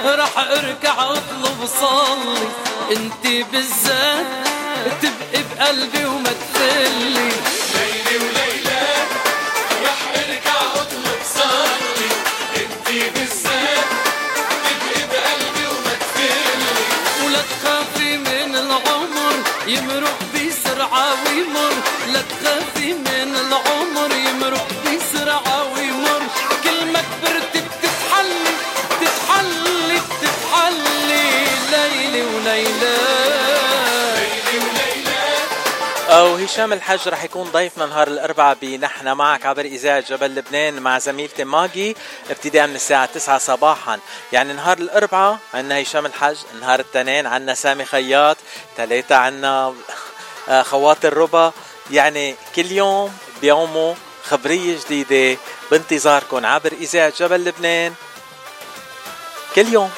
[0.05, 2.49] راح أركع أطلب صلي
[2.91, 4.27] أنت بالذات
[5.03, 7.31] تبقي بقلبي وما تفلي
[19.81, 20.10] العمر
[36.41, 40.99] أو هشام الحج رح يكون ضيفنا نهار الأربعاء بنحن معك عبر إذاعة جبل لبنان مع
[40.99, 41.97] زميلتي ماجي
[42.31, 43.99] ابتداء من الساعة 9 صباحا.
[44.33, 48.37] يعني نهار الأربعاء عنا هشام الحج نهار الاثنين عنا سامي خياط
[48.77, 49.75] ثلاثة عنا
[50.49, 51.53] آه، خواطر ربا.
[51.91, 55.41] يعني كل يوم بيومه خبرية جديدة
[55.71, 57.95] بانتظاركم عبر إذاعة جبل لبنان.
[59.55, 59.91] كل يوم.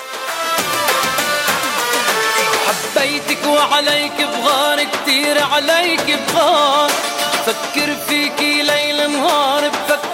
[2.97, 6.91] حبيتك وعليك بغار كتير عليك بغار.
[7.47, 10.12] فكر فيكي ليل نهار بفكر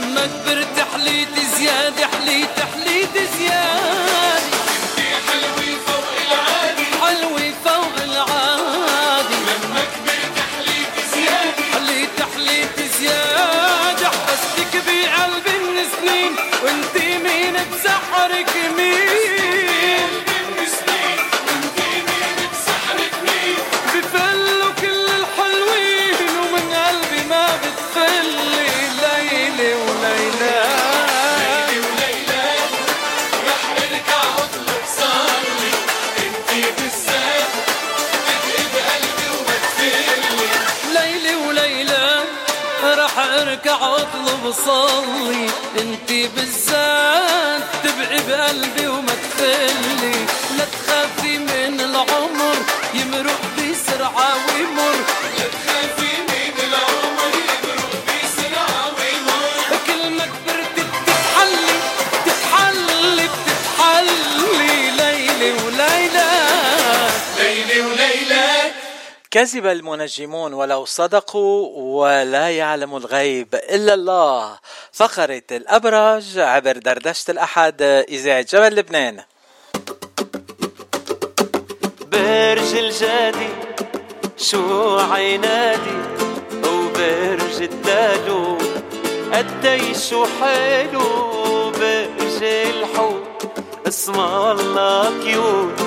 [0.00, 1.28] ولما كبرت حليت
[1.58, 4.40] زيادة حليت حليت زيادة
[4.96, 6.84] كنتي حلوة فوق العادي.
[7.02, 9.80] حلوة فوق العادي لما
[10.56, 12.92] حليت زيادة حليت حليت
[14.08, 17.56] حبستك بقلبي من سنين وانتي مين
[18.76, 19.39] مين؟
[46.36, 50.18] بالذات تبعي بقلبي وما تفلي
[50.58, 52.56] لا تخافي من العمر
[52.94, 54.96] يمرق بسرعة ويمر.
[55.38, 59.50] لا تخافي من العمر يمرق بسرعة ويمر.
[59.70, 61.76] ما كبرت بتتحلي
[62.24, 65.50] بتتحلي بتتحلي ليلي
[67.96, 68.72] ليلي
[69.30, 74.58] كذب المنجمون ولو صدقوا ولا يعلم الغيب إلا الله.
[74.92, 79.20] فقرة الأبرج عبر دردشة الأحد إذاعة جبل لبنان.
[82.12, 83.48] برج الجادي
[84.36, 85.98] شو عينادي؟
[86.64, 88.58] وبرج الدالو
[89.32, 93.52] قديش حلو برج الحوت
[93.88, 95.80] اسم الله كيوت.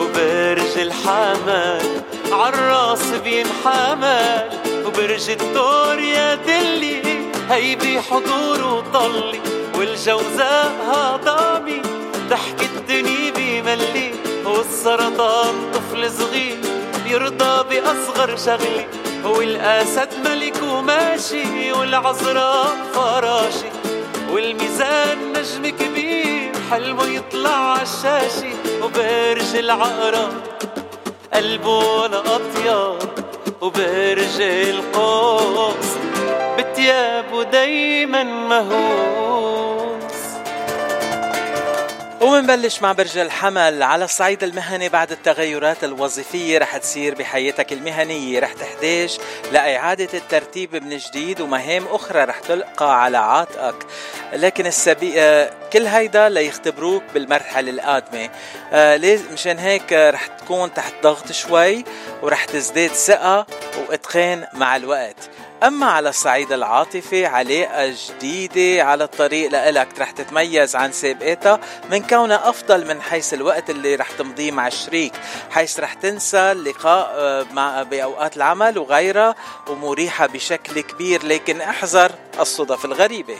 [0.00, 2.02] وبرج الحمل
[2.32, 4.48] عالراس بينحمل.
[4.86, 7.09] وبرج الدور يا دلي
[7.50, 9.40] هيدي حضور وطلي
[9.78, 11.82] والجوزاء هضامي.
[12.28, 14.12] ضحك الدنيا بملي
[14.44, 16.58] والسرطان طفل صغير.
[17.04, 18.86] بيرضى بأصغر شغلي
[19.24, 23.70] والأسد ملك وماشي والعذراء فراشي.
[24.32, 28.52] والميزان نجم كبير حلمه يطلع عالشاشة
[28.82, 30.32] وبرج العقرب
[31.34, 32.98] قلبه لأطيب
[33.60, 35.99] وبرج القوس
[36.60, 40.00] بتيابه دايما مهووس.
[42.20, 48.40] ومنبلش مع برج الحمل على الصعيد المهني بعد التغيرات الوظيفية رح تصير بحياتك المهنية.
[48.40, 49.18] رح تحتاج
[49.52, 53.86] لإعادة الترتيب من جديد ومهام أخرى رح تلقى على عاتقك
[54.32, 55.20] لكن السبي...
[55.20, 58.30] آه، كل هيدا ليختبروك بالمرحلة القادمة.
[58.72, 61.84] آه، مشان هيك رح تكون تحت ضغط شوي
[62.22, 63.46] ورح تزداد ثقة
[63.88, 65.30] وإتقان مع الوقت.
[65.62, 71.60] أما على الصعيد العاطفي علاقة جديدة على الطريق لإلك رح تتميز عن سابقتها
[71.90, 75.12] من كونها أفضل من حيث الوقت اللي رح تمضيه مع الشريك
[75.50, 79.34] حيث رح تنسى اللقاء آه، مع بأوقات العمل وغيرها
[79.68, 83.36] ومريحة بشكل كبير لكن أحذر الصدف الغريبة.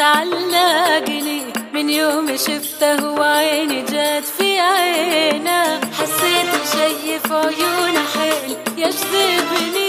[0.00, 1.42] علقني
[1.74, 5.80] من يوم شفته وعيني جات في عينه.
[5.98, 9.85] حسيت شي في عيونه حيل يجذبني.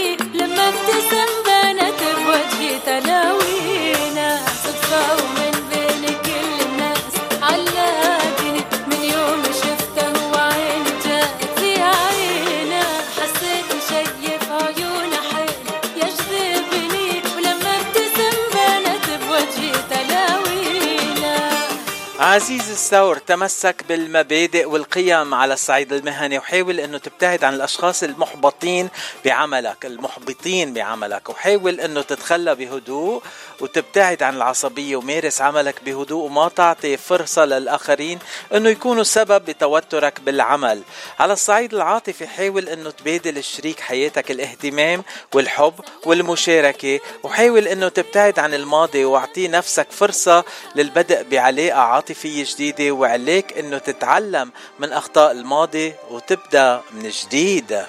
[22.28, 26.38] عزيز الثور تمسك بالمبادئ والقيم على الصعيد المهني.
[26.38, 28.88] وحاول أنه تبتعد عن الأشخاص المحبطين
[29.24, 31.28] بعملك المحبطين بعملك.
[31.28, 33.22] وحاول أنه تتخلى بهدوء
[33.60, 38.18] وتبتعد عن العصبية ومارس عملك بهدوء وما تعطي فرصة للآخرين
[38.54, 40.82] إنه يكونوا سبب بتوترك بالعمل.
[41.18, 45.02] على الصعيد العاطفي حاول إنه تبادل الشريك حياتك الاهتمام
[45.34, 45.74] والحب
[46.06, 50.44] والمشاركة وحاول إنه تبتعد عن الماضي واعطي نفسك فرصة
[50.74, 57.84] للبدء بعلاقة عاطفية جديدة وعليك إنه تتعلم من أخطاء الماضي وتبدأ من جديد.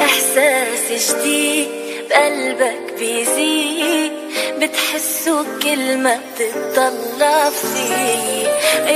[0.00, 1.85] إحساس جديد.
[2.08, 4.12] بقلبك بيزيد
[4.60, 8.48] بتحسه كل ما بتطلع فيه.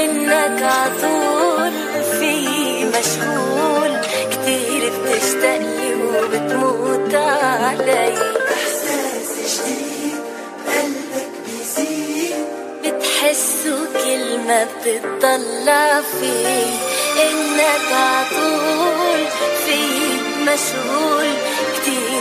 [0.05, 1.73] إنك عطول
[2.19, 4.01] فيه مشغول
[4.31, 8.15] كتير بتشتاقلي وبتموت علي.
[8.55, 10.20] إحساس جديد
[10.66, 12.35] بقلبك بيزيد.
[12.85, 16.70] بتحسه كل ما بتطلع فيه.
[17.23, 19.20] إنك عطول
[19.66, 21.31] فيه مشغول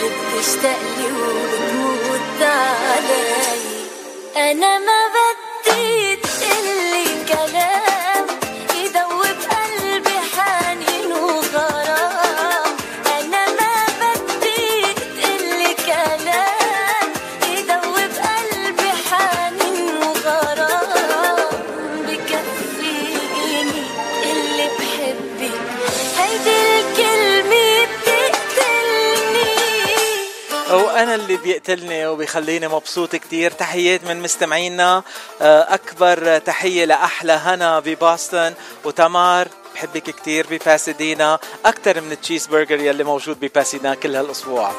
[0.10, 3.50] كتير بتشتاقلي وبتموت علي.
[4.52, 7.59] أنا ما بدي تقلي كلام
[31.00, 33.52] وأنا اللي بيقتلني وبيخليني مبسوط كتير.
[33.52, 35.04] تحيات من مستمعينا.
[35.42, 38.54] آه، أكبر تحية لأحلى هنا ببoston
[38.86, 44.72] وتمار بحبك كتير بباسدينا أكثر من التشيز برجر يلي موجود بباسدينا كل هالأسبوع.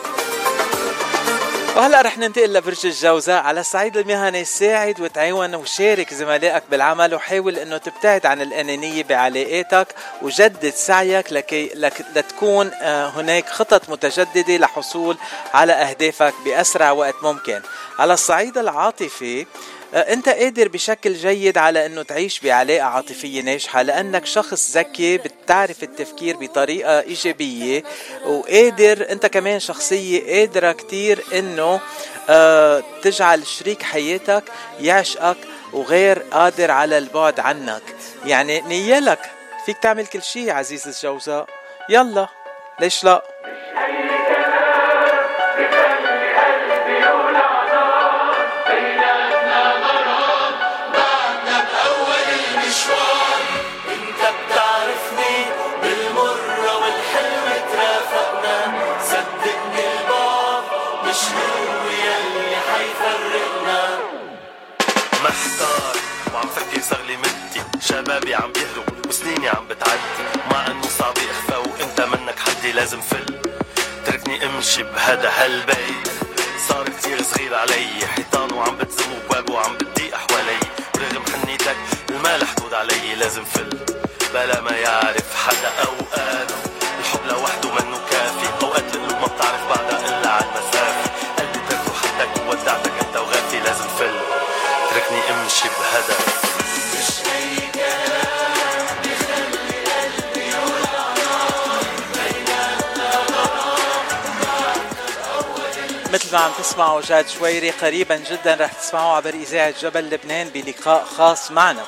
[1.77, 7.77] وهلا رح ننتقل لبرج الجوزاء على الصعيد المهني ساعد وتعاون وشارك زملائك بالعمل وحاول إنه
[7.77, 15.17] تبتعد عن الأنانية بعلاقاتك وجدد سعيك لكي لك لتكون آه، هناك خطط متجددة لحصول
[15.55, 17.61] على أهدافك بأسرع وقت ممكن.
[17.99, 19.47] على الصعيد العاطفي
[19.95, 26.37] انت قادر بشكل جيد على انه تعيش بعلاقة عاطفية ناجحة لأنك شخص ذكي بتعرف التفكير
[26.37, 27.85] بطريقة إيجابية
[28.27, 31.81] وقادر انت كمان شخصية قادرة كتير انه
[32.31, 34.45] آه، تجعل شريك حياتك
[34.81, 35.37] يعشقك
[35.73, 37.83] وغير قادر على البعد عنك.
[38.27, 39.31] يعني نيالك
[39.67, 41.47] فيك تعمل كل شيء عزيز الجوزاء.
[41.89, 42.29] يلا
[42.81, 43.23] ليش لا؟
[69.57, 70.01] عم بتعدي
[70.51, 73.41] مع إنه صعب اخفى وانت منك حدي لازم فل.
[74.07, 76.09] تركني امشي بهذا هالبيت.
[76.69, 78.07] صار كتير صغير علي.
[78.07, 80.61] حيطان وعم بتزم وبواب وعم بتضيق حوالي.
[80.97, 81.77] رغم حنيتك
[82.11, 83.71] المال حدود علي لازم فل.
[84.35, 86.10] بلا ما يعرف حدا اوقات
[106.13, 111.05] مثل ما عم تسمعوا جاد شويري قريبا جدا رح تسمعوا عبر إذاعة جبل لبنان بلقاء
[111.05, 111.83] خاص معنا.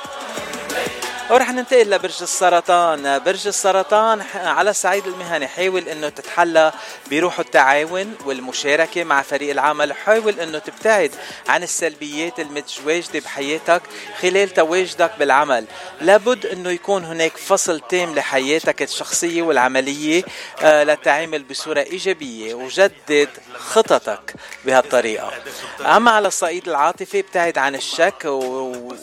[1.31, 3.19] ورح ننتقل لبرج السرطان.
[3.19, 6.73] برج السرطان على الصعيد المهني حاول إنه تتحلى
[7.11, 9.93] بروح التعاون والمشاركة مع فريق العمل.
[9.93, 11.11] حاول إنه تبتعد
[11.49, 13.82] عن السلبيات المتواجدة بحياتك
[14.20, 15.66] خلال تواجدك بالعمل.
[16.01, 20.23] لابد إنه يكون هناك فصل تام لحياتك الشخصية والعملية
[20.62, 24.35] آه، للتعامل بصورة إيجابية وجدد خططك
[24.65, 25.32] بهالطريقة.
[25.81, 28.94] أما على الصعيد العاطفي ابتعد عن الشك و...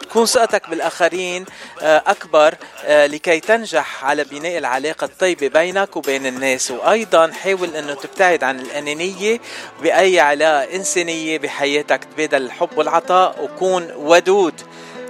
[0.00, 1.44] تكون ثقتك بالآخرين
[1.82, 6.70] آه، أكبر آه، لكي تنجح على بناء العلاقة الطيبة بينك وبين الناس.
[6.70, 9.40] وأيضا حاول إنه تبتعد عن الأنانية
[9.82, 14.54] بأي علاقة إنسانية بحياتك تبادل الحب والعطاء وكون ودود.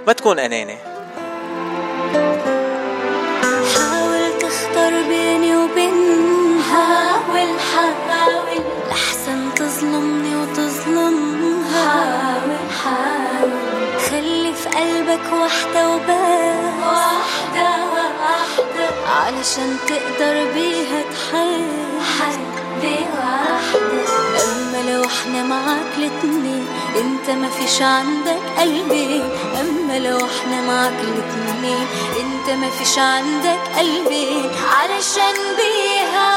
[0.07, 0.77] ما تكون أناني.
[3.75, 6.13] حاول تختار بيني وبينها
[6.71, 11.83] حاول حاول لحسن تظلمني وتظلمها
[12.33, 13.22] حاول حاول
[14.75, 16.83] قلبك وحدة وبس.
[16.85, 21.83] واحدة واحدة علشان تقدر بيها تحب.
[22.19, 29.29] حد واحدة أما لو إحنا معاك الاتنين انت ما فيش عندك قلبين
[29.61, 31.87] أما لو إحنا معاك الاتنين
[32.19, 36.31] انت ما فيش عندك قلبين علشان بيها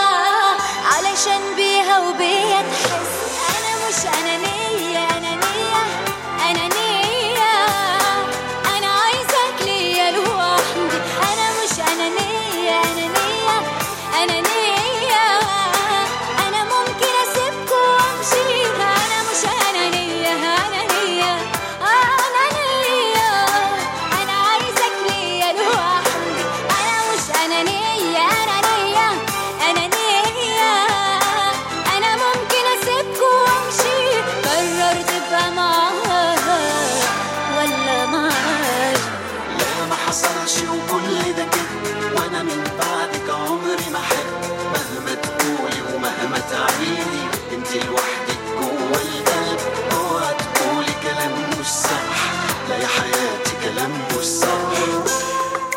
[0.96, 3.16] علشان بيها وبيها تحس.
[3.56, 4.65] أنا مش انانية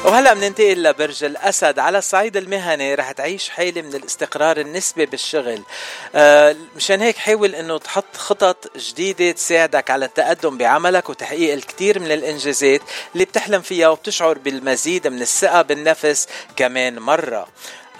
[0.05, 2.95] وهلا بننتقل لبرج الأسد على الصعيد المهني.
[2.95, 5.63] رح تعيش حاله من الاستقرار النسبي بالشغل.
[6.15, 12.11] آه مشان هيك حاول إنه تحط خطط جديدة تساعدك على التقدم بعملك وتحقيق الكثير من
[12.11, 12.81] الإنجازات
[13.13, 17.47] اللي بتحلم فيها وبتشعر بالمزيد من الثقة بالنفس كمان مرة.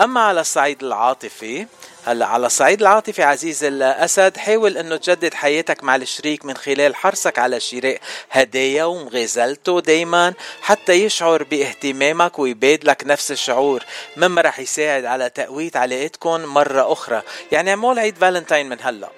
[0.02, 1.68] أما على الصعيد العاطفي
[2.06, 7.40] هلا على الصعيد العاطفي عزيز الأسد حاول إنه تجدد حياتك مع الشريك من خلال حرصك
[7.40, 8.00] على شراء
[8.32, 13.84] هدايا ومغازلته دايما حتى يشعر باهتمامك ويبادلك نفس الشعور.
[14.18, 17.22] مما رح يساعد على تقوية علاقتكم مرة أخرى.
[17.52, 19.10] يعني اعمل عيد فالنتاين من هلأ.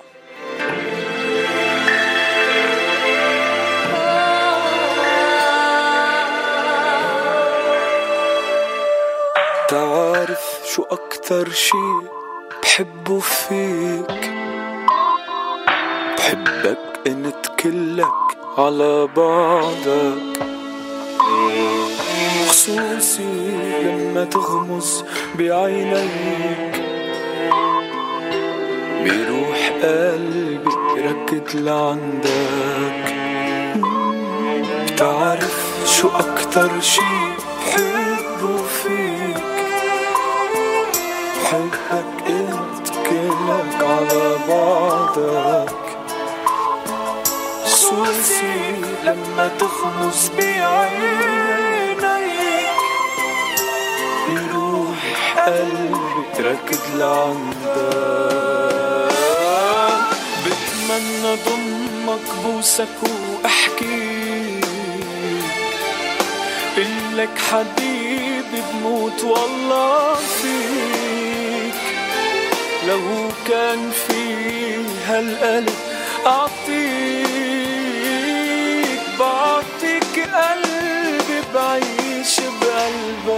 [9.68, 12.21] تعرف شو أكتر شي
[12.64, 14.32] بحبه فيك.
[16.18, 16.78] بحبك
[17.08, 20.44] انت كلك على بعضك.
[22.48, 23.52] خصوصي
[23.84, 25.04] لما تغمز
[25.36, 26.82] بعينيك.
[29.04, 33.16] بيروح قلبي ركض لعندك.
[34.86, 37.02] بتعرف شو أكتر شي
[37.66, 39.44] بحبه فيك.
[41.44, 42.11] بحبك
[44.12, 45.80] على بعضك
[49.04, 52.04] لما تغمز بعينيك.
[54.30, 55.02] يروح
[55.46, 57.92] قلبي ركض لعندك.
[60.46, 62.98] بتمنى ضمك بوسك
[63.44, 64.62] واحكي
[66.78, 71.82] قلك حبيبي بموت والله فيك.
[72.88, 74.76] لو كان في
[75.08, 75.76] هالقلب.
[76.26, 76.62] أعطيك
[79.20, 83.36] بعطيك قلبي بعيش بقلبك.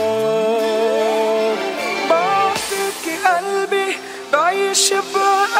[2.10, 3.98] بعطيك قلبي
[4.34, 5.54] بعيش بقلبك.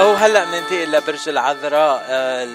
[0.00, 2.48] أو هلأ بننتقل لبرج العذراء آه،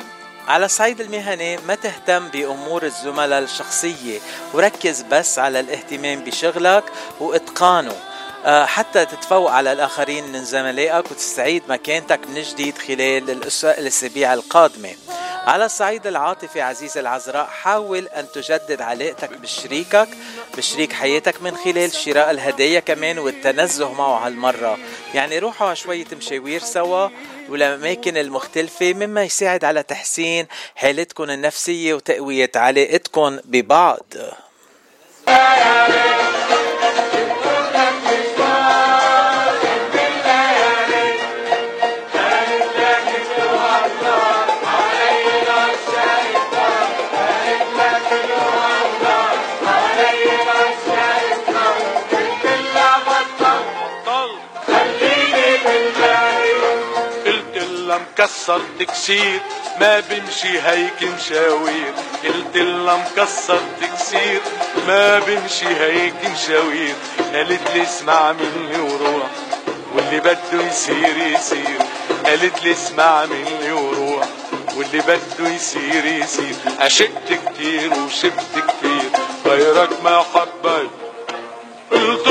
[0.48, 4.20] على الصعيد المهني ما تهتم بأمور الزملاء الشخصية.
[4.54, 6.84] وركز بس على الاهتمام بشغلك
[7.20, 7.96] وإتقانه.
[8.46, 14.90] آه، حتى تتفوق على الآخرين من زملائك وتستعيد مكانتك من جديد خلال الأس- الأسابيع القادمة.
[15.48, 20.08] على الصعيد العاطفي عزيز العذراء حاول أن تجدد علاقتك بشريكك
[20.58, 24.78] بشريك حياتك من خلال شراء الهدايا كمان والتنزه معه هالمرة.
[25.14, 27.10] يعني روحوا على شوية مشاوير سوا
[27.50, 34.06] والأماكن المختلفة مما يساعد على تحسين حالتكم النفسية وتقوية علاقتكم ببعض.
[58.24, 59.40] مكسر تكسير
[59.80, 61.94] ما بمشي هيك مشاوير.
[62.24, 64.42] قلت لها مكسر تكسير
[64.88, 66.96] ما بمشي هيك مشاوير.
[67.34, 69.28] قالت لي اسمع مني وروح
[69.96, 71.78] واللي بده يصير يصير.
[72.26, 74.28] قالت لي اسمع مني وروح
[74.76, 76.56] واللي بده يصير يصير.
[76.80, 79.12] عشقت كتير وشفت كتير
[79.46, 80.90] غيرك ما حبيت
[81.92, 82.28] قلت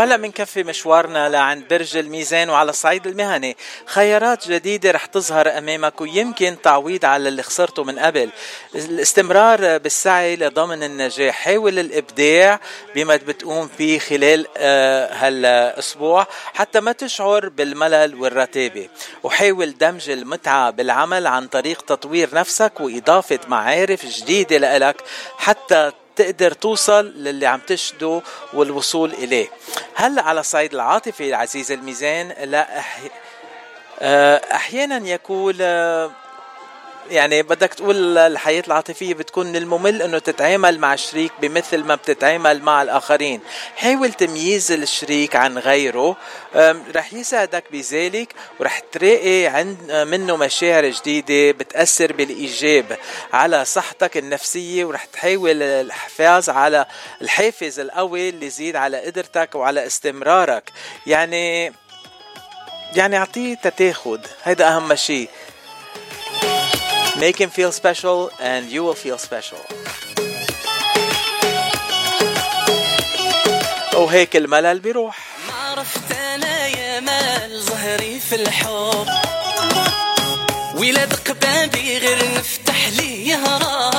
[0.00, 3.56] وهلا بنكفي مشوارنا لعند برج الميزان وعلى الصعيد المهني
[3.86, 8.30] خيارات جديدة رح تظهر أمامك ويمكن تعويض على اللي خسرته من قبل.
[8.74, 11.34] الاستمرار بالسعي لضمن النجاح.
[11.34, 12.60] حاول الإبداع
[12.94, 18.88] بما بتقوم فيه خلال آه، هالأسبوع حتى ما تشعر بالملل والرتابة
[19.22, 24.96] وحاول دمج المتعة بالعمل عن طريق تطوير نفسك وإضافة معارف جديدة لإلك
[25.38, 28.22] حتى تقدر توصل للي عم تشده
[28.52, 29.48] والوصول إليه.
[29.94, 33.10] هلأ على الصعيد العاطفي عزيز الميزان لا أحي...
[34.00, 35.54] آه، أحيانا يكون
[37.10, 42.62] يعني بدك تقول الحياة العاطفية بتكون من الممل إنه تتعامل مع شريك بمثل ما بتتعامل
[42.62, 43.40] مع الآخرين.
[43.76, 46.16] حاول تمييز الشريك عن غيره.
[46.94, 52.98] رح يساعدك بذلك ورح تلاقي عند منه مشاعر جديدة بتأثر بالإيجاب
[53.32, 56.86] على صحتك النفسية ورح تحاول الحفاظ على
[57.22, 60.70] الحافز القوي اللي يزيد على قدرتك وعلى استمرارك.
[61.06, 61.72] يعني
[62.94, 64.26] يعني أعطيه تتاخد.
[64.44, 65.28] هيدا أهم شيء.
[67.26, 68.18] Make him feel special
[68.50, 69.60] and you will feel special.
[73.94, 75.18] وهيك الملل بيروح.
[75.48, 79.06] ما عرفت أنا يا مال ظهري في الحب.
[80.74, 83.94] ولاد قبابي غير نفتح لي يهرب.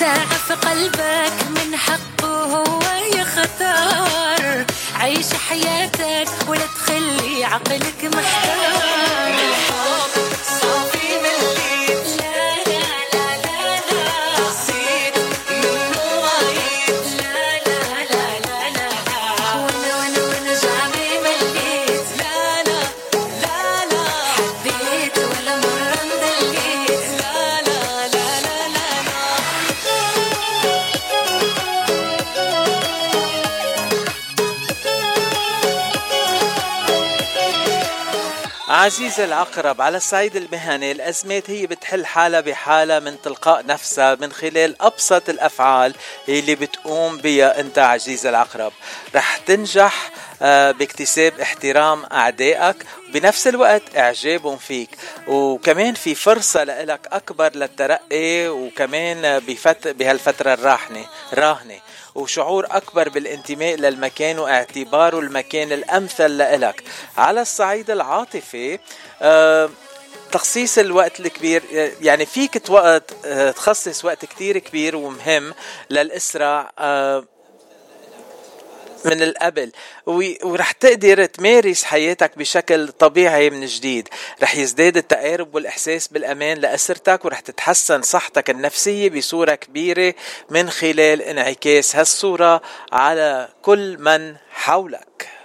[0.00, 2.80] ساعة في قلبك من حقه هو
[3.14, 4.64] يختار.
[4.94, 9.30] عيش حياتك ولا تخلي عقلك محتار.
[38.80, 44.82] عزيز العقرب على الصعيد المهني الأزمات هي بتحل حالها بحالها من تلقاء نفسها من خلال
[44.82, 45.94] أبسط الأفعال
[46.28, 48.72] اللي بتقوم بها أنت عزيز العقرب
[49.14, 50.10] رح تنجح
[50.42, 52.76] آه، باكتساب احترام أعدائك
[53.12, 54.90] بنفس الوقت إعجابهم فيك.
[55.26, 59.88] وكمان في فرصة لإلك أكبر للترقي وكمان بفت...
[59.88, 61.78] بهالفترة الراهنة راهنة.
[62.14, 66.82] وشعور أكبر بالانتماء للمكان واعتباره المكان الأمثل لإلك.
[67.16, 68.78] على الصعيد العاطفي
[69.22, 69.70] آه
[70.32, 71.62] تخصيص الوقت الكبير
[72.00, 75.54] يعني فيك آه، تخصص وقت كتير كبير ومهم
[75.90, 77.24] للإسرة آه،
[79.04, 79.72] من القبل.
[80.42, 84.08] ورح تقدر تمارس حياتك بشكل طبيعي من جديد.
[84.42, 90.14] رح يزداد التقارب والإحساس بالأمان لأسرتك ورح تتحسن صحتك النفسية بصورة كبيرة
[90.50, 92.62] من خلال انعكاس هالصورة
[92.92, 95.39] على كل من حولك.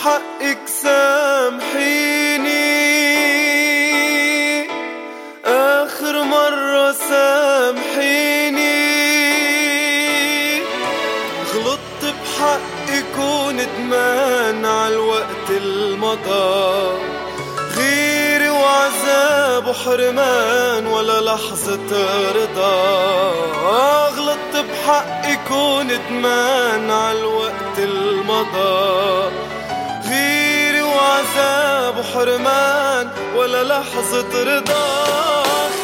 [0.00, 2.50] بحقك سامحيني.
[5.44, 8.70] آخر مرة سامحيني.
[11.54, 16.98] غلطت بحقك وندمان عالوقت المضى.
[17.76, 21.88] غيري وعذاب وحرمان ولا لحظة
[22.32, 23.00] رضا.
[24.16, 29.49] غلطت بحقك وندمان عالوقت المضى.
[31.36, 35.79] وعذاب وحرمان ولا لحظة رضا.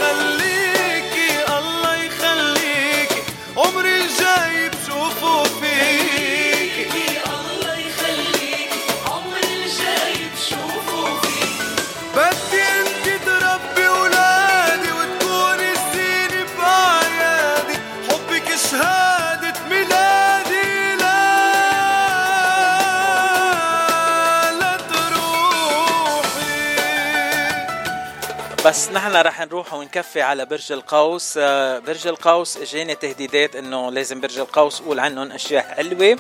[28.66, 31.34] بس نحن رح نروح ونكفي على برج القوس.
[31.38, 36.18] آه، برج القوس اجاني تهديدات انه لازم برج القوس أقول عنهم اشياء حلوة.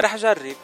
[0.00, 0.56] رح جرب.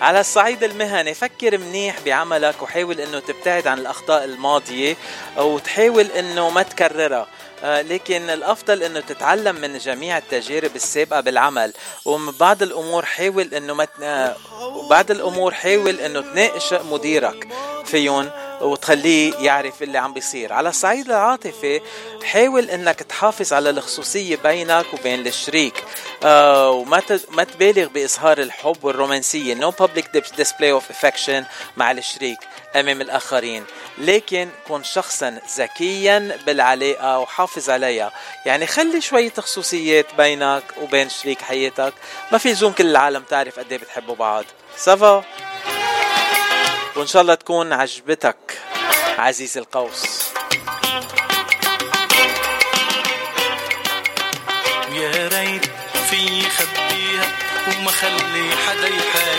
[0.00, 4.96] على الصعيد المهني فكر منيح بعملك وحاول انه تبتعد عن الأخطاء الماضية
[5.36, 7.26] وتحاول انه ما تكررها.
[7.62, 11.72] لكن الأفضل إنه تتعلم من جميع التجارب السابقة بالعمل.
[12.04, 17.48] ومن بعض الأمور حاول إنه ما آه، وبعض الأمور حاول إنه تناقش مديرك
[17.84, 18.30] فيهم
[18.60, 20.52] وتخليه يعرف اللي عم بيصير.
[20.52, 21.80] على الصعيد العاطفي
[22.24, 25.84] حاول إنك تحافظ على الخصوصية بينك وبين الشريك.
[26.24, 29.54] آه وما ما تبالغ بإظهار الحب والرومانسية.
[29.54, 30.04] No public
[30.40, 31.42] display of affection
[31.76, 32.38] مع الشريك.
[32.76, 33.64] أمام الآخرين.
[33.98, 38.12] لكن كن شخصا ذكيا بالعلاقة وحافظ عليها.
[38.46, 41.94] يعني خلي شوية خصوصيات بينك وبين شريك حياتك.
[42.32, 44.44] ما في لزوم كل العالم تعرف قد إيه بتحبوا بعض.
[44.76, 45.24] سافا
[46.96, 48.58] وإن شاء الله تكون عجبتك
[49.18, 50.28] عزيز القوس.
[54.90, 55.64] ويا ريت
[56.10, 57.26] في خبيها
[57.68, 59.37] وما خلي حدا بسقيها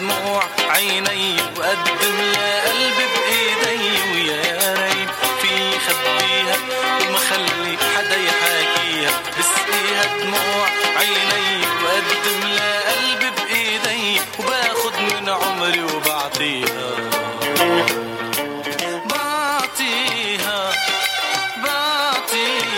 [0.00, 5.08] دموع عيني وقدم لها قلبي بإيدي ويا ريت
[5.42, 6.56] في خبيها
[7.08, 9.12] وما خلي حدا يحاكيها.
[9.38, 10.66] بسقيها دموع
[10.96, 16.90] عيني وقدم لها قلبي بإيدي وباخد من عمري وبعطيها.
[19.10, 20.72] بعطيها
[21.64, 22.68] بعطيها.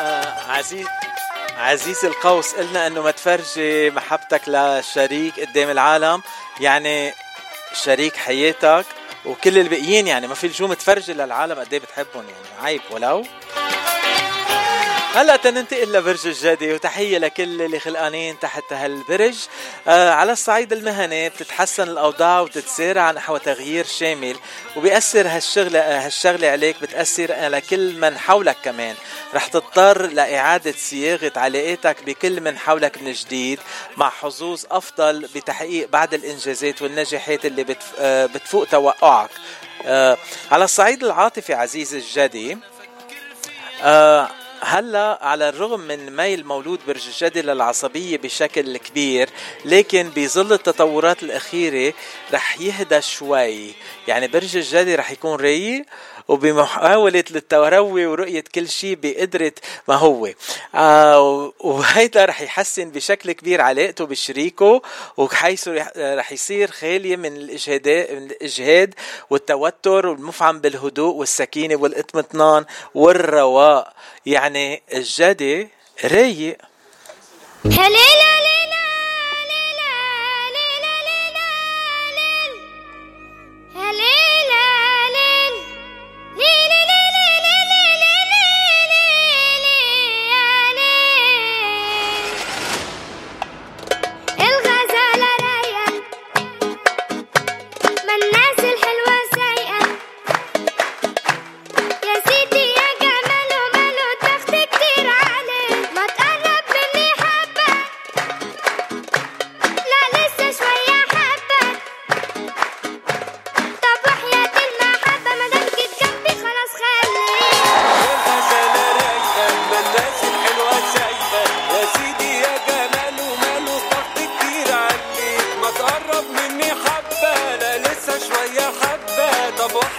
[0.00, 0.86] آه عزيز
[1.62, 6.22] عزيز القوس قلنا إنه ما تفرجي محبتك لشريك قدام العالم.
[6.60, 7.14] يعني
[7.72, 8.84] شريك حياتك
[9.24, 13.24] وكل الباقيين يعني ما في لزوم تفرجي للعالم قد إيه بتحبهم يعني عيب ولو؟
[15.14, 19.34] هلا تننتقل لبرج الجدي وتحية لكل اللي خلقانين تحت هالبرج.
[19.88, 24.36] آه على الصعيد المهني بتتحسن الأوضاع وتتسارع نحو تغيير شامل
[24.76, 28.94] وبيأثر هالشغلة هالشغلة عليك بتأثر على كل من حولك كمان.
[29.34, 33.58] رح تضطر لإعادة صياغة علاقاتك بكل من حولك من جديد
[33.96, 37.92] مع حظوظ أفضل بتحقيق بعض الإنجازات والنجاحات اللي بتف...
[37.98, 39.30] آه بتفوق توقعك.
[39.86, 40.18] آه
[40.50, 42.58] على الصعيد العاطفي عزيزي الجدي
[43.82, 44.28] آه
[44.64, 49.30] هلا على الرغم من ميل مولود برج الجدي للعصبية بشكل كبير
[49.64, 51.94] لكن بظل التطورات الأخيرة
[52.32, 53.74] رح يهدى شوي.
[54.08, 55.84] يعني برج الجدي رح يكون رايق
[56.28, 59.52] وبمحاولة للتروي ورؤية كل شيء بقدرة
[59.88, 60.28] ما هو.
[60.74, 64.82] آه وهيدا رح يحسن بشكل كبير علاقته بشريكه
[65.16, 68.94] وحيث رح يصير خالية من الإجهاد
[69.30, 73.92] والتوتر والمفعم بالهدوء والسكينة والإطمئنان والرواء.
[74.26, 75.68] يعني الجدي
[76.04, 76.58] رايق.
[77.64, 78.21] هليلة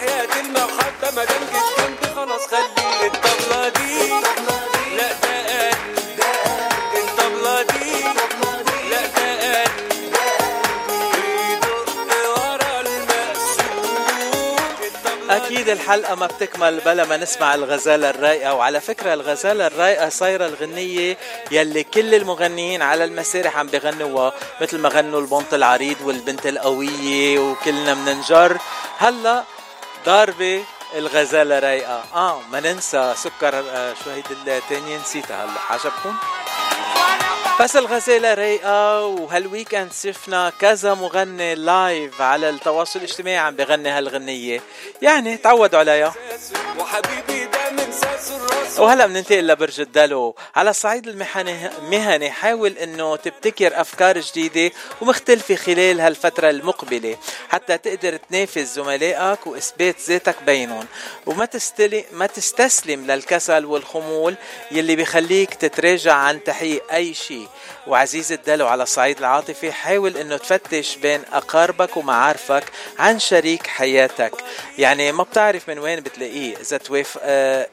[0.04, 4.10] وحياة المحبة ما دام جيت خلاص خليك الطبلة دي.
[4.98, 5.78] لا ده قلب
[6.98, 8.04] الطبلة دي.
[8.90, 9.72] لا ده قلب
[10.88, 12.84] بيدق ورا
[15.30, 21.18] أكيد الحلقة ما بتكمل بلا ما نسمع الغزالة الرايقة وعلى فكرة الغزالة الرايقة صايرة الغنية
[21.52, 27.94] يلي كل المغنيين على المسارح عم بغنوها مثل ما غنوا البنط العريض والبنت القوية وكلنا
[27.94, 28.58] مننجر
[28.98, 29.44] هلا
[30.06, 30.64] ضاربة
[30.96, 36.16] الغزالة رايقة آه ما ننسى سكر آه شو هيدي التانية نسيتها هلا عجبكم؟
[37.62, 44.62] بس الغزالة رايقة وهال weekend شفنا كذا مغني live على التواصل الاجتماعي عم بغني هالغنية.
[45.02, 46.14] يعني تعودوا عليها.
[46.80, 47.94] وحبيبي ده من
[48.78, 50.36] وهلا بننتقل لبرج الدلو.
[50.56, 57.18] على الصعيد المهني مهني حاول إنه تبتكر أفكار جديدة ومختلفة خلال هالفترة المقبلة
[57.50, 60.86] حتى تقدر تنافس زملائك وإثبات ذاتك بينهم.
[61.26, 64.36] وما تستلم ما تستسلم للكسل والخمول
[64.72, 67.43] يلي بيخليك تتراجع عن تحقيق أي شيء.
[67.88, 72.64] وعزيز الدلو على الصعيد العاطفي حاول إنه تفتش بين أقاربك ومعارفك
[73.00, 74.34] عن شريك حياتك.
[74.78, 76.58] يعني ما بتعرف من وين بتلاقيه.
[76.58, 77.68] إذا توافق آه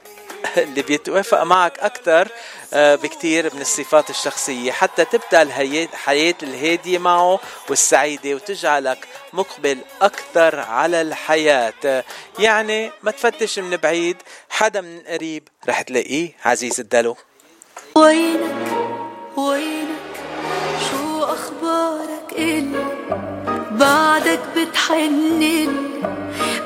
[0.57, 2.29] اللي بيتوافق معك أكثر
[2.73, 4.73] بكتير من الصفات الشخصية.
[4.73, 8.99] حتى تبدأ الحياة الهادية معه والسعيدة وتجعلك
[9.33, 12.05] مقبل أكثر على الحياة.
[12.39, 14.17] يعني ما تفتش من بعيد
[14.51, 16.33] حدا من قريب رح تلاقيه.
[16.45, 17.17] عزيز الدلو.
[17.97, 18.80] وينك؟
[19.37, 20.15] وينك؟
[20.91, 22.85] شو أخبارك إلي
[23.71, 25.77] بعدك بتحنن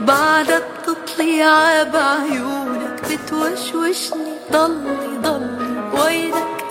[0.01, 4.35] بعدك بتطلع بعيونك بتوشوشني.
[4.53, 5.91] ضلي ضلي.
[6.01, 6.65] وينك؟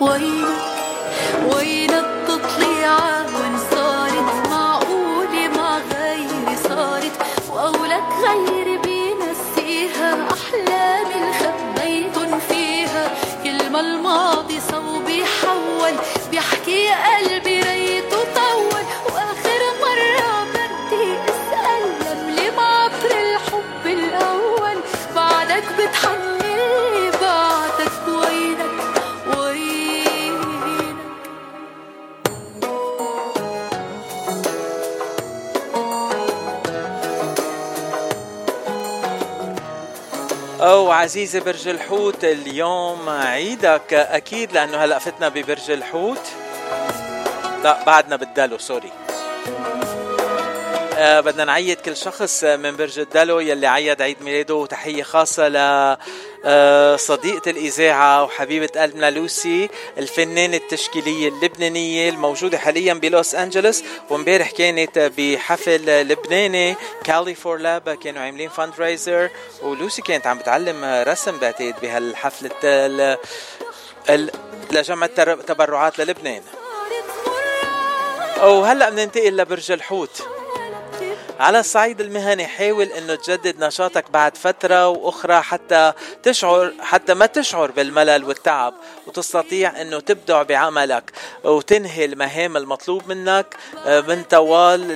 [0.00, 0.58] وينك؟
[1.54, 7.12] وينك تطلع وين صارت معقولة مع غيري صارت.
[7.52, 12.58] وقولك غيري بينسيها أحلامي اللي خبيتن فيها
[13.72, 14.60] ما الماضي
[16.37, 16.66] حول
[40.60, 43.94] أو عزيزي برج الحوت اليوم عيدك.
[43.94, 46.28] أكيد لأنه هلأ فتنا ببرج الحوت.
[47.64, 48.92] لا بعدنا بالدلو سوري.
[50.98, 55.56] آه بدنا نعيد كل شخص من برج الدلو يلي عيد عيد ميلاده وتحية خاصة ل
[56.44, 59.68] آه، صديقة الإذاعة وحبيبة قلبنا لوسي
[59.98, 68.22] الفنانة التشكيلية اللبنانية الموجودة حاليا بلوس أنجلوس وامبارح كانت بحفل لبناني Cali for Leb كانوا
[68.22, 69.30] عاملين fundraiser
[69.62, 73.18] ولوسي كانت عم بتعلم رسم بعتقد بهالحفلة ال-
[74.10, 74.30] ال-
[74.72, 75.06] لجمع
[75.46, 76.42] تبرعات للبنان.
[78.42, 80.22] وهلأ بننتقل لبرج الحوت.
[81.38, 85.92] على الصعيد المهني حاول إنه تجدد نشاطك بعد فترة وأخرى حتى
[86.22, 88.74] تشعر حتى ما تشعر بالملل والتعب.
[89.06, 91.12] وتستطيع إنه تبدع بعملك
[91.44, 93.56] وتنهي المهام المطلوب منك
[93.86, 94.90] آه، من طوال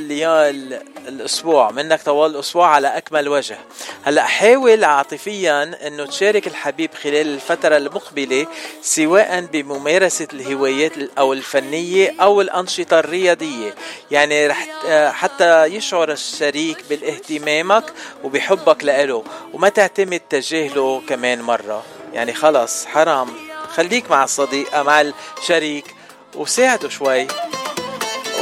[1.08, 3.58] الأسبوع منك طوال الأسبوع على أكمل وجه.
[4.02, 8.46] هلأ حاول عاطفيا إنه تشارك الحبيب خلال الفترة المقبلة
[8.82, 13.74] سواء بممارسة الهوايات أو الفنية أو الأنشطة الرياضية.
[14.10, 14.68] يعني رح
[15.10, 17.84] حتى يشعر الشريك بالاهتمامك
[18.24, 21.84] وبحبك لإله وما تعتمد تجاهله كمان مرة.
[22.12, 23.28] يعني خلص حرام.
[23.68, 25.94] خليك مع الصديق مع الشريك
[26.34, 27.26] وساعده شوي.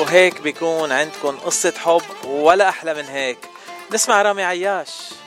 [0.00, 3.38] وهيك بيكون عندكم قصة حب ولا أحلى من هيك.
[3.92, 5.19] نسمع رامي عياش.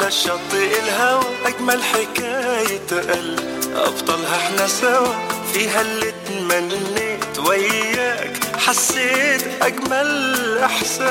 [0.00, 3.40] على شاطئ الهوى أجمل حكاية قلب
[3.74, 5.14] أبطالها إحنا سوا
[5.52, 8.32] فيها اللي تمنيت وياك.
[8.58, 11.06] حسيت أجمل إحساس.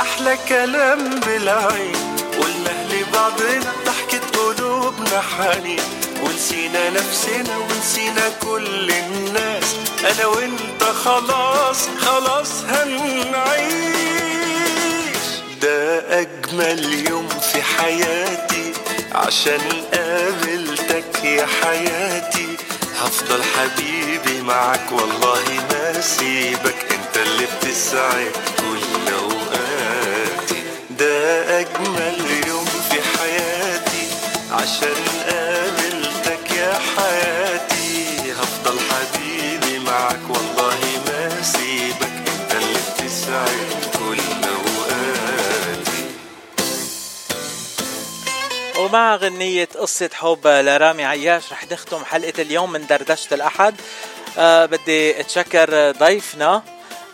[0.00, 2.16] أحلى كلام بالعين.
[2.40, 5.82] قلنا لبعضنا ضحكة قلوبنا حنين.
[6.22, 9.76] ونسينا نفسنا ونسينا كل الناس.
[10.00, 14.09] أنا وأنت خلاص خلاص هنعيش.
[16.08, 18.72] أجمل يوم في حياتي.
[19.12, 19.60] عشان
[19.94, 22.56] قابلتك يا حياتي.
[23.00, 26.76] هفضل حبيبي معاك والله ما سيبك.
[26.92, 30.62] انت اللي بتسعد كل أوقاتي.
[30.90, 32.18] ده أجمل
[32.48, 34.06] يوم في حياتي.
[34.52, 34.96] عشان
[35.28, 35.39] قابلتك
[48.90, 53.74] ومع غنية قصة حب لرامي عياش رح نختم حلقة اليوم من دردشة الأحد.
[54.38, 56.62] أه بدي أتشكر ضيفنا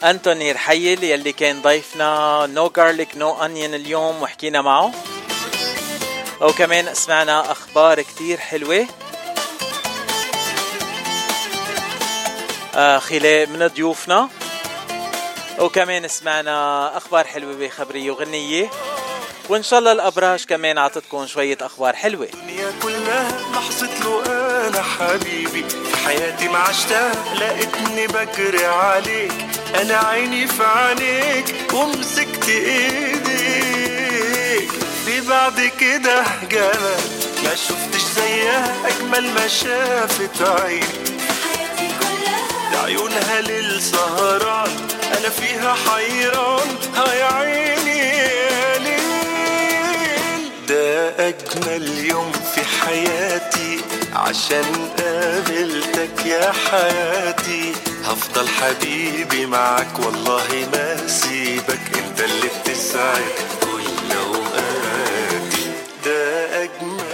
[0.04, 2.46] أنتوني رحيل يلي كان ضيفنا.
[2.46, 4.92] نو جارليك نو أنيون اليوم وحكينا معه.
[6.40, 8.86] وكمان سمعنا أخبار كتير حلوة.
[12.74, 14.28] آه خلال من ضيوفنا.
[15.58, 18.70] وكمان سمعنا أخبار حلوة بخبرية وغنية.
[19.48, 22.28] وإن شاء الله الأبراج كمان عطتكم شوية أخبار حلوة.
[22.34, 24.22] الدنيا كلها لحظة له
[24.68, 25.64] أنا حبيبي.
[25.68, 29.32] في حياتي ما عشتها لقيتني بجري عليك.
[29.80, 33.66] أنا عيني في عينيك ومسكت إيديك.
[35.06, 37.00] في بعد كده جمال
[37.44, 41.16] ما شفتش زيها أجمل ما شافت عيني.
[42.84, 44.70] عيونها للسهران
[45.18, 48.78] أنا فيها حيران هاي عيني يا
[51.18, 53.80] أجمل يوم في حياتي.
[54.12, 54.64] عشان
[54.98, 57.72] قابلتك يا حياتي.
[58.04, 63.24] هفضل حبيبي معاك والله ما سيبك أنت اللي بتسعد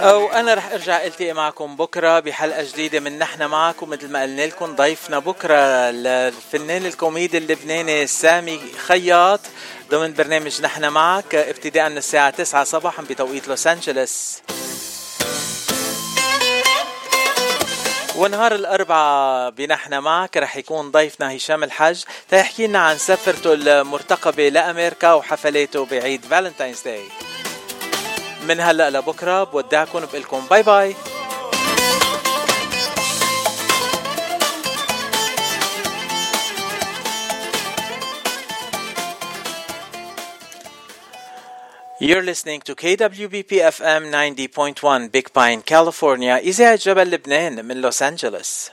[0.03, 4.45] أو أنا رح أرجع ألتقي معكم بكرة بحلقة جديدة من نحن معك ومثل ما قلنا
[4.45, 9.39] لكم ضيفنا بكرة الفنان الكوميدي اللبناني سامي خياط
[9.89, 14.37] ضمن برنامج نحن معك ابتداء من الساعة 9 صباحا بتوقيت لوس أنجلوس.
[18.15, 25.13] ونهار الأربعاء بنحن معك رح يكون ضيفنا هشام الحج تيحكي لنا عن سفرته المرتقبة لأمريكا
[25.13, 27.03] وحفلاته بعيد Valentine's Day.
[28.47, 30.95] من هلا لبكرة بودعكم بقلكم bye bye
[41.99, 48.69] You're listening to KWBP FM 90.1 Big Pine, California, إذاعة جبل لبنان من لوس أنجلوس.